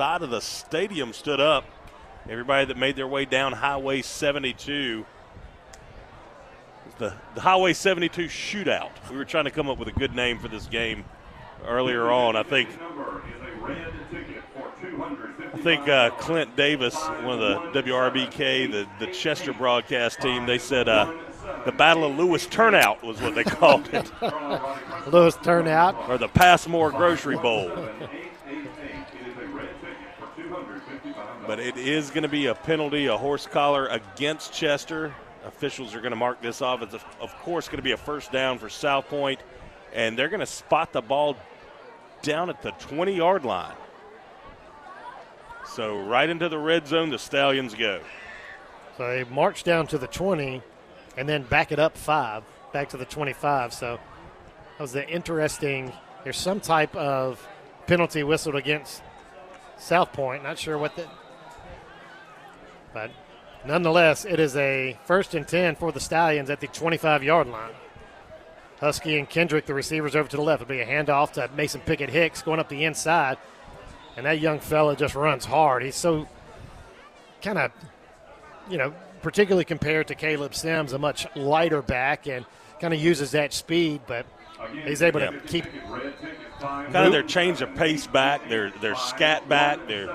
[0.00, 1.62] side of the stadium stood up.
[2.26, 5.04] Everybody that made their way down Highway 72.
[6.96, 8.88] The, the Highway 72 shootout.
[9.10, 11.04] We were trying to come up with a good name for this game
[11.66, 12.34] earlier on.
[12.34, 12.70] I think
[15.52, 20.56] I think uh, Clint Davis, one of the WRBK, the, the Chester broadcast team, they
[20.56, 21.12] said uh,
[21.66, 24.10] the Battle of Lewis Turnout was what they called it.
[25.12, 26.08] Lewis Turnout.
[26.08, 27.70] Or the Passmore Grocery Bowl.
[31.50, 35.12] But it is going to be a penalty, a horse collar against Chester.
[35.44, 36.80] Officials are going to mark this off.
[36.80, 39.40] It's, of course, going to be a first down for South Pointe,
[39.92, 41.36] and they're going to spot the ball
[42.22, 43.74] down at the 20 yard line.
[45.66, 48.00] So, right into the red zone, the Stallions go.
[48.96, 50.62] So they march down to the 20
[51.16, 53.74] and then back it up five, back to the 25.
[53.74, 53.98] So
[54.78, 55.92] that was the interesting.
[56.22, 57.44] There's some type of
[57.88, 59.02] penalty whistled against
[59.78, 60.44] South Pointe.
[60.44, 61.08] Not sure what the.
[62.92, 63.10] But
[63.64, 67.72] nonetheless, it is a first and 10 for the Stallions at the 25 yard line.
[68.80, 70.62] Husky and Kendrick, the receivers over to the left.
[70.62, 73.36] It'll be a handoff to Mason Pickett Hicks going up the inside.
[74.16, 75.82] And that young fella just runs hard.
[75.82, 76.26] He's so
[77.42, 77.70] kind of,
[78.68, 82.44] you know, particularly compared to Caleb Sims, a much lighter back and
[82.80, 84.24] kind of uses that speed, but
[84.84, 85.30] he's able Yeah.
[85.30, 85.66] to keep.
[86.60, 90.08] Kind of their change of pace back, their their scat back, their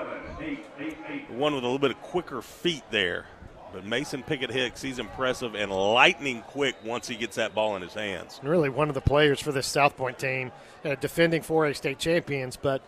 [1.30, 3.26] one with a little bit of quicker feet there.
[3.72, 7.82] But Mason Pickett Hicks, he's impressive and lightning quick once he gets that ball in
[7.82, 8.40] his hands.
[8.42, 10.52] really one of the players for this South Pointe team,
[10.84, 12.56] uh, defending 4A state champions.
[12.56, 12.80] But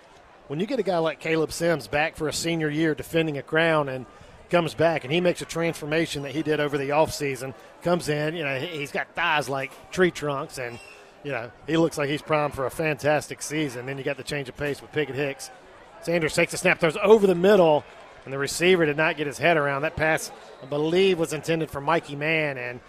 [0.46, 3.42] when you get a guy like Caleb Sims back for a senior year defending a
[3.42, 4.06] crown and
[4.50, 8.34] comes back and he makes a transformation that he did over the offseason, comes in,
[8.34, 10.78] you know, he- he's got thighs like tree trunks and,
[11.22, 13.84] you know, he looks like he's primed for a fantastic season.
[13.84, 15.50] Then you got the change of pace with Pickett Hicks.
[16.02, 17.84] Sanders takes a snap, throws over the middle,
[18.24, 19.82] and the receiver did not get his head around.
[19.82, 20.30] That pass,
[20.62, 22.80] I believe, was intended for Mikey Mann and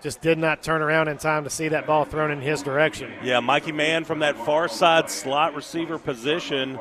[0.00, 3.12] just did not turn around in time to see that ball thrown in his direction.
[3.22, 6.78] Yeah, Mikey Mann from that far side slot receiver position.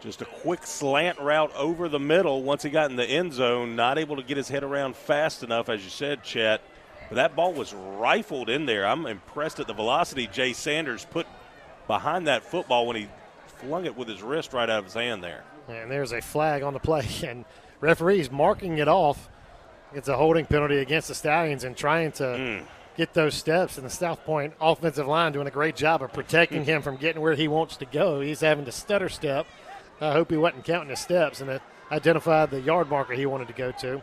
[0.00, 3.74] Just a quick slant route over the middle once he got in the end zone.
[3.74, 6.60] Not able to get his head around fast enough, as you said, Chet.
[7.08, 8.86] But that ball was rifled in there.
[8.86, 11.26] I'm impressed at the velocity Jay Sanders put
[11.86, 13.08] behind that football when he
[13.58, 15.44] flung it with his wrist right out of his hand there.
[15.68, 17.44] And there's a flag on the play, and
[17.80, 19.28] referees marking it off.
[19.94, 22.64] It's a holding penalty against the Stallions and trying to mm.
[22.96, 23.78] get those steps.
[23.78, 27.22] And the South Pointe offensive line doing a great job of protecting him from getting
[27.22, 28.20] where he wants to go.
[28.20, 29.46] He's having to stutter step.
[30.00, 31.60] I hope he wasn't counting his steps and
[31.90, 34.02] identified the yard marker he wanted to go to.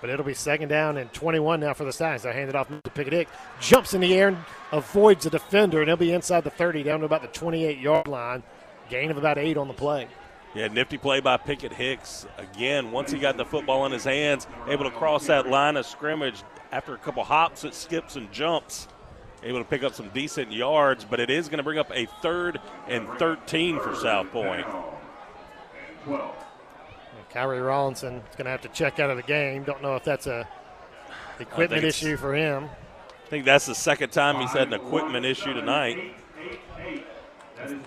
[0.00, 2.26] But it'll be second down and 21 now for the Stallions.
[2.26, 3.28] I hand it off to Pickett
[3.60, 4.38] Jumps in the air and
[4.72, 8.08] avoids the defender, and he'll be inside the 30 down to about the 28 yard
[8.08, 8.42] line.
[8.88, 10.08] Gain of about eight on the play.
[10.54, 12.26] Yeah, nifty play by Pickett Hicks.
[12.36, 15.86] Again, once he got the football in his hands, able to cross that line of
[15.86, 16.42] scrimmage
[16.72, 18.86] after a couple hops, it skips and jumps,
[19.42, 21.06] able to pick up some decent yards.
[21.06, 24.66] But it is going to bring up a third and 13 for South Pointe.
[27.30, 29.64] Kyrie Rawlinson is going to have to check out of the game.
[29.64, 30.46] Don't know if that's a
[31.38, 32.64] equipment issue for him.
[32.64, 36.14] I think that's the second time he's had an equipment issue tonight.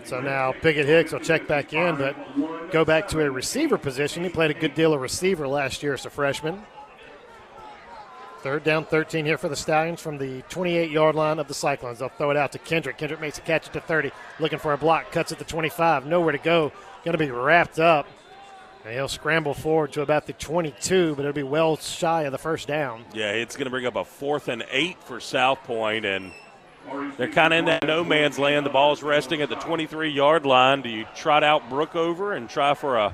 [0.03, 2.15] So now Pickett Hicks will check back in, but
[2.71, 4.23] go back to a receiver position.
[4.23, 6.63] He played a good deal of receiver last year as a freshman.
[8.45, 11.97] Third down, 13 here for the Stallions from the 28 yard line of the Cyclones.
[11.97, 12.95] They'll throw it out to Kendrick.
[12.95, 16.05] Kendrick makes a catch at the 30, looking for a block, cuts at the 25,
[16.05, 16.71] nowhere to go.
[17.03, 18.07] Going to be wrapped up.
[18.83, 22.37] And he'll scramble forward to about the 22, but it'll be well shy of the
[22.37, 23.03] first down.
[23.15, 26.31] Yeah, it's going to bring up a fourth and eight for South Pointe, and
[27.17, 28.65] they're kind of in that no man's land.
[28.65, 30.81] The ball's resting at the 23 yard line.
[30.81, 33.13] Do you trot out Brookover and try for a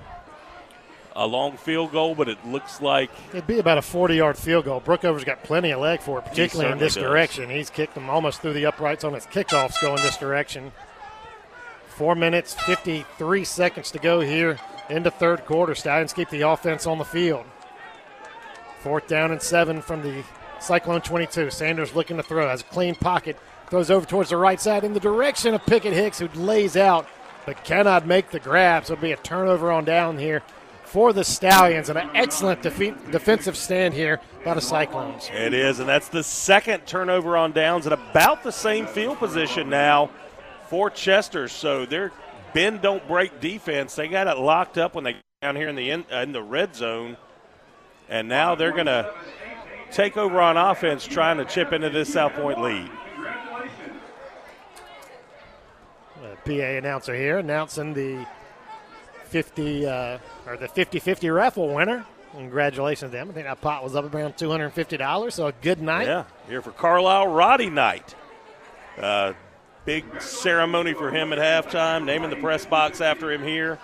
[1.16, 2.16] a long field goal?
[2.16, 4.82] But it looks like It'd be about a 40 yard field goal.
[4.82, 7.04] Brookover's got plenty of leg for it, particularly in this does.
[7.04, 7.50] direction.
[7.50, 10.72] He's kicked them almost through the uprights on his kickoffs going this direction.
[11.88, 15.76] Four minutes, 53 seconds to go here into third quarter.
[15.76, 17.46] Stallions keep the offense on the field.
[18.80, 20.24] Fourth down and seven from the
[20.60, 21.52] Cyclone 22.
[21.52, 22.48] Sanders looking to throw.
[22.48, 23.38] Has a clean pocket.
[23.72, 27.08] Throws over towards the right side in the direction of Pickett Hicks, who lays out
[27.46, 28.86] but cannot make the grab.
[28.86, 30.44] So it'll be a turnover on down here
[30.84, 35.30] for the Stallions and an excellent defe- defensive stand here by the Cyclones.
[35.34, 39.70] it is, and that's the second turnover on downs at about the same field position
[39.70, 40.10] now
[40.68, 41.48] for Chester.
[41.48, 42.12] So their
[42.54, 43.96] bend don't break defense.
[43.96, 46.44] They got it locked up when they down here in the in, uh, in the
[46.44, 47.16] red zone,
[48.10, 49.14] and now they're going to
[49.92, 52.92] take over on offense, trying to chip into this South Pointe lead.
[56.24, 58.26] Uh, PA announcer here announcing the
[59.26, 62.06] 50 uh, or the 50-50 raffle winner.
[62.34, 63.30] Congratulations to them.
[63.30, 66.08] I think that pot was up around $250, so a good night.
[66.08, 68.16] Yeah, here for Carlisle Roddy night.
[68.98, 69.34] Uh,
[69.84, 73.80] Big ceremony for him at halftime, naming the press box after him here.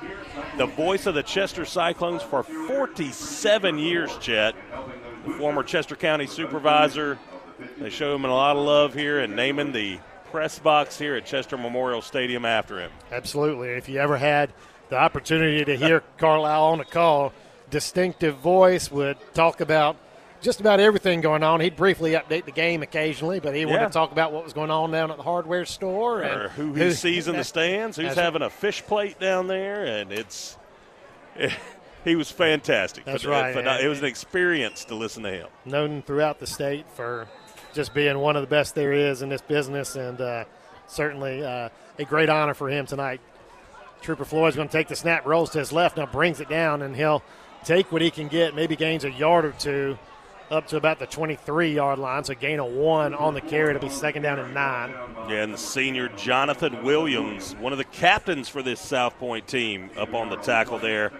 [0.58, 4.54] The voice of the Chester Cyclones for 47 years, Chet.
[5.26, 7.18] The former Chester County supervisor.
[7.80, 9.98] They show him a lot of love here and naming the
[10.32, 12.92] press box here at Chester Memorial Stadium after him.
[13.12, 13.70] Absolutely.
[13.70, 14.52] If you ever had
[14.90, 17.34] the opportunity to hear Carlisle on a call,
[17.70, 19.98] distinctive voice would talk about
[20.40, 21.60] just about everything going on.
[21.62, 23.68] He'd briefly update the game occasionally, but he Yeah.
[23.68, 26.50] wanted to talk about what was going on down at the hardware store and or
[26.50, 30.56] who he sees in the stands, who's having a fish plate down there, and it's
[32.06, 33.04] he was fantastic.
[33.06, 35.48] That's Phen- right, and- It was an experience to listen to him.
[35.66, 37.28] known throughout the state for
[37.78, 40.44] just being one of the best there is in this business, and uh,
[40.88, 43.22] certainly uh, a great honor for him tonight.
[44.02, 46.82] Trooper Floyd's going to take the snap, rolls to his left, now brings it down,
[46.82, 47.22] and he'll
[47.64, 49.96] take what he can get, maybe gains a yard or two
[50.50, 53.70] up to about the 23 yard line, so gain a one on the carry.
[53.70, 54.92] It'll be second down and nine.
[55.30, 59.92] Yeah, and the senior Jonathan Williams, one of the captains for this South Pointe team,
[59.96, 61.12] up on the tackle there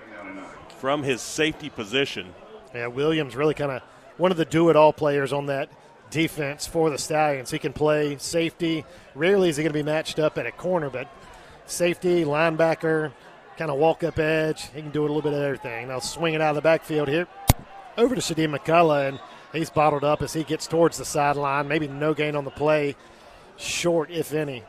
[0.80, 2.34] from his safety position.
[2.74, 3.84] Yeah, Williams really kind of
[4.18, 5.70] one of the do it all players on that
[6.10, 7.52] defense for the Stallions.
[7.52, 8.86] He can play safety.
[9.16, 11.08] Rarely is he going to be matched up at a corner, but
[11.66, 13.12] safety, linebacker,
[13.58, 14.70] kind of walk up edge.
[14.74, 15.88] He can do a little bit of everything.
[15.88, 17.28] Now swing it out of the backfield here
[17.98, 19.20] over to Shadim McCullough, and
[19.52, 21.68] he's bottled up as he gets towards the sideline.
[21.68, 22.96] Maybe no gain on the play,
[23.58, 24.64] short, if any.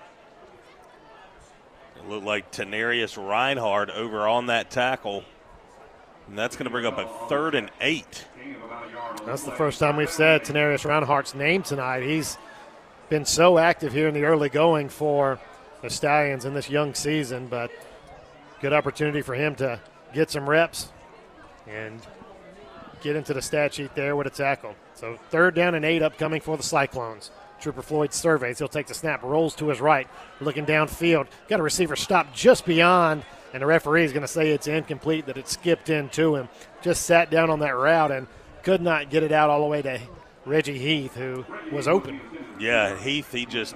[1.97, 5.25] It looked like Tenarius Reinhardt over on that tackle.
[6.27, 8.27] And that's going to bring up a third and eight.
[9.27, 12.03] That's the first time we've said Tenarius Reinhardt's name tonight.
[12.03, 12.39] He's
[13.09, 15.39] been so active here in the early going for
[15.83, 17.71] the Stallions in this young season, but
[18.61, 19.81] good opportunity for him to
[20.15, 20.89] get some reps
[21.67, 22.01] and
[23.03, 24.75] get into the stat sheet there with a tackle.
[24.95, 27.31] So third down and eight upcoming for the Cyclones.
[27.61, 28.59] Trooper Floyd surveys.
[28.59, 30.09] He'll take the snap, rolls to his right,
[30.41, 31.27] looking downfield.
[31.49, 35.27] Got a receiver stopped just beyond, and the referee is going to say it's incomplete,
[35.27, 36.49] that it skipped into him.
[36.83, 38.27] Just sat down on that route and
[38.69, 39.99] could not get it out all the way to
[40.45, 41.43] Reggie Heath, who
[41.73, 42.21] was open.
[42.61, 43.75] Yeah, Heath, he just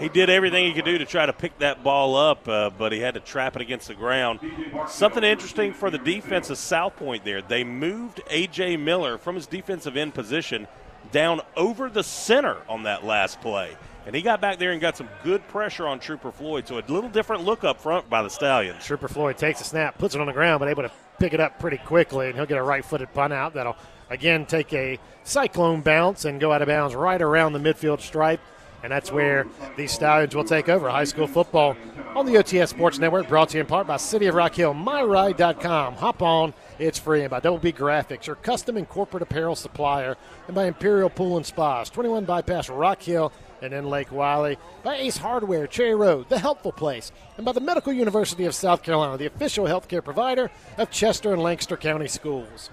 [0.00, 2.92] he did everything he could do to try to pick that ball up, uh, but
[2.92, 4.40] he had to trap it against the ground.
[4.88, 7.42] Something interesting for the defense of South Pointe there.
[7.42, 8.78] They moved A.J.
[8.78, 10.66] Miller from his defensive end position
[11.12, 13.76] down over the center on that last play.
[14.06, 16.66] And he got back there and got some good pressure on Trooper Floyd.
[16.66, 18.82] So a little different look up front by the Stallions.
[18.82, 21.40] Trooper Floyd takes a snap, puts it on the ground, but able to pick it
[21.40, 23.76] up pretty quickly, and he'll get a right footed punt out that'll
[24.10, 28.40] again take a cyclone bounce and go out of bounds right around the midfield stripe.
[28.82, 29.46] And that's where
[29.76, 31.76] these Stallions will take over high school football
[32.14, 34.74] on the OTS Sports Network, brought to you in part by City of Rock Hill,
[34.74, 35.94] MyRide.com.
[35.94, 37.22] Hop on, it's free.
[37.22, 40.16] And by Double B Graphics, your custom and corporate apparel supplier.
[40.46, 44.58] And by Imperial Pool and Spas, 21 Bypass Rock Hill and in Lake Wylie.
[44.82, 47.10] By Ace Hardware, Cherry Road, the helpful place.
[47.36, 51.42] And by the Medical University of South Carolina, the official healthcare provider of Chester and
[51.42, 52.70] Lancaster County Schools.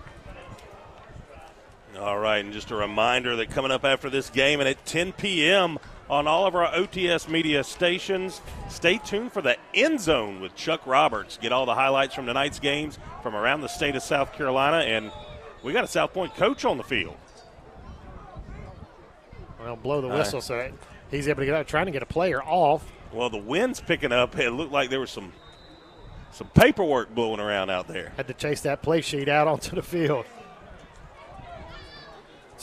[2.04, 5.14] All right, and just a reminder that coming up after this game and at 10
[5.14, 5.80] p.m.
[6.10, 10.86] on all of our OTS media stations, stay tuned for the end zone with Chuck
[10.86, 11.38] Roberts.
[11.42, 15.14] Get all the highlights from tonight's games from around the state of South Carolina, and
[15.64, 17.16] we got a South Pointe coach on the field.
[19.62, 20.74] Well, blow the whistle, so
[21.10, 22.84] he's able to get out, trying to get a player off.
[23.14, 24.38] Well, the wind's picking up.
[24.38, 25.32] It looked like there was some
[26.34, 28.12] some paperwork blowing around out there.
[28.18, 30.26] Had to chase that play sheet out onto the field.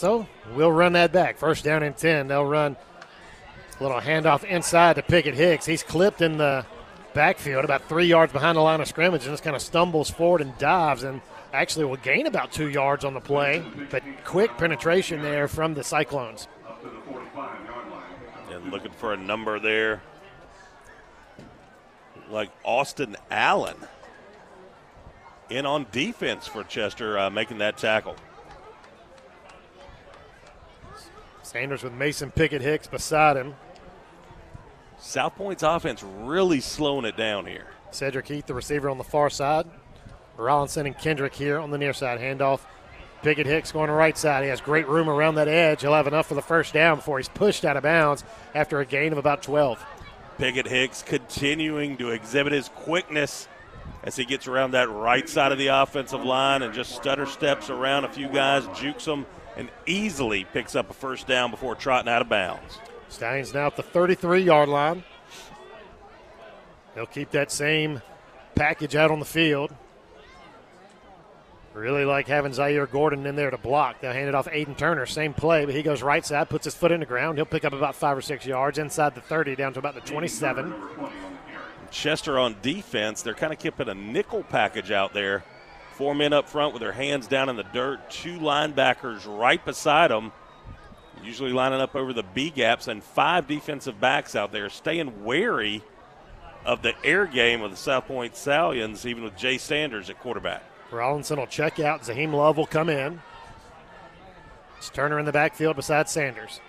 [0.00, 1.36] So we'll run that back.
[1.36, 2.28] First down and 10.
[2.28, 2.74] They'll run
[3.78, 5.66] a little handoff inside to Pickett Hicks.
[5.66, 6.64] He's clipped in the
[7.12, 10.40] backfield about three yards behind the line of scrimmage and just kind of stumbles forward
[10.40, 11.20] and dives and
[11.52, 13.62] actually will gain about two yards on the play.
[13.90, 16.48] But quick penetration there from the Cyclones.
[18.50, 20.00] And looking for a number there.
[22.30, 23.76] Like Austin Allen
[25.50, 28.16] in on defense for Chester, uh, making that tackle.
[31.50, 33.56] Sanders with Mason Pickett Hicks beside him.
[35.00, 37.66] South Pointe's offense really slowing it down here.
[37.90, 39.66] Cedric Heath, the receiver on the far side.
[40.38, 42.20] Rollinson and Kendrick here on the near side.
[42.20, 42.60] Handoff.
[43.24, 44.44] Pickett Hicks going to right side.
[44.44, 45.80] He has great room around that edge.
[45.80, 48.22] He'll have enough for the first down before he's pushed out of bounds
[48.54, 49.84] after a gain of about 12.
[50.38, 53.48] Pickett Hicks continuing to exhibit his quickness
[54.04, 57.70] as he gets around that right side of the offensive line and just stutter steps
[57.70, 62.08] around a few guys, jukes them, and easily picks up a first down before trotting
[62.10, 62.78] out of bounds.
[63.08, 65.04] Stallions now at the 33 yard line.
[66.94, 68.02] They'll keep that same
[68.54, 69.74] package out on the field.
[71.72, 74.00] Really like having Zaire Gordon in there to block.
[74.00, 76.74] They'll hand it off Aiden Turner, same play, but he goes right side, puts his
[76.74, 77.38] foot in the ground.
[77.38, 80.00] He'll pick up about five or six yards inside the 30 down to about the
[80.00, 80.74] 27.
[81.92, 85.44] Chester on defense, they're kind of keeping a nickel package out there.
[86.00, 90.10] Four men up front with their hands down in the dirt, two linebackers right beside
[90.10, 90.32] them,
[91.22, 95.82] usually lining up over the B gaps, and five defensive backs out there staying wary
[96.64, 100.62] of the air game of the South Pointe Stallions, even with Jay Sanders at quarterback.
[100.90, 102.00] Rollinson will check out.
[102.00, 103.20] Zaheem Love will come in.
[104.78, 106.62] It's Turner in the backfield beside Sanders.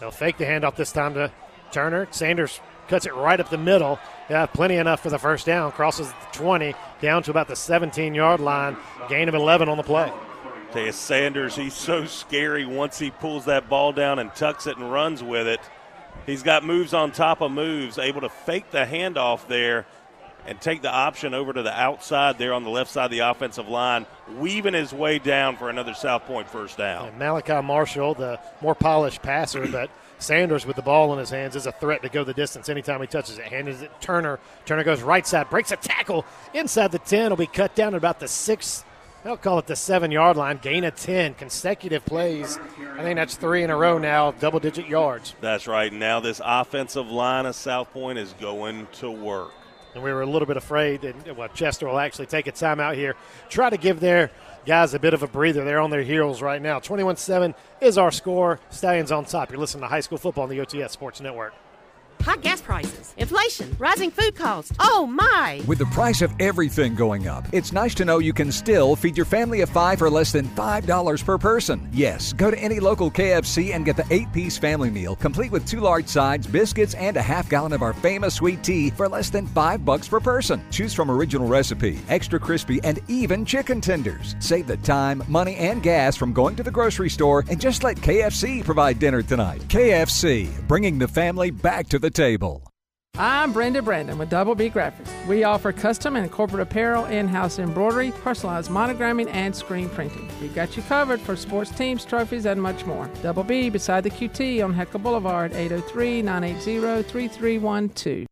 [0.00, 1.30] They'll fake the handoff this time to
[1.70, 2.08] Turner.
[2.10, 3.98] Sanders cuts it right up the middle.
[4.28, 5.72] Yeah, plenty enough for the first down.
[5.72, 8.76] Crosses the 20 down to about the 17 yard line.
[9.08, 10.12] Gain of 11 on the play.
[10.72, 14.92] Tell Sanders, he's so scary once he pulls that ball down and tucks it and
[14.92, 15.60] runs with it.
[16.26, 19.86] He's got moves on top of moves, able to fake the handoff there
[20.46, 23.18] and take the option over to the outside there on the left side of the
[23.18, 24.06] offensive line,
[24.38, 27.08] weaving his way down for another South Pointe first down.
[27.08, 31.56] And Malachi Marshall, the more polished passer, but Sanders with the ball in his hands
[31.56, 33.44] is a threat to go the distance anytime he touches it.
[33.44, 34.40] Hands it Turner.
[34.64, 36.24] Turner goes right side, breaks a tackle
[36.54, 37.30] inside the 10.
[37.30, 38.84] Will be cut down at about the six.
[39.24, 40.58] They'll call it the seven yard line.
[40.62, 41.34] Gain of 10.
[41.34, 42.58] Consecutive plays.
[42.96, 45.34] I think that's three in a row now, double digit yards.
[45.40, 45.92] That's right.
[45.92, 49.52] Now this offensive line of South Pointe is going to work
[49.96, 52.94] and we were a little bit afraid that well, Chester will actually take a timeout
[52.96, 53.16] here,
[53.48, 54.30] try to give their
[54.66, 55.64] guys a bit of a breather.
[55.64, 56.80] They're on their heels right now.
[56.80, 58.60] 21 7 is our score.
[58.70, 59.50] Stallions on top.
[59.50, 61.54] You're listening to high school football on the OTS Sports Network.
[62.22, 64.72] High gas prices, inflation, rising food costs.
[64.80, 65.62] Oh my!
[65.66, 69.16] With the price of everything going up, it's nice to know you can still feed
[69.16, 71.88] your family of five for less than $5 per person.
[71.92, 75.66] Yes, go to any local KFC and get the eight piece family meal, complete with
[75.66, 79.30] two large sides, biscuits, and a half gallon of our famous sweet tea for less
[79.30, 80.62] than five bucks per person.
[80.70, 84.36] Choose from original recipe, extra crispy, and even chicken tenders.
[84.40, 87.96] Save the time, money, and gas from going to the grocery store and just let
[87.96, 89.60] KFC provide dinner tonight.
[89.68, 92.70] KFC, bringing the family back to the table.
[93.18, 95.08] I'm Brenda Brandon with Double B Graphics.
[95.26, 100.28] We offer custom and corporate apparel, in-house embroidery, personalized monogramming, and screen printing.
[100.42, 103.08] We've got you covered for sports teams, trophies, and much more.
[103.22, 108.26] Double B beside the QT on Heckle Boulevard, 803-980-3312.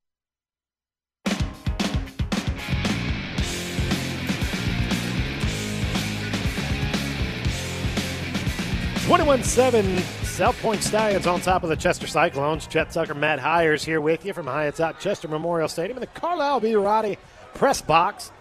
[9.07, 9.99] Twenty-one seven
[10.35, 12.66] South Pointe Stallions on top of the Chester Cyclones.
[12.66, 16.09] Chet Tucker, Matt Hiers here with you from high atop Chester Memorial Stadium in the
[16.09, 17.19] Carlisle Buratti
[17.55, 18.32] press box.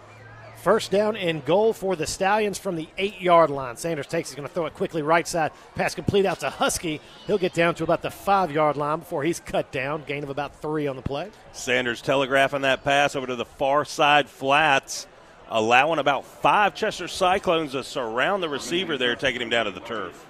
[0.56, 3.76] First down and goal for the Stallions from the eight yard line.
[3.76, 5.52] Sanders takes is going to throw it quickly right side.
[5.76, 7.00] Pass complete out to Husky.
[7.28, 10.02] He'll get down to about the five yard line before he's cut down.
[10.04, 11.30] Gain of about three on the play.
[11.52, 15.06] Sanders telegraphing that pass over to the far side flats,
[15.48, 19.78] allowing about five Chester Cyclones to surround the receiver there, taking him down to the
[19.78, 20.26] turf.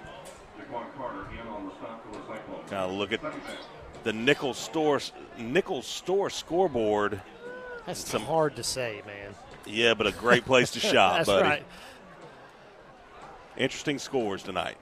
[2.69, 3.21] Kind of look at
[4.05, 5.01] the nickel store
[5.39, 7.21] nickel store scoreboard.
[7.87, 9.35] That's some hard to say, man.
[9.67, 11.43] Yeah, but a great place to shop, That's buddy.
[11.49, 11.65] right.
[13.57, 14.77] Interesting scores tonight.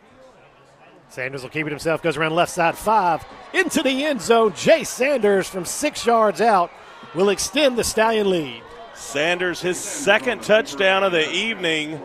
[1.09, 2.02] Sanders will keep it himself.
[2.02, 3.22] Goes around left side five
[3.52, 4.54] into the end zone.
[4.56, 6.70] Jay Sanders from six yards out
[7.14, 8.62] will extend the Stallion lead.
[8.94, 12.00] Sanders, his second touchdown of the evening,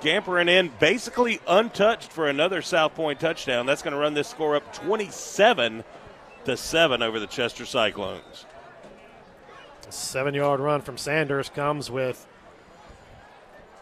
[0.00, 3.66] scampering in basically untouched for another South Pointe touchdown.
[3.66, 5.84] That's going to run this score up 27
[6.46, 8.46] to 7 over the Chester Cyclones.
[9.86, 12.26] A seven yard run from Sanders comes with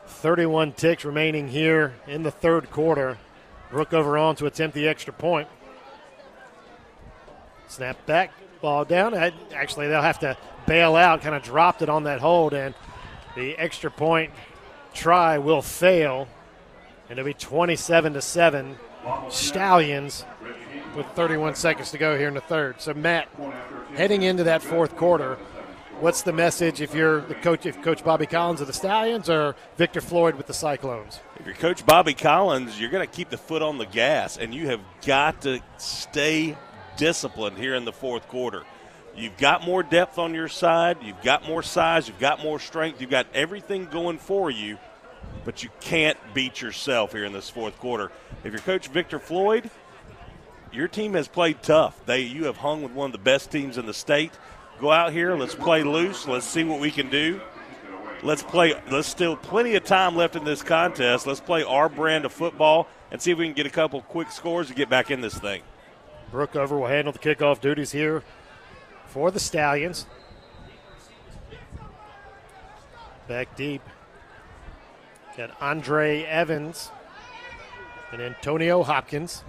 [0.07, 3.19] 31 ticks remaining here in the third quarter.
[3.71, 5.47] Brookover on to attempt the extra point.
[7.69, 9.15] Snap back, ball down.
[9.55, 10.37] Actually, they'll have to
[10.67, 12.75] bail out, kind of dropped it on that hold, and
[13.37, 14.33] the extra point
[14.99, 16.29] try will fail.
[17.09, 18.77] And it'll be 27 to 7.
[19.31, 20.25] Stallions
[20.95, 22.81] with 31 seconds to go here in the third.
[22.81, 23.29] So, Matt,
[23.95, 25.37] heading into that fourth quarter,
[26.01, 29.55] what's the message if you're the coach, if Coach Bobby Collins of the Stallions or
[29.77, 31.21] Victor Floyd with the Cyclones?
[31.39, 34.53] If you're Coach Bobby Collins, you're going to keep the foot on the gas, and
[34.53, 36.57] you have got to stay
[36.97, 38.65] disciplined here in the fourth quarter.
[39.17, 43.01] You've got more depth on your side, you've got more size, you've got more strength,
[43.01, 44.79] you've got everything going for you,
[45.45, 48.13] but you can't beat yourself here in this fourth quarter.
[48.45, 49.71] If you're Coach Victor Floyd,
[50.73, 52.05] your team has played tough.
[52.07, 54.33] They you have hung with one of the best teams in the state.
[54.81, 57.41] Go out here, let's play loose, let's see what we can do.
[58.23, 58.75] Let's play.
[58.91, 61.27] Let's still plenty of time left in this contest.
[61.27, 64.31] Let's play our brand of football and see if we can get a couple quick
[64.33, 65.63] scores to get back in this thing.
[66.33, 68.23] Brookover will handle the kickoff duties here
[69.07, 70.07] for the Stallions.
[73.29, 73.83] Back deep
[75.39, 76.91] Got Andre Evans
[78.11, 79.45] and Antonio Hopkins.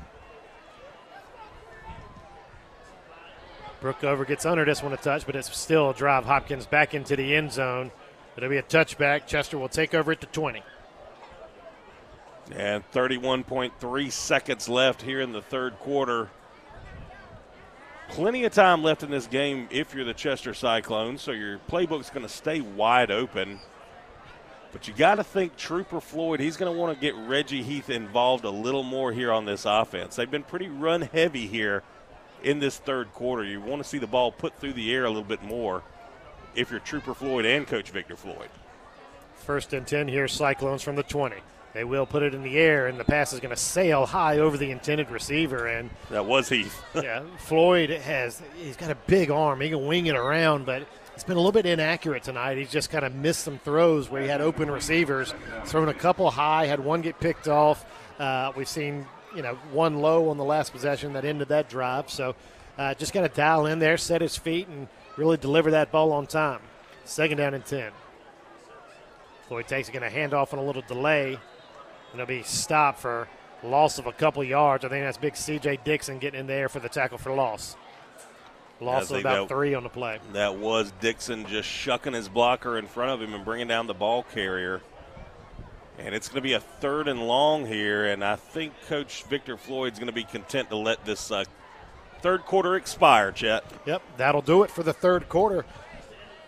[3.81, 7.15] Brookover gets under this one a touch, but it's still a drive Hopkins back into
[7.15, 7.89] the end zone.
[8.37, 9.25] It'll be a touchback.
[9.25, 10.61] Chester will take over at the 20.
[12.51, 16.29] And 31.3 seconds left here in the third quarter.
[18.09, 22.11] Plenty of time left in this game if you're the Chester Cyclones, so your playbook's
[22.11, 23.59] going to stay wide open.
[24.71, 27.89] But you got to think Trooper Floyd, he's going to want to get Reggie Heath
[27.89, 30.15] involved a little more here on this offense.
[30.15, 31.83] They've been pretty run heavy here
[32.43, 33.43] in this third quarter.
[33.43, 35.83] You want to see the ball put through the air a little bit more
[36.55, 38.49] if you're Trooper Floyd and Coach Victor Floyd.
[39.35, 41.37] First and 10 here, Cyclones from the 20.
[41.73, 44.39] They will put it in the air, and the pass is going to sail high
[44.39, 45.67] over the intended receiver.
[45.67, 46.83] And that was Heath.
[46.95, 49.61] yeah, Floyd has he's got a big arm.
[49.61, 50.87] He can wing it around, but
[51.19, 52.57] it's been a little bit inaccurate tonight.
[52.57, 55.33] He's just kind of missed some throws where he had open receivers,
[55.65, 57.85] thrown a couple high, had one get picked off.
[58.17, 59.05] Uh, we've seen
[59.35, 62.09] you know one low on the last possession that ended that drive.
[62.09, 62.37] So
[62.77, 64.87] uh, just got to dial in there, set his feet, and
[65.17, 66.61] really deliver that ball on time.
[67.03, 67.91] Second down and ten.
[69.49, 71.33] Floyd takes going to hand off on a little delay.
[71.33, 73.27] And it'll be stopped for
[73.61, 74.85] loss of a couple yards.
[74.85, 75.79] I think that's big C.J.
[75.83, 77.75] Dixon getting in there for the tackle for loss.
[78.81, 80.19] Loss of about that, three on the play.
[80.33, 83.93] That was Dixon just shucking his blocker in front of him and bringing down the
[83.93, 84.81] ball carrier.
[85.97, 89.57] And it's going to be a third and long here, and I think Coach Victor
[89.57, 91.43] Floyd's going to be content to let this uh,
[92.21, 93.65] third quarter expire, Chet.
[93.85, 95.65] Yep, that'll do it for the third quarter.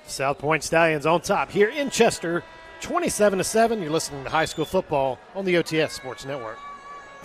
[0.08, 2.44] South Pointe Stallions on top here in Chester,
[2.80, 3.82] 27 to 7.
[3.82, 6.58] You're listening to high school football on the OTS Sports Network.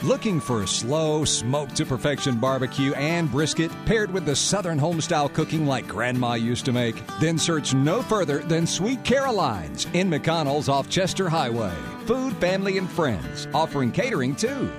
[0.02, 5.66] Looking for slow, smoke to perfection barbecue and brisket paired with the Southern homestyle cooking
[5.66, 7.02] like Grandma used to make?
[7.18, 11.74] Then search no further than Sweet Caroline's in McConnell's off Chester Highway.
[12.04, 14.70] Food, family, and friends, offering catering too.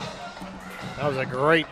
[0.98, 1.68] that was a great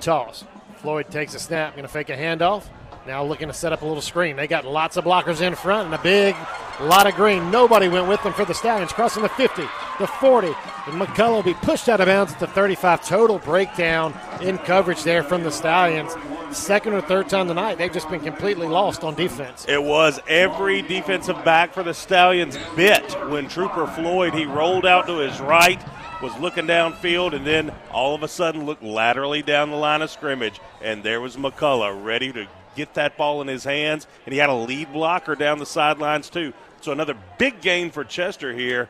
[0.00, 0.44] toss.
[0.76, 2.64] Floyd takes a snap, going to fake a handoff.
[3.06, 4.36] Now looking to set up a little screen.
[4.36, 6.36] They got lots of blockers in front and a big
[6.80, 7.50] lot of green.
[7.50, 9.62] Nobody went with them for the Stallions, crossing the 50,
[9.98, 10.48] the 40.
[10.48, 13.06] And McCullough will be pushed out of bounds at the 35.
[13.06, 16.14] Total breakdown in coverage there from the Stallions.
[16.50, 19.66] Second or third time tonight, they've just been completely lost on defense.
[19.68, 25.06] It was every defensive back for the Stallions bit when Trooper Floyd, he rolled out
[25.06, 25.82] to his right
[26.20, 30.10] was looking downfield and then all of a sudden looked laterally down the line of
[30.10, 30.60] scrimmage.
[30.82, 34.06] And there was McCullough ready to get that ball in his hands.
[34.26, 36.52] And he had a lead blocker down the sidelines, too.
[36.80, 38.88] So another big gain for Chester here.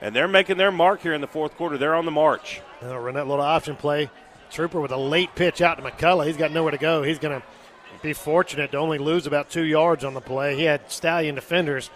[0.00, 1.78] And they're making their mark here in the fourth quarter.
[1.78, 2.60] They're on the march.
[2.82, 4.10] They'll run that little option play.
[4.50, 6.26] Trooper with a late pitch out to McCullough.
[6.26, 7.02] He's got nowhere to go.
[7.02, 7.46] He's going to
[8.02, 10.54] be fortunate to only lose about two yards on the play.
[10.56, 11.90] He had Stallion defenders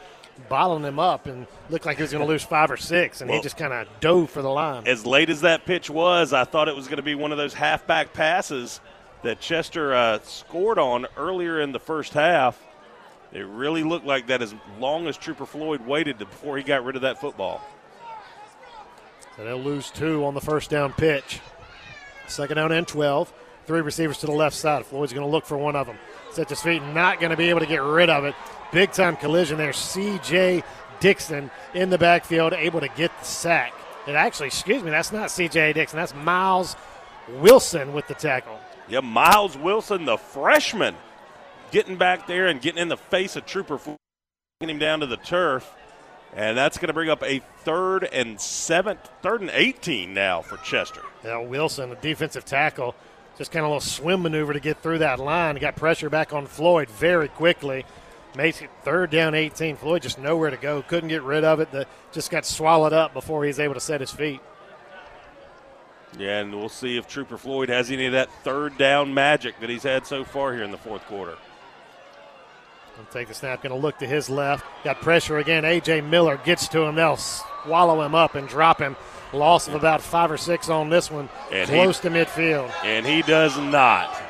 [0.49, 3.31] bottling him up and looked like he was going to lose five or six, and
[3.31, 4.87] well, he just kind of dove for the line.
[4.87, 7.39] As late as that pitch was, I thought it was going to be one of
[7.39, 8.81] those halfback passes
[9.23, 12.61] that Chester uh, scored on earlier in the first half.
[13.33, 16.97] It really looked like that as long as Trooper Floyd waited before he got rid
[16.97, 17.61] of that football.
[19.37, 21.41] So they'll lose two on the first down pitch.
[22.27, 23.33] Second down and 12.
[23.67, 24.85] Three receivers to the left side.
[24.85, 25.97] Floyd's going to look for one of them.
[26.33, 28.35] Sets his feet, not going to be able to get rid of it.
[28.73, 29.73] Big time collision there.
[29.73, 30.63] C.J.
[31.01, 33.73] Dixon in the backfield, able to get the sack.
[34.07, 35.73] And actually, excuse me, that's not C.J.
[35.73, 35.99] Dixon.
[35.99, 36.77] That's Miles
[37.41, 38.59] Wilson with the tackle.
[38.89, 40.97] Yeah, Miles Wilson, the freshman,
[41.71, 43.79] getting back there and getting in the face of Trooper,
[44.61, 45.75] getting him down to the turf.
[46.35, 50.57] And that's going to bring up a third and seven, third and 18 now for
[50.59, 51.03] Chester.
[51.25, 52.95] Yeah, Wilson, a defensive tackle,
[53.37, 55.57] just kind of a little swim maneuver to get through that line.
[55.57, 57.85] Got pressure back on Floyd very quickly.
[58.37, 59.77] Makes it third down 18.
[59.77, 60.83] Floyd just nowhere to go.
[60.83, 61.73] Couldn't get rid of it.
[61.73, 64.41] The, just got swallowed up before he was able to set his feet.
[66.19, 69.71] Yeah, and we'll see if Trooper Floyd has any of that third down magic that
[69.71, 71.37] he's had so far here in the fourth quarter.
[72.97, 74.65] He'll take the snap, going to look to his left.
[74.85, 75.65] Got pressure again.
[75.65, 76.03] A.J.
[76.03, 76.97] Miller gets to him.
[76.97, 78.97] They'll swallow him up and drop him.
[79.33, 82.73] Loss of about five or six on this one, and close he, to midfield.
[82.83, 84.30] And he does not.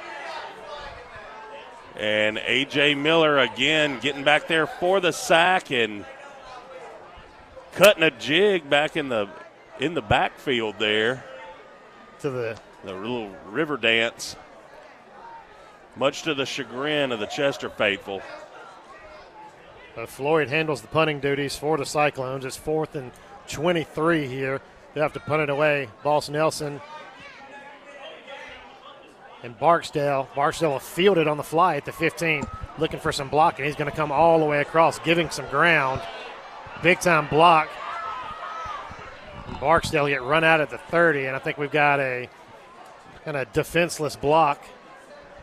[2.00, 2.94] And A.J.
[2.94, 6.06] Miller again getting back there for the sack and
[7.72, 9.28] cutting a jig back in the
[9.78, 11.22] in the backfield there
[12.20, 14.34] to the the little river dance,
[15.94, 18.22] much to the chagrin of the Chester faithful.
[19.94, 22.46] Uh, Floyd handles the punting duties for the Cyclones.
[22.46, 23.10] It's fourth and
[23.48, 24.62] 23 here.
[24.94, 25.88] They have to punt it away.
[26.02, 26.80] Boss Nelson
[29.42, 30.28] and Barksdale.
[30.34, 32.44] Barksdale will field it on the fly at the 15,
[32.78, 33.64] looking for some blocking.
[33.64, 36.00] He's going to come all the way across, giving some ground.
[36.82, 37.68] Big time block.
[39.60, 42.28] Barksdale get run out at the 30, and I think we've got a
[43.24, 44.62] kind of defenseless block,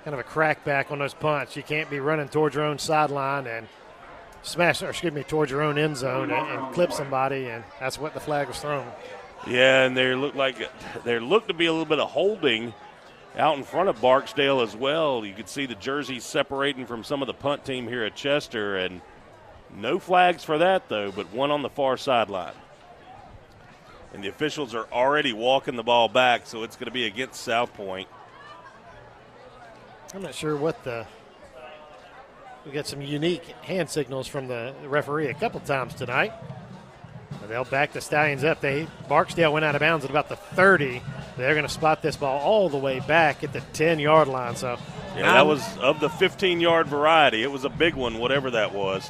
[0.04, 1.56] kind of a crackback on those punts.
[1.56, 3.68] You can't be running towards your own sideline and
[4.42, 8.00] smash, or excuse me, towards your own end zone and, and clip somebody, and that's
[8.00, 8.88] what the flag was thrown.
[9.46, 10.58] Yeah, and there looked like
[11.04, 12.74] there looked to be a little bit of holding
[13.38, 15.26] out in front of Barksdale as well.
[15.26, 18.78] You could see the jerseys separating from some of the punt team here at Chester,
[18.78, 19.02] and
[19.76, 22.54] no flags for that though, but one on the far sideline.
[24.14, 27.42] And the officials are already walking the ball back, so it's going to be against
[27.42, 28.08] South Pointe.
[30.14, 31.06] I'm not sure what the.
[32.66, 36.34] We got some unique hand signals from the referee a couple times tonight.
[37.48, 38.60] They'll back the Stallions up.
[38.60, 41.02] They Barksdale went out of bounds at about the 30.
[41.38, 44.56] They're going to spot this ball all the way back at the 10 yard line.
[44.56, 44.78] So
[45.16, 47.44] yeah, that was of the 15 yard variety.
[47.44, 49.10] It was a big one, whatever that was.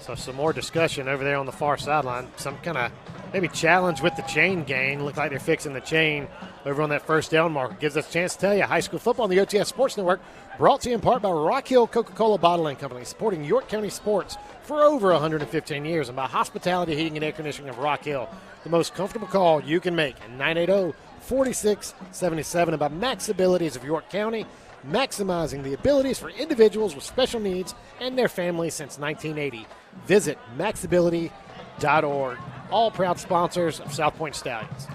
[0.00, 2.30] So some more discussion over there on the far sideline.
[2.36, 2.92] Some kind of
[3.32, 5.04] maybe challenge with the chain gain.
[5.04, 6.28] Look like they're fixing the chain
[6.64, 7.74] over on that first down marker.
[7.74, 10.20] Gives us a chance to tell you high school football on the OTS Sports Network,
[10.58, 13.90] brought to you in part by Rock Hill Coca Cola Bottling Company, supporting York County
[13.90, 18.28] sports for over 115 years, and by Hospitality Heating and Air Conditioning of Rock Hill.
[18.64, 24.08] The most comfortable call you can make at 980 4677 about Max Abilities of York
[24.10, 24.44] County,
[24.86, 29.66] maximizing the abilities for individuals with special needs and their families since 1980.
[30.06, 32.38] Visit maxability.org.
[32.70, 34.88] All proud sponsors of South Pointe Stallions.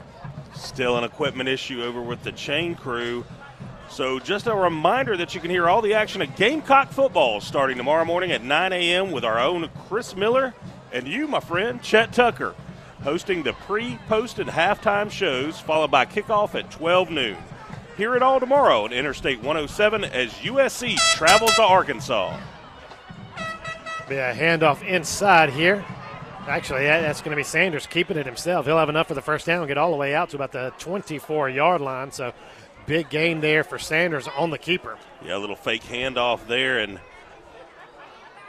[0.57, 3.25] Still an equipment issue over with the chain crew.
[3.89, 7.77] So, just a reminder that you can hear all the action of Gamecock football starting
[7.77, 9.11] tomorrow morning at 9 a.m.
[9.11, 10.53] with our own Chris Miller
[10.91, 12.55] and you, my friend, Chet Tucker,
[13.03, 17.37] hosting the pre, post, and halftime shows, followed by kickoff at 12 noon.
[17.95, 22.37] Hear it all tomorrow on Interstate 107 as USC travels to Arkansas.
[24.07, 25.83] Be a handoff inside here.
[26.47, 28.65] Actually, that's going to be Sanders keeping it himself.
[28.65, 30.53] He'll have enough for the first down and get all the way out to about
[30.53, 32.11] the 24 yard line.
[32.11, 32.33] So,
[32.85, 34.97] big gain there for Sanders on the keeper.
[35.23, 36.99] Yeah, a little fake handoff there, and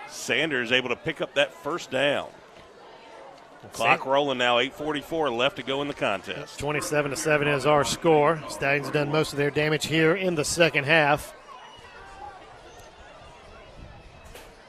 [0.08, 2.28] Sanders able to pick up that first down.
[3.72, 6.60] Clock rolling now, 8:44 left to go in the contest.
[6.60, 8.40] 27 to seven is our score.
[8.48, 11.34] Stallions have done most of their damage here in the second half.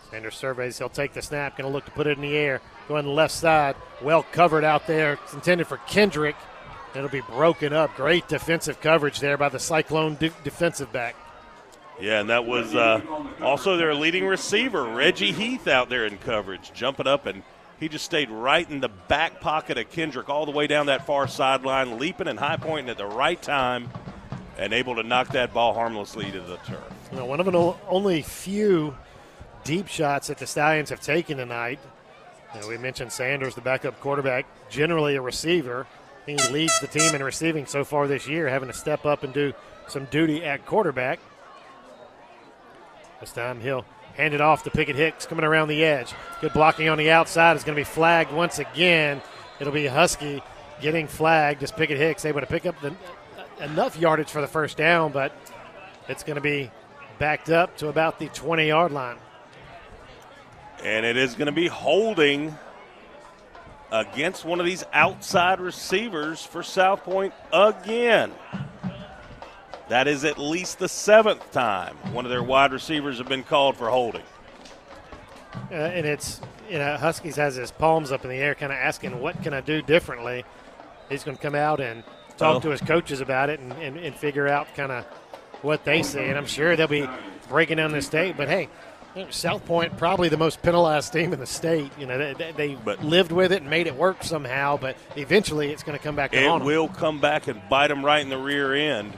[0.09, 0.79] Sanders surveys.
[0.79, 1.55] He'll take the snap.
[1.55, 2.61] Going to look to put it in the air.
[2.89, 3.75] Going the left side.
[4.01, 5.13] Well covered out there.
[5.23, 6.35] It's intended for Kendrick.
[6.95, 7.95] It'll be broken up.
[7.95, 11.15] Great defensive coverage there by the Cyclone de- defensive back.
[12.01, 13.01] Yeah, and that was uh,
[13.41, 17.43] also their leading receiver, Reggie Heath, out there in coverage, jumping up, and
[17.79, 21.05] he just stayed right in the back pocket of Kendrick all the way down that
[21.05, 23.89] far sideline, leaping and high pointing at the right time,
[24.57, 26.79] and able to knock that ball harmlessly to the turf.
[27.11, 28.97] You know, one of the only few
[29.63, 31.79] deep shots that the Stallions have taken tonight.
[32.67, 35.85] We mentioned Sanders, the backup quarterback, generally a receiver.
[36.25, 39.33] He leads the team in receiving so far this year, having to step up and
[39.33, 39.53] do
[39.87, 41.19] some duty at quarterback.
[43.19, 43.85] This time he'll
[44.15, 46.13] hand it off to Pickett Hicks coming around the edge.
[46.41, 49.21] Good blocking on the outside is going to be flagged once again.
[49.59, 50.41] It'll be Husky
[50.81, 52.93] getting flagged as Pickett Hicks able to pick up the,
[53.61, 55.33] enough yardage for the first down, but
[56.07, 56.71] it's going to be
[57.19, 59.17] backed up to about the 20 yard line.
[60.83, 62.57] And it is going to be holding
[63.91, 68.31] against one of these outside receivers for South Pointe again.
[69.89, 73.75] That is at least the seventh time one of their wide receivers have been called
[73.75, 74.21] for holding.
[75.71, 76.39] Uh, and it's,
[76.69, 79.53] you know, Huskies has his palms up in the air, kind of asking, what can
[79.53, 80.45] I do differently?
[81.09, 82.03] He's going to come out and
[82.37, 82.59] talk Oh.
[82.61, 85.05] to his coaches about it and, and, and figure out kind of
[85.63, 86.19] what they see.
[86.19, 87.09] And I'm sure they'll be
[87.49, 88.37] breaking down this state.
[88.37, 88.69] But hey,
[89.31, 91.91] South Pointe probably the most penalized team in the state.
[91.99, 94.77] You know, they, they, they lived with it and made it work somehow.
[94.77, 96.67] But eventually, it's going to come back It on them.
[96.67, 99.13] will come back and bite them right in the rear end.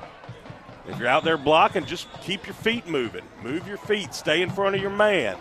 [0.87, 3.23] If you're out there blocking, just keep your feet moving.
[3.43, 4.13] Move your feet.
[4.13, 5.37] Stay in front of your man.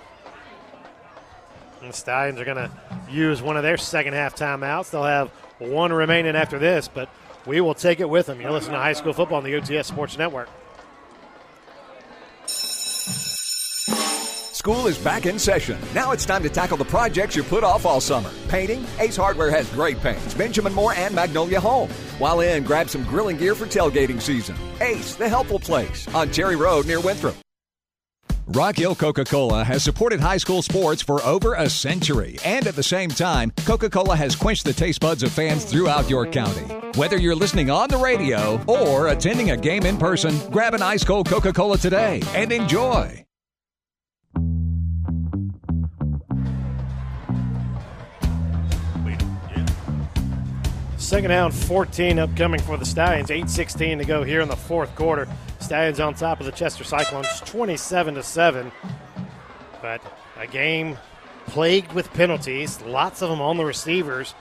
[1.81, 2.71] And the Stallions are going to
[3.11, 4.91] use one of their second half timeouts.
[4.91, 5.29] They'll have
[5.59, 7.09] one remaining after this, but
[7.47, 8.41] we will take it with them.
[8.41, 10.49] You're listening to high school football on the OTS Sports Network.
[14.61, 15.79] School is back in session.
[15.95, 18.31] Now it's time to tackle the projects you put off all summer.
[18.49, 18.85] Painting?
[18.99, 20.35] Ace Hardware has great paints.
[20.35, 21.89] Benjamin Moore and Magnolia Home.
[22.19, 24.55] While in, grab some grilling gear for tailgating season.
[24.83, 27.37] Ace, the helpful place on Cherry Road near Winthrop.
[28.49, 32.37] Rock Hill Coca Cola has supported high school sports for over a century.
[32.45, 36.11] And at the same time, Coca Cola has quenched the taste buds of fans throughout
[36.11, 36.67] York County.
[36.99, 41.03] Whether you're listening on the radio or attending a game in person, grab an ice
[41.03, 43.25] cold Coca Cola today and enjoy.
[51.11, 53.33] Second down, 14 upcoming for the Stallions.
[53.33, 55.27] 8:16 to go here in the fourth quarter.
[55.59, 58.71] Stallions on top of the Chester Cyclones, 27 to seven.
[59.83, 60.01] But
[60.39, 60.99] a game
[61.49, 64.37] plagued with penalties, lots of them on the receivers.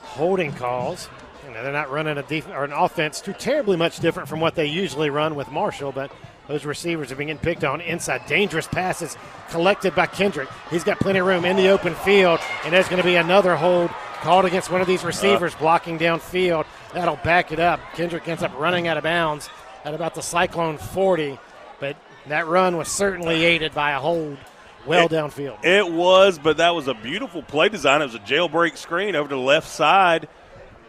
[0.00, 1.10] Holding calls.
[1.46, 4.40] You know, they're not running a def- or an offense too terribly much different from
[4.40, 6.10] what they usually run with Marshall, but
[6.46, 8.24] those receivers have been getting picked on inside.
[8.26, 9.18] Dangerous passes
[9.50, 10.48] collected by Kendrick.
[10.70, 13.54] He's got plenty of room in the open field, and there's going to be another
[13.54, 13.90] hold
[14.22, 16.66] called against one of these receivers blocking downfield.
[16.94, 17.80] That'll back it up.
[17.94, 19.48] Kendrick ends up running out of bounds
[19.84, 21.38] at about the Cyclone 40,
[21.80, 21.96] but
[22.26, 24.36] that run was certainly aided by a hold
[24.86, 25.64] well It- downfield.
[25.64, 28.00] It was, but that was a beautiful play design.
[28.02, 30.28] It was a jailbreak screen over to the left side.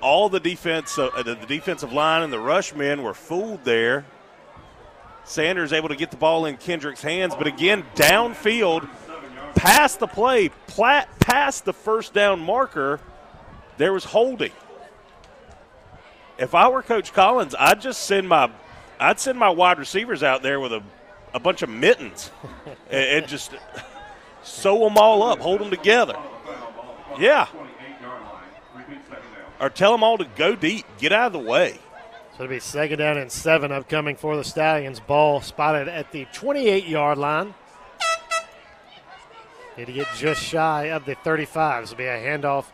[0.02, 4.06] All the defense, uh, the the defensive line and the rush men were fooled there.
[5.26, 8.88] Sanders able to get the ball in Kendrick's hands, but again downfield,
[9.56, 13.00] past the play, plat, past the first down marker,
[13.80, 14.52] there was holding.
[16.38, 18.52] If I were Coach Collins, I'd just send my,
[19.00, 20.84] I'd send my wide receivers out there with a,
[21.34, 22.30] a bunch of mittens,
[22.92, 23.54] and, and just
[24.44, 26.16] sew them all up, hold them together.
[27.18, 27.48] Yeah.
[29.62, 31.80] Or tell them all to go deep, get out of the way.
[32.38, 35.00] So it'll be second down and seven upcoming for the Stallions.
[35.00, 37.54] Ball spotted at the 28 yard line.
[39.78, 41.84] Need to get just shy of the 35.
[41.84, 42.66] This will be a handoff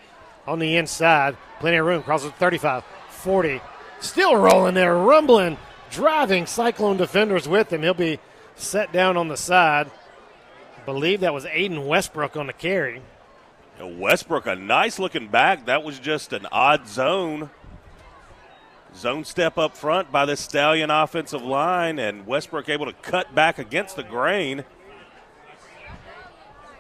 [0.48, 1.38] on the inside.
[1.60, 2.04] Plenty of room.
[2.04, 3.62] Crosses the 35, 40.
[4.00, 5.58] Still rolling there, rumbling,
[5.90, 7.82] driving Cyclone defenders with him.
[7.82, 8.20] He'll be
[8.56, 9.90] set down on the side.
[10.86, 13.02] believe that was Aiden Westbrook on the carry.
[13.80, 15.66] Westbrook, a nice looking back.
[15.66, 17.50] That was just an odd zone.
[18.96, 23.60] Zone step up front by the Stallion offensive line, and Westbrook able to cut back
[23.60, 24.64] against the grain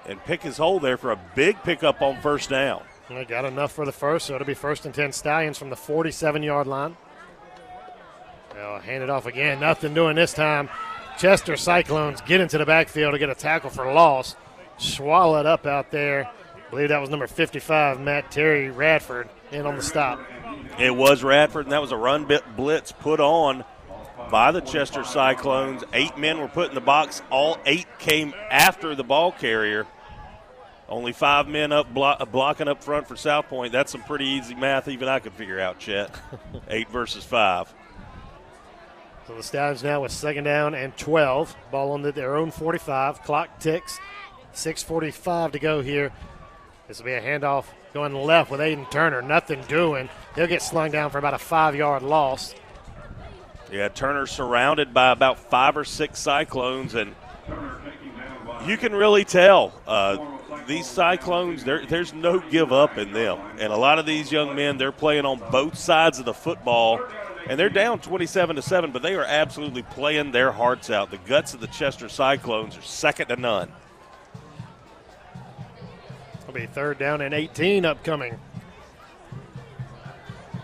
[0.05, 2.83] and pick his hole there for a big pickup on first down.
[3.09, 5.75] They got enough for the first, so it'll be first and 10 Stallions from the
[5.75, 6.97] 47 yard line.
[8.53, 9.59] They'll hand it off again.
[9.59, 10.69] Nothing doing this time.
[11.17, 14.35] Chester Cyclones get into the backfield to get a tackle for loss.
[14.77, 16.29] Swallowed up out there.
[16.55, 20.19] I believe that was number 55, Matt Terry Radford, in on the stop.
[20.79, 22.27] It was Radford, and that was a run
[22.57, 23.63] blitz put on
[24.29, 25.83] by the Chester Cyclones.
[25.93, 27.21] Eight men were put in the box.
[27.29, 29.85] All eight came after the ball carrier.
[30.87, 33.71] Only five men up blo- blocking up front for South Pointe.
[33.71, 34.87] That's some pretty easy math.
[34.87, 36.11] Even I could figure out, Chet.
[36.69, 37.73] eight versus five.
[39.27, 41.55] So the Stallions now with second down and 12.
[41.71, 43.23] Ball on their own 45.
[43.23, 43.99] Clock ticks.
[44.53, 46.11] 6.45 to go here.
[46.87, 49.21] This will be a handoff going left with Aiden Turner.
[49.23, 50.09] Nothing doing.
[50.35, 52.53] He'll get slung down for about a five yard loss.
[53.71, 57.15] Yeah, Turner surrounded by about five or six Cyclones, and
[58.67, 60.17] you can really tell uh,
[60.67, 61.63] these Cyclones.
[61.63, 65.25] There's no give up in them, and a lot of these young men they're playing
[65.25, 66.99] on both sides of the football,
[67.47, 71.11] and they're down 27 to seven, but they are absolutely playing their hearts out.
[71.11, 73.71] The guts of the Chester Cyclones are second to none.
[76.41, 78.39] It'll be third down and 18 upcoming.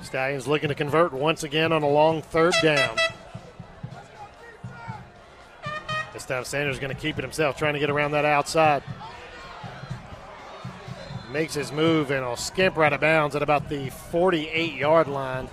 [0.02, 2.98] Stallions looking to convert once again on a long third down.
[6.14, 6.44] This time.
[6.44, 8.84] Sanders going to keep it himself, trying to get around that outside.
[11.32, 15.48] Makes his move and will scamper out of bounds at about the 48 yard line.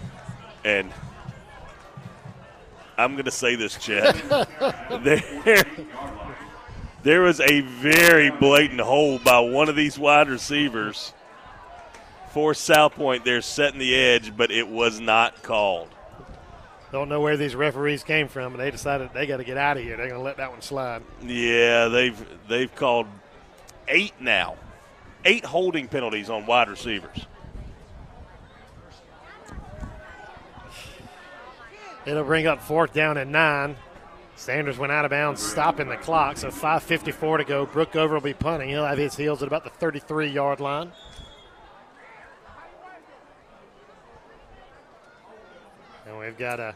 [0.64, 0.92] And
[2.96, 4.14] I'm going to say this, Chet.
[5.02, 5.64] there,
[7.04, 11.12] there was a very blatant hold by one of these wide receivers
[12.30, 13.24] for South Pointe.
[13.24, 15.88] They're setting the edge, but it was not called.
[16.90, 19.76] Don't know where these referees came from, but they decided they got to get out
[19.76, 19.96] of here.
[19.96, 21.02] They're going to let that one slide.
[21.22, 23.06] Yeah, they've they've called
[23.88, 24.56] eight now,
[25.24, 27.26] eight holding penalties on wide receivers.
[32.06, 33.76] It'll bring up fourth down and nine.
[34.34, 36.36] Sanders went out of bounds, stopping the clock.
[36.36, 37.66] So 5:54 to go.
[37.66, 38.70] Brookover will be punting.
[38.70, 40.92] He'll have his heels at about the 33 yard line.
[46.06, 46.74] And we've got a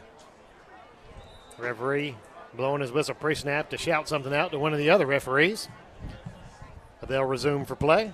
[1.57, 2.15] referee
[2.53, 5.69] blowing his whistle pre snap to shout something out to one of the other referees.
[6.99, 8.13] But they'll resume for play.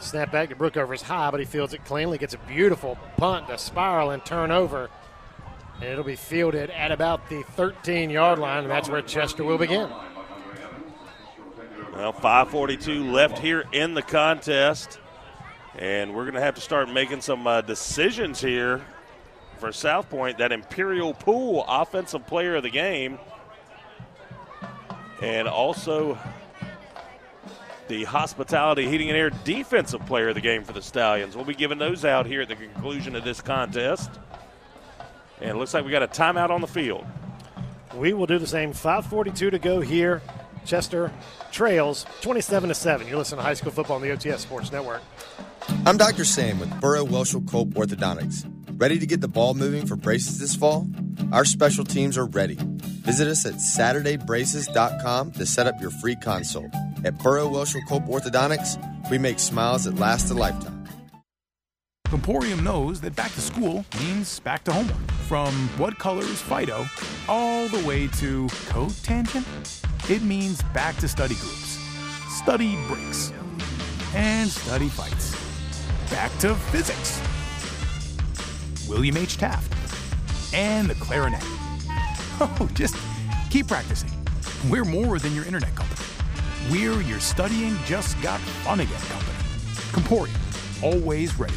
[0.00, 2.18] Snap back to Brookover's high, but he fields it cleanly.
[2.18, 4.90] Gets a beautiful punt to spiral and turn over.
[5.76, 9.58] And it'll be fielded at about the 13 yard line, and that's where Chester will
[9.58, 9.90] begin.
[11.94, 14.98] Well, 5:42 left here in the contest,
[15.76, 18.82] and we're going to have to start making some uh, decisions here
[19.58, 20.38] for South Pointe.
[20.38, 23.18] That Imperial Pool Offensive Player of the Game,
[25.22, 26.18] and also
[27.88, 31.36] the Hospitality Heating and Air Defensive Player of the Game for the Stallions.
[31.36, 34.10] We'll be giving those out here at the conclusion of this contest.
[35.40, 37.04] And it looks like we got a timeout on the field.
[37.94, 38.72] We will do the same.
[38.72, 40.22] 5:42 to go here.
[40.64, 41.12] Chester
[41.52, 43.06] trails 27 to 7.
[43.06, 45.02] You're listening to high school football on the OTS Sports Network.
[45.86, 46.24] I'm Dr.
[46.24, 48.50] Sam with Burrow Welshel Cope Orthodontics.
[48.80, 50.88] Ready to get the ball moving for braces this fall?
[51.32, 52.58] Our special teams are ready.
[53.04, 56.74] Visit us at SaturdayBraces.com to set up your free consult.
[57.04, 58.78] At Burrow Welshel Cope Orthodontics,
[59.10, 60.86] we make smiles that last a lifetime.
[62.06, 65.10] Comporium knows that back to school means back to homework.
[65.28, 66.86] From what colors Fido
[67.28, 69.46] all the way to code tangent,
[70.08, 71.78] it means back to study groups,
[72.28, 73.32] study breaks,
[74.14, 75.34] and study fights.
[76.10, 77.20] Back to physics.
[78.88, 79.36] William H.
[79.36, 79.72] Taft,
[80.54, 81.42] and the clarinet.
[82.74, 82.96] Just
[83.50, 84.10] keep practicing.
[84.68, 86.00] We're more than your internet company.
[86.70, 89.38] We're your studying just got fun again company.
[89.92, 90.36] Comporium,
[90.82, 91.54] always ready.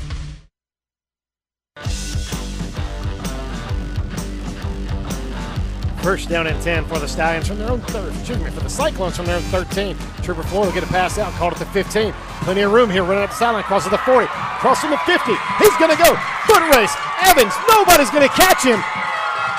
[6.03, 8.13] First down and 10 for the Stallions from their own third.
[8.15, 9.97] Excuse me, for the Cyclones from their own 13.
[10.23, 12.13] Trooper Floyd will get a pass out, called at the 15.
[12.43, 15.31] Plenty of room here, running up the sideline, crosses the 40, crossing the 50.
[15.59, 16.15] He's going to go.
[16.47, 16.95] Foot race.
[17.23, 18.81] Evans, nobody's going to catch him.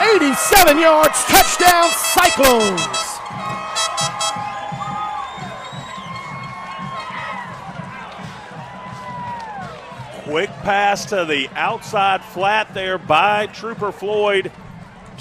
[0.01, 2.81] 87 yards, touchdown, Cyclones.
[10.23, 14.53] Quick pass to the outside flat there by Trooper Floyd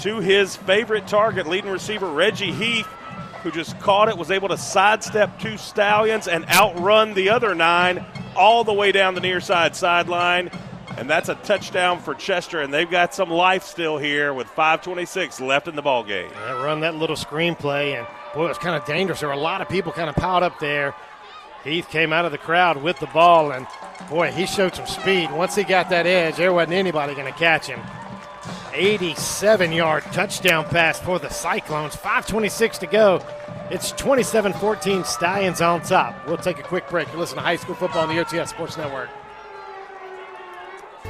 [0.00, 2.86] to his favorite target, leading receiver Reggie Heath,
[3.42, 8.04] who just caught it, was able to sidestep two Stallions and outrun the other nine
[8.36, 10.50] all the way down the near side sideline.
[10.98, 15.40] And that's a touchdown for Chester, and they've got some life still here with 5:26
[15.40, 16.30] left in the ball game.
[16.32, 19.20] Yeah, run that little screenplay, and boy, it was kind of dangerous.
[19.20, 20.94] There were a lot of people kind of piled up there.
[21.62, 23.66] Heath came out of the crowd with the ball, and
[24.10, 25.30] boy, he showed some speed.
[25.30, 27.80] Once he got that edge, there wasn't anybody going to catch him.
[28.72, 31.94] 87 yard touchdown pass for the Cyclones.
[31.94, 33.24] 5.26 to go.
[33.70, 36.26] It's 27 14 Stallions on top.
[36.26, 37.12] We'll take a quick break.
[37.12, 39.10] You listen to high school football on the OTS Sports Network.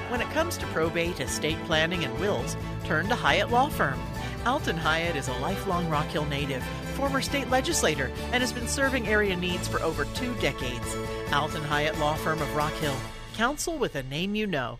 [0.08, 4.00] When it comes to probate, estate planning, and wills, turn to Hyatt Law Firm.
[4.46, 6.62] Alton Hyatt is a lifelong Rock Hill native,
[6.94, 10.96] former state legislator, and has been serving area needs for over two decades.
[11.32, 12.96] Alton Hyatt Law Firm of Rock Hill.
[13.34, 14.78] Counsel with a name you know.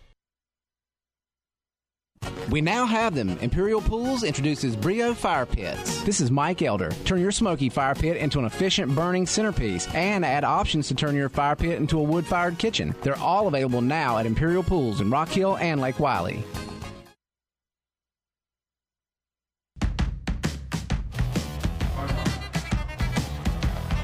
[2.51, 3.31] We now have them.
[3.40, 6.03] Imperial Pools introduces Breeo Fire Pits.
[6.03, 6.90] This is Mike Elder.
[7.05, 11.15] Turn your smoky fire pit into an efficient burning centerpiece and add options to turn
[11.15, 12.95] your fire pit into a wood fired kitchen.
[13.03, 16.43] They're all available now at Imperial Pools in Rock Hill and Lake Wylie.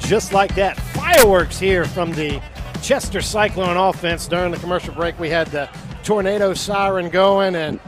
[0.01, 2.43] Just like that, fireworks here from the
[2.83, 5.19] Chester Cyclone offense during the commercial break.
[5.19, 5.67] We had the
[6.03, 7.81] tornado siren going, and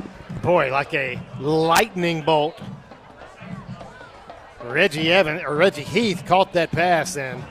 [0.47, 2.60] boy, like a lightning bolt.
[4.62, 7.43] Reggie Evan or Reggie Heath caught that pass and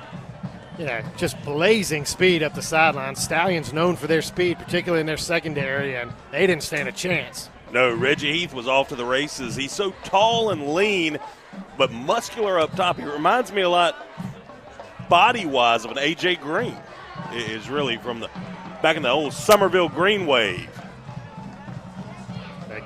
[0.77, 3.15] yeah, just blazing speed up the sideline.
[3.15, 7.49] Stallions known for their speed, particularly in their secondary, and they didn't stand a chance.
[7.73, 9.55] No, Reggie Heath was off to the races.
[9.55, 11.17] He's so tall and lean,
[11.77, 12.97] but muscular up top.
[12.97, 14.07] He reminds me a lot,
[15.09, 16.77] body wise, of an AJ Green.
[17.31, 18.30] It is really from the
[18.81, 20.69] back in the old Summerville Green wave.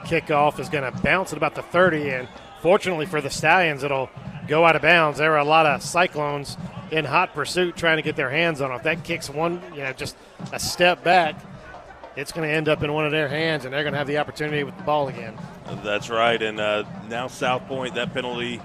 [0.05, 2.27] Kickoff is going to bounce at about the 30, and
[2.61, 4.09] fortunately for the Stallions, it'll
[4.47, 5.19] go out of bounds.
[5.19, 6.57] There are a lot of Cyclones
[6.91, 8.75] in hot pursuit trying to get their hands on it.
[8.75, 10.15] If that kicks one, you know, just
[10.51, 11.35] a step back,
[12.15, 14.07] it's going to end up in one of their hands, and they're going to have
[14.07, 15.37] the opportunity with the ball again.
[15.83, 16.41] That's right.
[16.41, 18.59] And uh, now South Pointe, that penalty,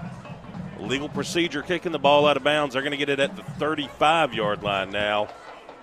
[0.79, 2.73] legal procedure, kicking the ball out of bounds.
[2.73, 5.29] They're going to get it at the 35 yard line now.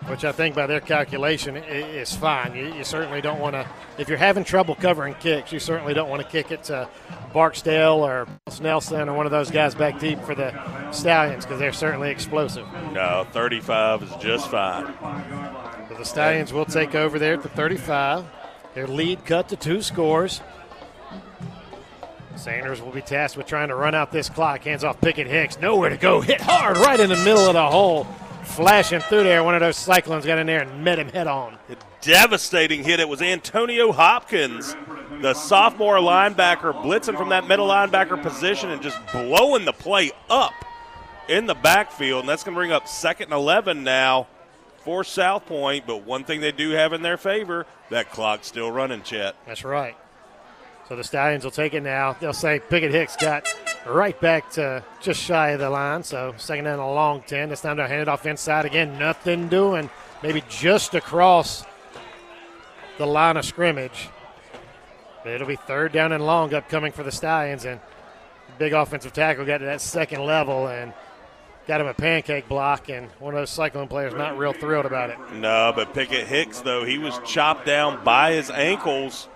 [0.08, 2.54] Which I think by their calculation is fine.
[2.56, 3.66] You, you certainly don't want to,
[3.98, 6.88] if you're having trouble covering kicks, you certainly don't want to kick it to
[7.32, 8.26] Barksdale or
[8.60, 10.52] Nelson or one of those guys back deep for the
[10.92, 12.66] Stallions because they're certainly explosive.
[12.92, 14.92] No, 35 is just fine.
[15.88, 18.24] So the Stallions will take over there at the 35.
[18.74, 20.40] Their lead cut to two scores.
[22.36, 24.64] Sanders will be tasked with trying to run out this clock.
[24.64, 25.60] Hands off Pickett Hicks.
[25.60, 26.20] Nowhere to go.
[26.20, 28.06] Hit hard right in the middle of the hole.
[28.42, 29.42] Flashing through there.
[29.42, 31.58] One of those Cyclones got in there and met him head on.
[31.68, 33.00] A devastating hit.
[33.00, 34.76] It was Antonio Hopkins,
[35.20, 40.52] the sophomore linebacker, blitzing from that middle linebacker position and just blowing the play up
[41.28, 42.20] in the backfield.
[42.20, 44.26] And that's going to bring up second and 11 now
[44.78, 45.86] for South Pointe.
[45.86, 49.36] But one thing they do have in their favor that clock's still running, Chet.
[49.46, 49.96] That's right.
[50.88, 52.16] So the Stallions will take it now.
[52.20, 53.46] They'll say Pickett Hicks got
[53.86, 56.02] right back to just shy of the line.
[56.02, 57.48] So second down, a long 10.
[57.48, 58.98] This time they'll hand it off inside again.
[58.98, 59.90] Nothing doing.
[60.22, 61.64] Maybe just across
[62.98, 64.08] the line of scrimmage.
[65.24, 67.64] But it'll be third down and long upcoming for the Stallions.
[67.64, 67.80] And
[68.58, 70.92] big offensive tackle got to that second level and
[71.66, 72.88] got him a pancake block.
[72.88, 75.18] And one of those cycling players not real thrilled about it.
[75.34, 79.28] No, but Pickett Hicks, though, he was chopped down by his ankles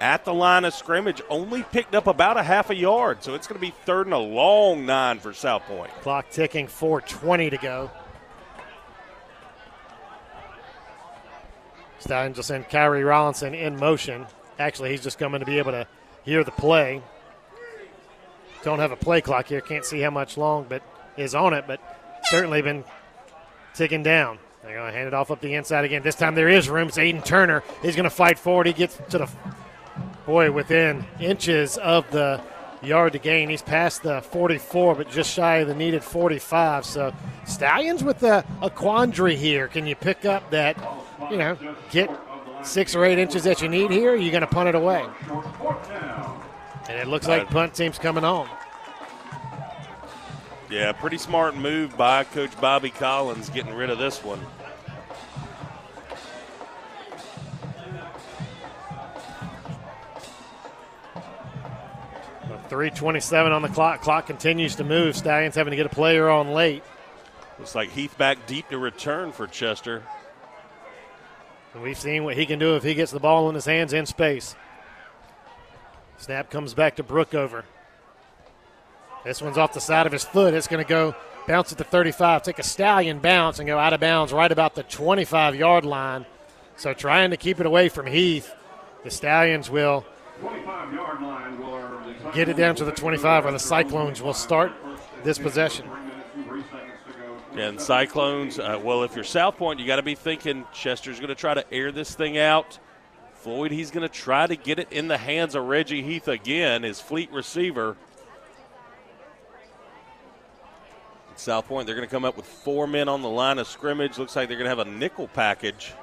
[0.00, 3.22] at the line of scrimmage, only picked up about a half a yard.
[3.22, 5.92] So it's going to be third and a long nine for South Pointe.
[6.00, 7.90] Clock ticking, 4.20 to go.
[11.98, 14.26] Stallions will send Kyrie Rollinson in motion.
[14.58, 15.86] Actually, he's just coming to be able to
[16.24, 17.02] hear the play.
[18.62, 19.60] Don't have a play clock here.
[19.60, 20.82] Can't see how much long, but
[21.16, 21.80] is on it, but
[22.24, 22.84] certainly been
[23.74, 24.38] ticking down.
[24.62, 26.02] They're going to hand it off up the inside again.
[26.02, 26.88] This time there is room.
[26.88, 27.62] It's Aiden Turner.
[27.82, 28.66] He's going to fight forward.
[28.66, 29.30] He gets to the
[30.30, 32.40] boy within inches of the
[32.82, 33.48] yard to gain.
[33.48, 36.84] He's past the 44, but just shy of the needed 45.
[36.84, 37.12] So
[37.46, 39.66] Stallions with a, a quandary here.
[39.66, 40.76] Can you pick up that,
[41.32, 41.58] you know,
[41.90, 42.08] get
[42.62, 44.10] six or eight inches that you need here?
[44.10, 45.04] Or are you going to punt it away?
[46.88, 48.48] And it looks like uh, punt team's coming on.
[50.70, 54.38] Yeah, pretty smart move by Coach Bobby Collins getting rid of this one.
[62.70, 64.00] 327 on the clock.
[64.00, 65.16] Clock continues to move.
[65.16, 66.84] Stallions having to get a player on late.
[67.58, 70.04] Looks like Heath back deep to return for Chester.
[71.74, 73.92] And we've seen what he can do if he gets the ball in his hands
[73.92, 74.54] in space.
[76.18, 77.64] Snap comes back to Brookover.
[79.24, 80.54] This one's off the side of his foot.
[80.54, 81.16] It's going to go
[81.48, 84.76] bounce at the 35, take a stallion bounce, and go out of bounds right about
[84.76, 86.24] the 25 yard line.
[86.76, 88.54] So trying to keep it away from Heath.
[89.02, 90.04] The Stallions will
[92.32, 94.72] get it down to the 25, or the Cyclones will start
[95.24, 95.86] this possession.
[97.54, 101.28] And Cyclones, uh, well, if you're South Pointe, you got to be thinking Chester's going
[101.28, 102.78] to try to air this thing out.
[103.34, 106.82] Floyd, he's going to try to get it in the hands of Reggie Heath again,
[106.82, 107.96] his fleet receiver.
[111.36, 114.18] South Pointe, they're going to come up with four men on the line of scrimmage.
[114.18, 115.94] Looks like they're going to have a nickel package.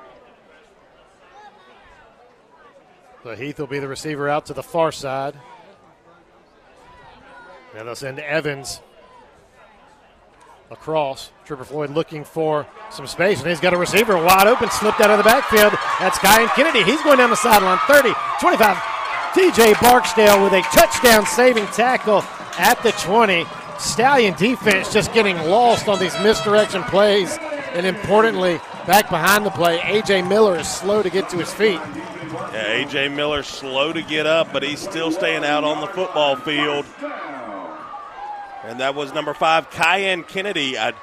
[3.23, 5.35] So Heath will be the receiver out to the far side.
[7.77, 8.81] Now they'll send Evans
[10.71, 11.29] across.
[11.45, 15.11] Trooper Floyd looking for some space, and he's got a receiver wide open, slipped out
[15.11, 15.73] of the backfield.
[15.99, 16.83] That's Kyan Kennedy.
[16.83, 18.77] He's going down the sideline 30, 25.
[19.33, 22.23] TJ Barksdale with a touchdown saving tackle
[22.57, 23.45] at the 20.
[23.77, 27.37] Stallion defense just getting lost on these misdirection plays,
[27.73, 30.23] and importantly, back behind the play, A.J.
[30.23, 31.79] Miller is slow to get to his feet.
[32.53, 33.09] Yeah, A.J.
[33.09, 36.83] Miller slow to get up, but he's still staying out on the football field.
[38.67, 40.75] And that was number five, Kyan Kennedy.
[40.75, 40.93] A,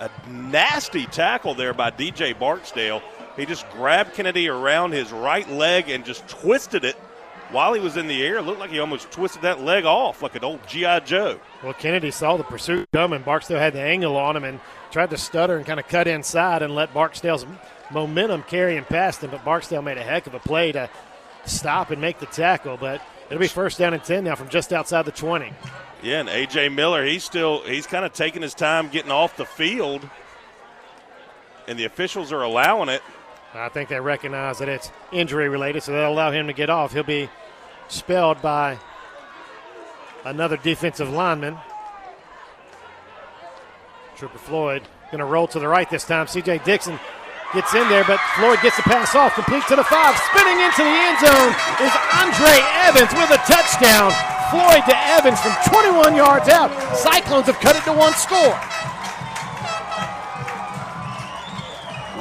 [0.00, 3.02] a nasty tackle there by DJ Barksdale.
[3.36, 6.96] He just grabbed Kennedy around his right leg and just twisted it
[7.50, 8.38] while he was in the air.
[8.38, 11.00] It looked like he almost twisted that leg off like an old G.I.
[11.00, 11.38] Joe.
[11.62, 13.22] Well, Kennedy saw the pursuit coming.
[13.22, 14.60] Barksdale had the angle on him and
[14.90, 17.46] tried to stutter and kind of cut inside and let Barksdale's
[17.92, 19.30] momentum carry him past him.
[19.30, 20.90] But Barksdale made a heck of a play to
[21.46, 23.00] stop and make the tackle, but
[23.34, 25.52] it'll be first down and 10 now from just outside the 20.
[26.04, 29.44] Yeah, and AJ Miller, he's still he's kind of taking his time getting off the
[29.44, 30.08] field,
[31.66, 33.02] and the officials are allowing it.
[33.52, 36.92] I think they recognize that it's injury related, so they'll allow him to get off.
[36.92, 37.28] He'll be
[37.88, 38.78] spelled by
[40.24, 41.56] another defensive lineman.
[44.16, 46.26] Trooper Floyd going to roll to the right this time.
[46.26, 47.00] CJ Dixon
[47.52, 50.16] gets in there, but Floyd gets the pass off, complete to the five.
[50.32, 51.52] Spinning into the end zone
[51.84, 52.54] is Andre
[52.88, 54.14] Evans with a touchdown.
[54.54, 56.70] Floyd to Evans from 21 yards out.
[56.96, 58.54] Cyclones have cut it to one score.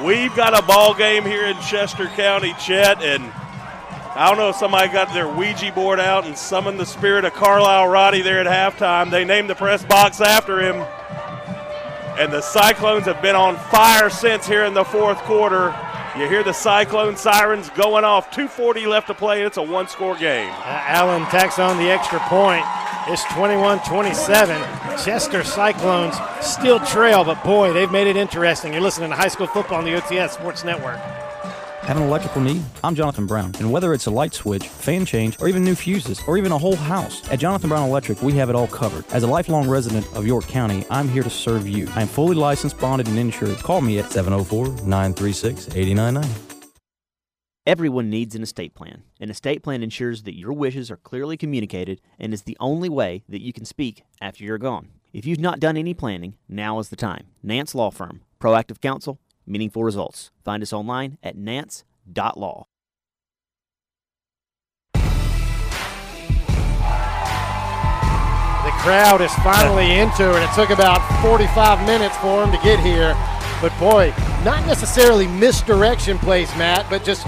[0.03, 3.23] We've got a ball game here in Chester County, Chet, and
[4.15, 7.33] I don't know if somebody got their Ouija board out and summoned the spirit of
[7.33, 9.09] Carlisle Roddy there at halftime.
[9.09, 10.85] They named the press box after him.
[12.18, 15.76] And the Cyclones have been on fire since here in the fourth quarter.
[16.15, 18.30] You hear the Cyclone sirens going off.
[18.30, 19.41] 2.40 left to play.
[19.41, 20.52] It's a one score game.
[20.52, 22.64] Uh, Allen tacks on the extra point.
[23.07, 24.61] It's 21 27.
[25.03, 28.73] Chester Cyclones still trail, but boy, they've made it interesting.
[28.73, 30.99] You're listening to high school football on the OTS Sports Network.
[31.84, 32.64] Have an electrical need?
[32.81, 36.22] I'm Jonathan Brown, and whether it's a light switch, fan change, or even new fuses,
[36.27, 39.03] or even a whole house, at Jonathan Brown Electric, we have it all covered.
[39.11, 41.89] As a lifelong resident of York County, I'm here to serve you.
[41.93, 43.57] I am fully licensed, bonded, and insured.
[43.57, 46.23] Call me at 704 936 8099.
[47.65, 49.03] Everyone needs an estate plan.
[49.19, 53.26] An estate plan ensures that your wishes are clearly communicated and is the only way
[53.27, 54.88] that you can speak after you're gone.
[55.11, 57.27] If you've not done any planning, now is the time.
[57.43, 60.32] Nance Law Firm, proactive counsel, meaningful results.
[60.44, 62.68] Find us online at nance.law.
[68.64, 70.44] The crowd is finally into it.
[70.44, 73.14] It took about 45 minutes for them to get here.
[73.61, 74.14] But boy,
[74.44, 77.26] not necessarily misdirection plays, Matt, but just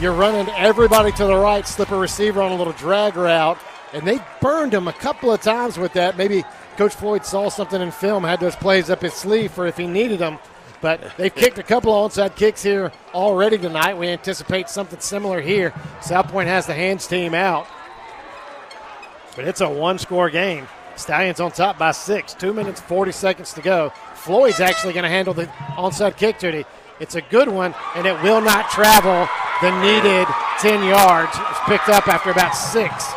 [0.00, 3.58] you're running everybody to the right, slip a receiver on a little drag route,
[3.92, 6.16] and they burned him a couple of times with that.
[6.16, 6.44] Maybe
[6.76, 9.86] Coach Floyd saw something in film, had those plays up his sleeve for if he
[9.86, 10.38] needed them.
[10.82, 13.96] But they've kicked a couple of onside kicks here already tonight.
[13.96, 15.72] We anticipate something similar here.
[16.02, 17.68] South Pointe has the hands team out.
[19.36, 20.66] But it's a one score game.
[20.96, 22.34] Stallions on top by six.
[22.34, 23.92] Two minutes, 40 seconds to go.
[24.14, 25.46] Floyd's actually going to handle the
[25.76, 26.66] onside kick duty.
[27.00, 29.28] It's a good one, and it will not travel
[29.62, 30.26] the needed
[30.58, 31.30] 10 yards.
[31.32, 33.12] It's picked up after about six.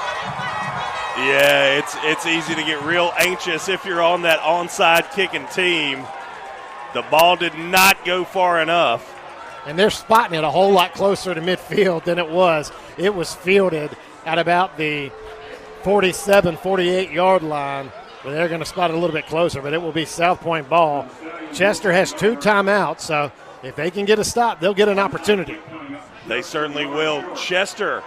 [1.18, 6.06] Yeah, it's it's easy to get real anxious if you're on that onside kicking team.
[6.96, 9.14] The ball did not go far enough.
[9.66, 12.72] And they're spotting it a whole lot closer to midfield than it was.
[12.98, 13.92] It was fielded
[14.26, 15.12] at about the
[15.84, 17.92] 47, 48 yard line.
[18.24, 20.40] But they're going to spot it a little bit closer, but it will be South
[20.40, 21.06] Pointe ball.
[21.52, 23.30] Chester has two timeouts, so
[23.62, 25.58] if they can get a stop, they'll get an opportunity.
[26.30, 27.36] They certainly will.
[27.36, 28.04] Chester,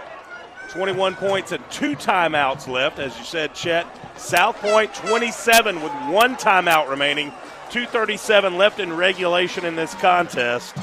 [0.69, 2.97] 21 points and two timeouts left.
[2.97, 3.85] As you said, Chet.
[4.19, 7.31] South Pointe, 27 with one timeout remaining.
[7.69, 10.75] 237 left in regulation in this contest.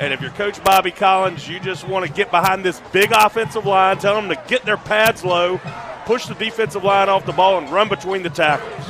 [0.00, 3.64] And if you're Coach Bobby Collins, you just want to get behind this big offensive
[3.64, 5.60] line, tell them to get their pads low,
[6.04, 8.84] push the defensive line off the ball, and run between the tackles.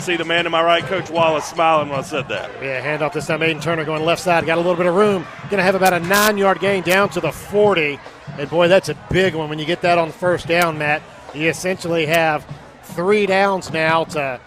[0.00, 2.50] I see the man to my right, Coach Wallace, smiling when I said that.
[2.62, 3.40] Yeah, handoff this time.
[3.40, 4.46] Aiden Turner going left side.
[4.46, 5.26] Got a little bit of room.
[5.50, 7.98] Going to have about a nine yard gain down to the 40.
[8.38, 11.02] And boy, that's a big one when you get that on first down, Matt.
[11.34, 12.46] You essentially have
[12.82, 14.40] three downs now to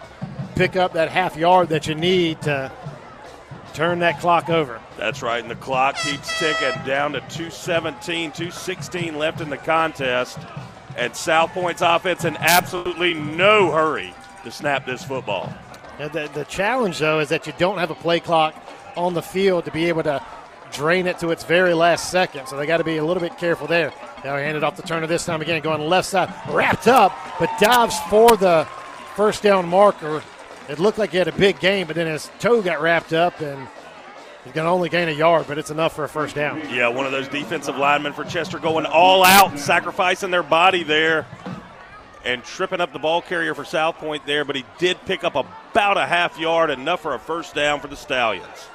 [0.54, 2.70] pick up that half yard that you need to
[3.74, 4.80] turn that clock over.
[4.96, 10.38] That's right, and the clock keeps ticking down to 217, 216 left in the contest.
[10.96, 14.14] And South Pointe's offense in absolutely no hurry
[14.44, 15.52] to snap this football.
[15.98, 18.54] The, the challenge, though, is that you don't have a play clock
[18.96, 20.24] on the field to be able to
[20.72, 22.46] drain it to its very last second.
[22.46, 23.92] So they got to be a little bit careful there.
[24.24, 27.50] Now he handed off the turner this time again, going left side, wrapped up, but
[27.60, 28.66] dives for the
[29.14, 30.22] first down marker.
[30.68, 33.40] It looked like he had a big game, but then his toe got wrapped up
[33.40, 33.68] and
[34.44, 36.58] he's going to only gain a yard, but it's enough for a first down.
[36.70, 41.26] Yeah, one of those defensive linemen for Chester going all out, sacrificing their body there
[42.24, 45.34] and tripping up the ball carrier for South Pointe there, but he did pick up
[45.34, 48.68] about a half yard, enough for a first down for the Stallions.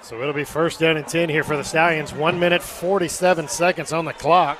[0.00, 2.12] So it'll be first down and 10 here for the Stallions.
[2.12, 4.58] One minute, 47 seconds on the clock.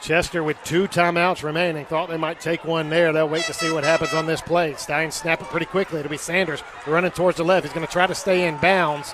[0.00, 1.84] Chester with two timeouts remaining.
[1.84, 3.12] Thought they might take one there.
[3.12, 4.74] They'll wait to see what happens on this play.
[4.74, 6.00] Stallions snap it pretty quickly.
[6.00, 7.66] It'll be Sanders running towards the left.
[7.66, 9.12] He's going to try to stay in bounds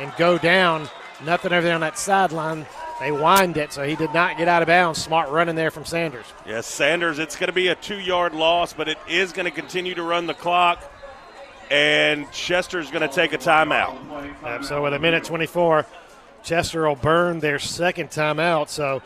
[0.00, 0.88] and go down.
[1.24, 2.66] Nothing over there on that sideline.
[3.00, 5.02] They wind it, so he did not get out of bounds.
[5.02, 6.26] Smart running there from Sanders.
[6.46, 9.50] Yes, Sanders, it's going to be a two yard loss, but it is going to
[9.50, 10.82] continue to run the clock.
[11.70, 13.96] and Chester's going to take a timeout.
[14.44, 15.86] Yep, so with a minute 24,
[16.44, 18.68] Chester will burn their second timeout.
[18.68, 19.02] So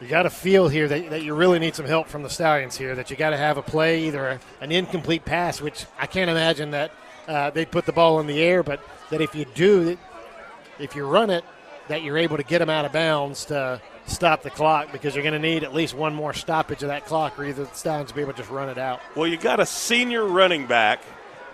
[0.00, 2.76] you got to feel here that, that you really need some help from the Stallions
[2.76, 6.30] here, that you got to have a play, either an incomplete pass, which I can't
[6.30, 6.92] imagine that
[7.26, 8.80] uh, they put the ball in the air, but
[9.10, 9.98] that if you do,
[10.78, 11.44] if you run it,
[11.88, 15.22] that you're able to get them out of bounds to stop the clock because you're
[15.22, 18.12] going to need at least one more stoppage of that clock or either the Stallions
[18.12, 19.00] be able to just run it out.
[19.14, 21.00] Well, you got a senior running back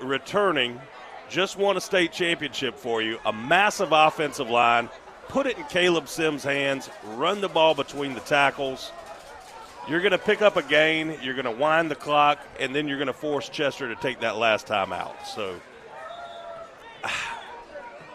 [0.00, 0.80] returning,
[1.28, 4.88] just won a state championship for you, a massive offensive line.
[5.28, 8.92] Put it in Caleb Sims' hands, run the ball between the tackles.
[9.88, 12.88] You're going to pick up a gain, you're going to wind the clock, and then
[12.88, 15.26] you're going to force Chester to take that last time out.
[15.26, 15.56] So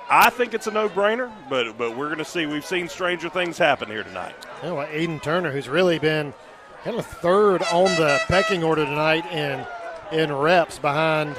[0.10, 2.48] I think it's a no-brainer, but but we're going to see.
[2.48, 4.34] We've seen stranger things happen here tonight.
[4.64, 6.34] You know, Aiden Turner, who's really been
[6.84, 9.66] kind of third on the pecking order tonight in
[10.12, 11.36] in reps behind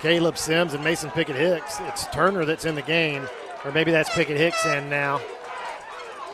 [0.00, 1.80] Caleb Sims and Mason Pickett Hicks.
[1.80, 3.28] It's Turner that's in the game,
[3.64, 5.20] or maybe that's Pickett Hicks in now.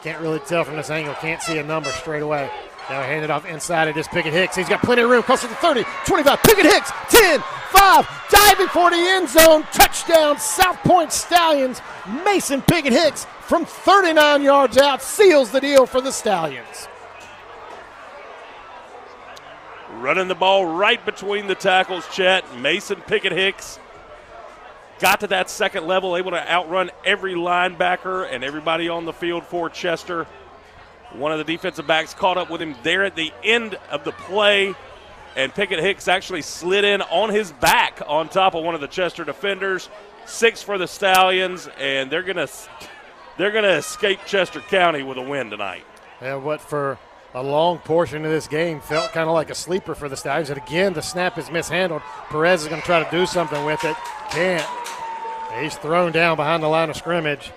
[0.02, 1.14] Can't really tell from this angle.
[1.14, 2.50] Can't see a number straight away.
[2.88, 3.88] Now hand it off inside.
[3.88, 4.56] It is Pickett Hicks.
[4.56, 5.22] He's got plenty of room.
[5.22, 6.42] Close to the 30, 25.
[6.42, 7.40] Pickett Hicks, 10,
[7.70, 8.08] 5.
[8.30, 9.64] Diving for the end zone.
[9.72, 11.82] Touchdown, South Pointe Stallions.
[12.24, 16.88] Mason Pickett Hicks from 39 yards out seals the deal for the Stallions.
[19.96, 22.44] Running the ball right between the tackles, Chet.
[22.58, 23.78] Mason Pickett Hicks
[24.98, 29.44] got to that second level, able to outrun every linebacker and everybody on the field
[29.44, 30.26] for Chester.
[31.12, 34.12] One of the defensive backs caught up with him there at the end of the
[34.12, 34.74] play,
[35.36, 38.88] and Pickett Hicks actually slid in on his back on top of one of the
[38.88, 39.88] Chester defenders.
[40.26, 42.48] Six for the Stallions, and they're gonna
[43.38, 45.84] they're gonna escape Chester County with a win tonight.
[46.20, 46.98] And what for
[47.34, 50.50] a long portion of this game felt kind of like a sleeper for the Stallions.
[50.50, 52.02] And again, the snap is mishandled.
[52.28, 53.96] Perez is going to try to do something with it.
[54.30, 54.66] Can't.
[55.60, 57.52] He's thrown down behind the line of scrimmage.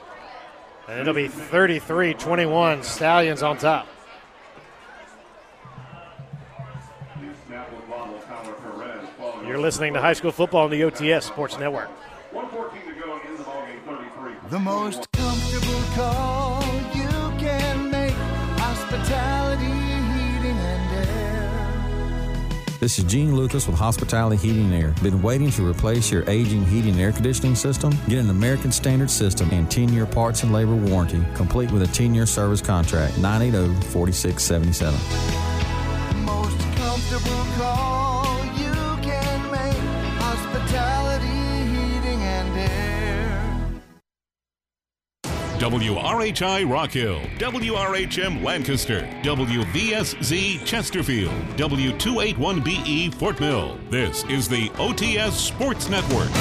[0.87, 3.87] And it'll be 33 21, Stallions on top.
[9.45, 11.89] You're listening to high school football on the OTS Sports Network.
[14.49, 16.60] The most comfortable call you can make.
[19.01, 21.49] Hospitality Heating and Air.
[22.79, 24.93] This is Gene Lucas with Hospitality Heating and Air.
[25.01, 27.91] Been waiting to replace your aging heating and air conditioning system?
[28.07, 31.87] Get an American Standard system and 10 year parts and labor warranty, complete with a
[31.87, 33.17] 10 year service contract.
[33.17, 36.23] 980 4677.
[36.23, 38.40] Most comfortable call
[45.61, 53.77] WRHI Rock Hill, WRHM Lancaster, WVSZ Chesterfield, W281BE E Fort Mill.
[53.91, 56.31] This is the OTS Sports Network.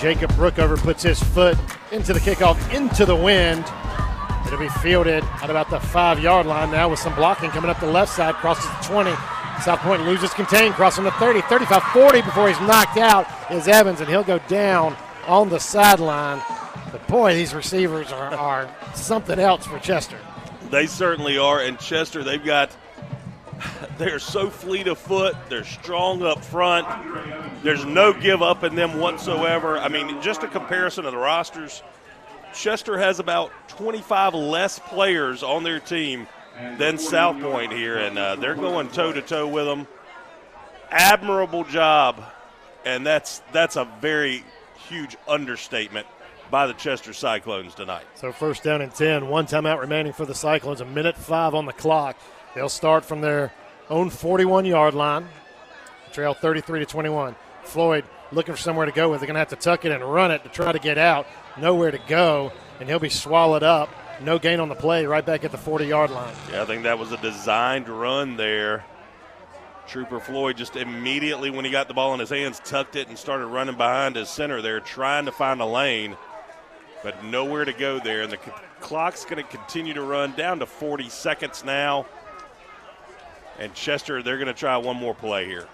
[0.00, 1.56] Jacob Brookover puts his foot
[1.92, 3.64] into the kickoff into the wind.
[4.48, 7.78] It'll be fielded at about the five yard line now with some blocking coming up
[7.78, 9.14] the left side, crosses the 20.
[9.62, 14.00] South Pointe loses contain, crossing the 30, 35 40 before he's knocked out is Evans,
[14.00, 16.42] and he'll go down on the sideline.
[16.92, 20.18] But boy, these receivers are, are something else for Chester.
[20.70, 21.60] They certainly are.
[21.60, 22.70] And Chester, they've got.
[23.98, 25.36] They're so fleet of foot.
[25.48, 26.86] They're strong up front.
[27.62, 29.78] There's no give up in them whatsoever.
[29.78, 31.82] I mean, just a comparison of the rosters,
[32.52, 36.26] Chester has about 25 less players on their team
[36.78, 39.86] than South Pointe here, and uh, they're going toe to toe with them.
[40.90, 42.22] Admirable job,
[42.84, 44.44] and that's that's a very
[44.88, 46.06] huge understatement
[46.50, 48.04] by the Chester Cyclones tonight.
[48.14, 51.66] So first down and 10, one timeout remaining for the Cyclones, a minute five on
[51.66, 52.16] the clock.
[52.54, 53.52] They'll start from their
[53.90, 55.26] own 41 yard line,
[56.12, 57.34] trail 33 to 21.
[57.64, 59.20] Floyd looking for somewhere to go with.
[59.20, 61.26] They're going to have to tuck it and run it to try to get out.
[61.58, 63.88] Nowhere to go, and he'll be swallowed up.
[64.20, 66.34] No gain on the play, right back at the 40 yard line.
[66.50, 68.84] Yeah, I think that was a designed run there.
[69.86, 73.18] Trooper Floyd just immediately, when he got the ball in his hands, tucked it and
[73.18, 76.16] started running behind his center there, trying to find a lane,
[77.02, 78.22] but nowhere to go there.
[78.22, 78.50] And the c-
[78.80, 82.06] clock's going to continue to run down to 40 seconds now.
[83.58, 85.66] And Chester, they're going to try one more play here.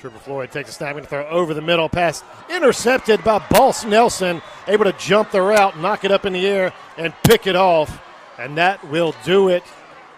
[0.00, 4.40] Trooper Floyd takes a snap and throw over the middle pass, intercepted by Boss Nelson,
[4.66, 8.00] able to jump the route, knock it up in the air, and pick it off.
[8.38, 9.62] And that will do it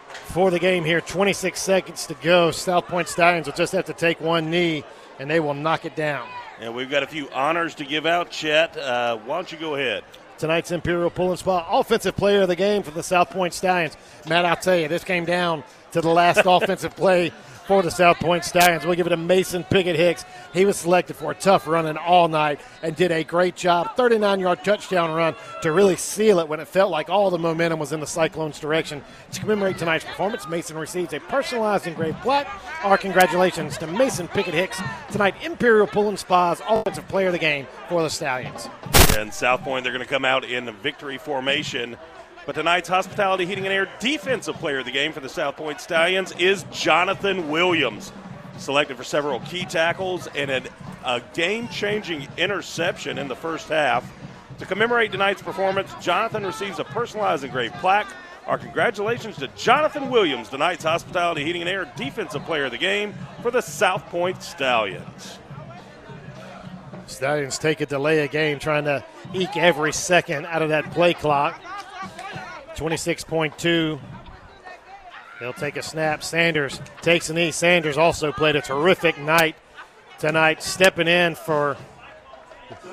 [0.08, 1.00] for the game here.
[1.00, 2.52] 26 seconds to go.
[2.52, 4.84] South Pointe Stallions will just have to take one knee,
[5.18, 6.28] and they will knock it down.
[6.60, 8.76] And we've got a few honors to give out, Chet.
[8.76, 10.04] Uh, why don't you go ahead?
[10.38, 13.96] tonight's Imperial Pool and Spa offensive player of the game for the South Pointe Stallions.
[14.28, 17.30] Matt, I'll tell you, this came down to the last offensive play
[17.66, 18.84] for the South Pointe Stallions.
[18.84, 20.24] We'll give it to Mason Pickett Hicks.
[20.52, 23.96] He was selected for a tough running all night and did a great job.
[23.96, 27.78] 39 yard touchdown run to really seal it when it felt like all the momentum
[27.78, 29.02] was in the Cyclones' direction.
[29.32, 32.48] To commemorate tonight's performance, Mason receives a personalized engraved plaque.
[32.84, 34.80] Our congratulations to Mason Pickett Hicks,
[35.10, 38.68] tonight Imperial Pool and Spa's offensive player of the game for the Stallions.
[39.16, 41.96] And South Pointe, they're going to come out in victory formation.
[42.44, 45.80] But tonight's Hospitality Heating and Air defensive player of the game for the South Pointe
[45.80, 48.12] Stallions is Jonathan Williams.
[48.58, 50.66] Selected for several key tackles and an,
[51.04, 54.10] a game changing interception in the first half.
[54.58, 58.12] To commemorate tonight's performance, Jonathan receives a personalized engraved plaque.
[58.46, 63.14] Our congratulations to Jonathan Williams, tonight's Hospitality Heating and Air defensive player of the game
[63.40, 65.38] for the South Pointe Stallions.
[67.06, 71.14] Stallions take a delay of game, trying to eke every second out of that play
[71.14, 71.60] clock.
[72.76, 74.00] 26.2.
[75.40, 76.22] They'll take a snap.
[76.22, 77.50] Sanders takes a knee.
[77.50, 79.56] Sanders also played a terrific night
[80.18, 81.76] tonight, stepping in for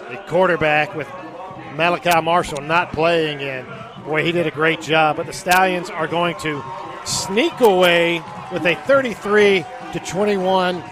[0.10, 1.07] the quarterback with
[1.76, 3.65] Malachi Marshall not playing in.
[4.03, 5.18] Boy, he did a great job.
[5.18, 6.64] But the Stallions are going to
[7.06, 10.84] sneak away with a 33 to 21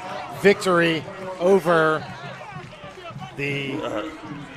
[0.42, 1.04] victory
[1.40, 2.06] over
[3.36, 3.80] the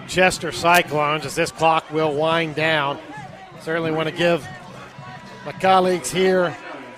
[0.06, 2.98] Chester Cyclones as this clock will wind down.
[3.62, 4.46] Certainly want to give
[5.44, 6.50] my colleagues here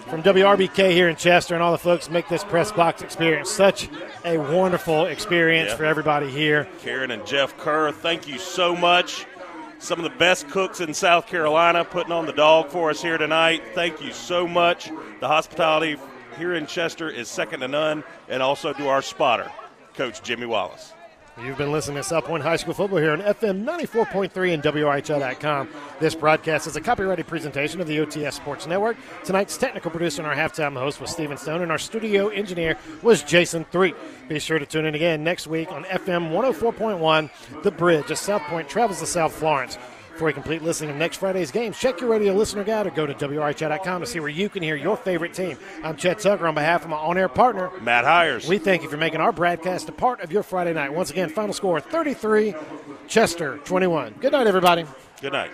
[0.09, 3.89] from WRBK here in Chester and all the folks make this press box experience such
[4.25, 5.77] a wonderful experience Yeah.
[5.77, 6.69] for everybody here.
[6.83, 9.27] Karen and Jeff Kerr, thank you so much.
[9.79, 13.19] Some of the best cooks in South Carolina putting on the dog for us here
[13.19, 13.63] tonight.
[13.75, 14.91] Thank you so much.
[15.21, 15.97] The hospitality
[16.39, 19.51] here in Chester is second to none, and also to our spotter,
[19.95, 20.92] Coach Jimmy Wallace.
[21.41, 25.67] You've been listening to South Pointe High School football here on FM 94.3 and WRHI.com.
[25.99, 28.99] This broadcast is a copyrighted presentation of the OTS Sports Network.
[29.25, 33.23] Tonight's technical producer and our halftime host was Stephen Stone, and our studio engineer was
[33.23, 33.95] Jason Three.
[34.29, 38.43] Be sure to tune in again next week on FM 104.1, The Bridge, as South
[38.43, 39.79] Pointe travels to South Florence.
[40.17, 43.07] For a complete listing of next Friday's games, check your radio listener guide or go
[43.07, 45.57] to WRHI.com to see where you can hear your favorite team.
[45.83, 48.47] I'm Chet Tucker on behalf of my on air partner, Matt Hiers.
[48.47, 50.93] we thank you for making our broadcast a part of your Friday night.
[50.93, 52.55] Once again, final score 33,
[53.09, 54.15] Chester 21.
[54.21, 54.85] Good night, everybody.
[55.21, 55.51] Good night.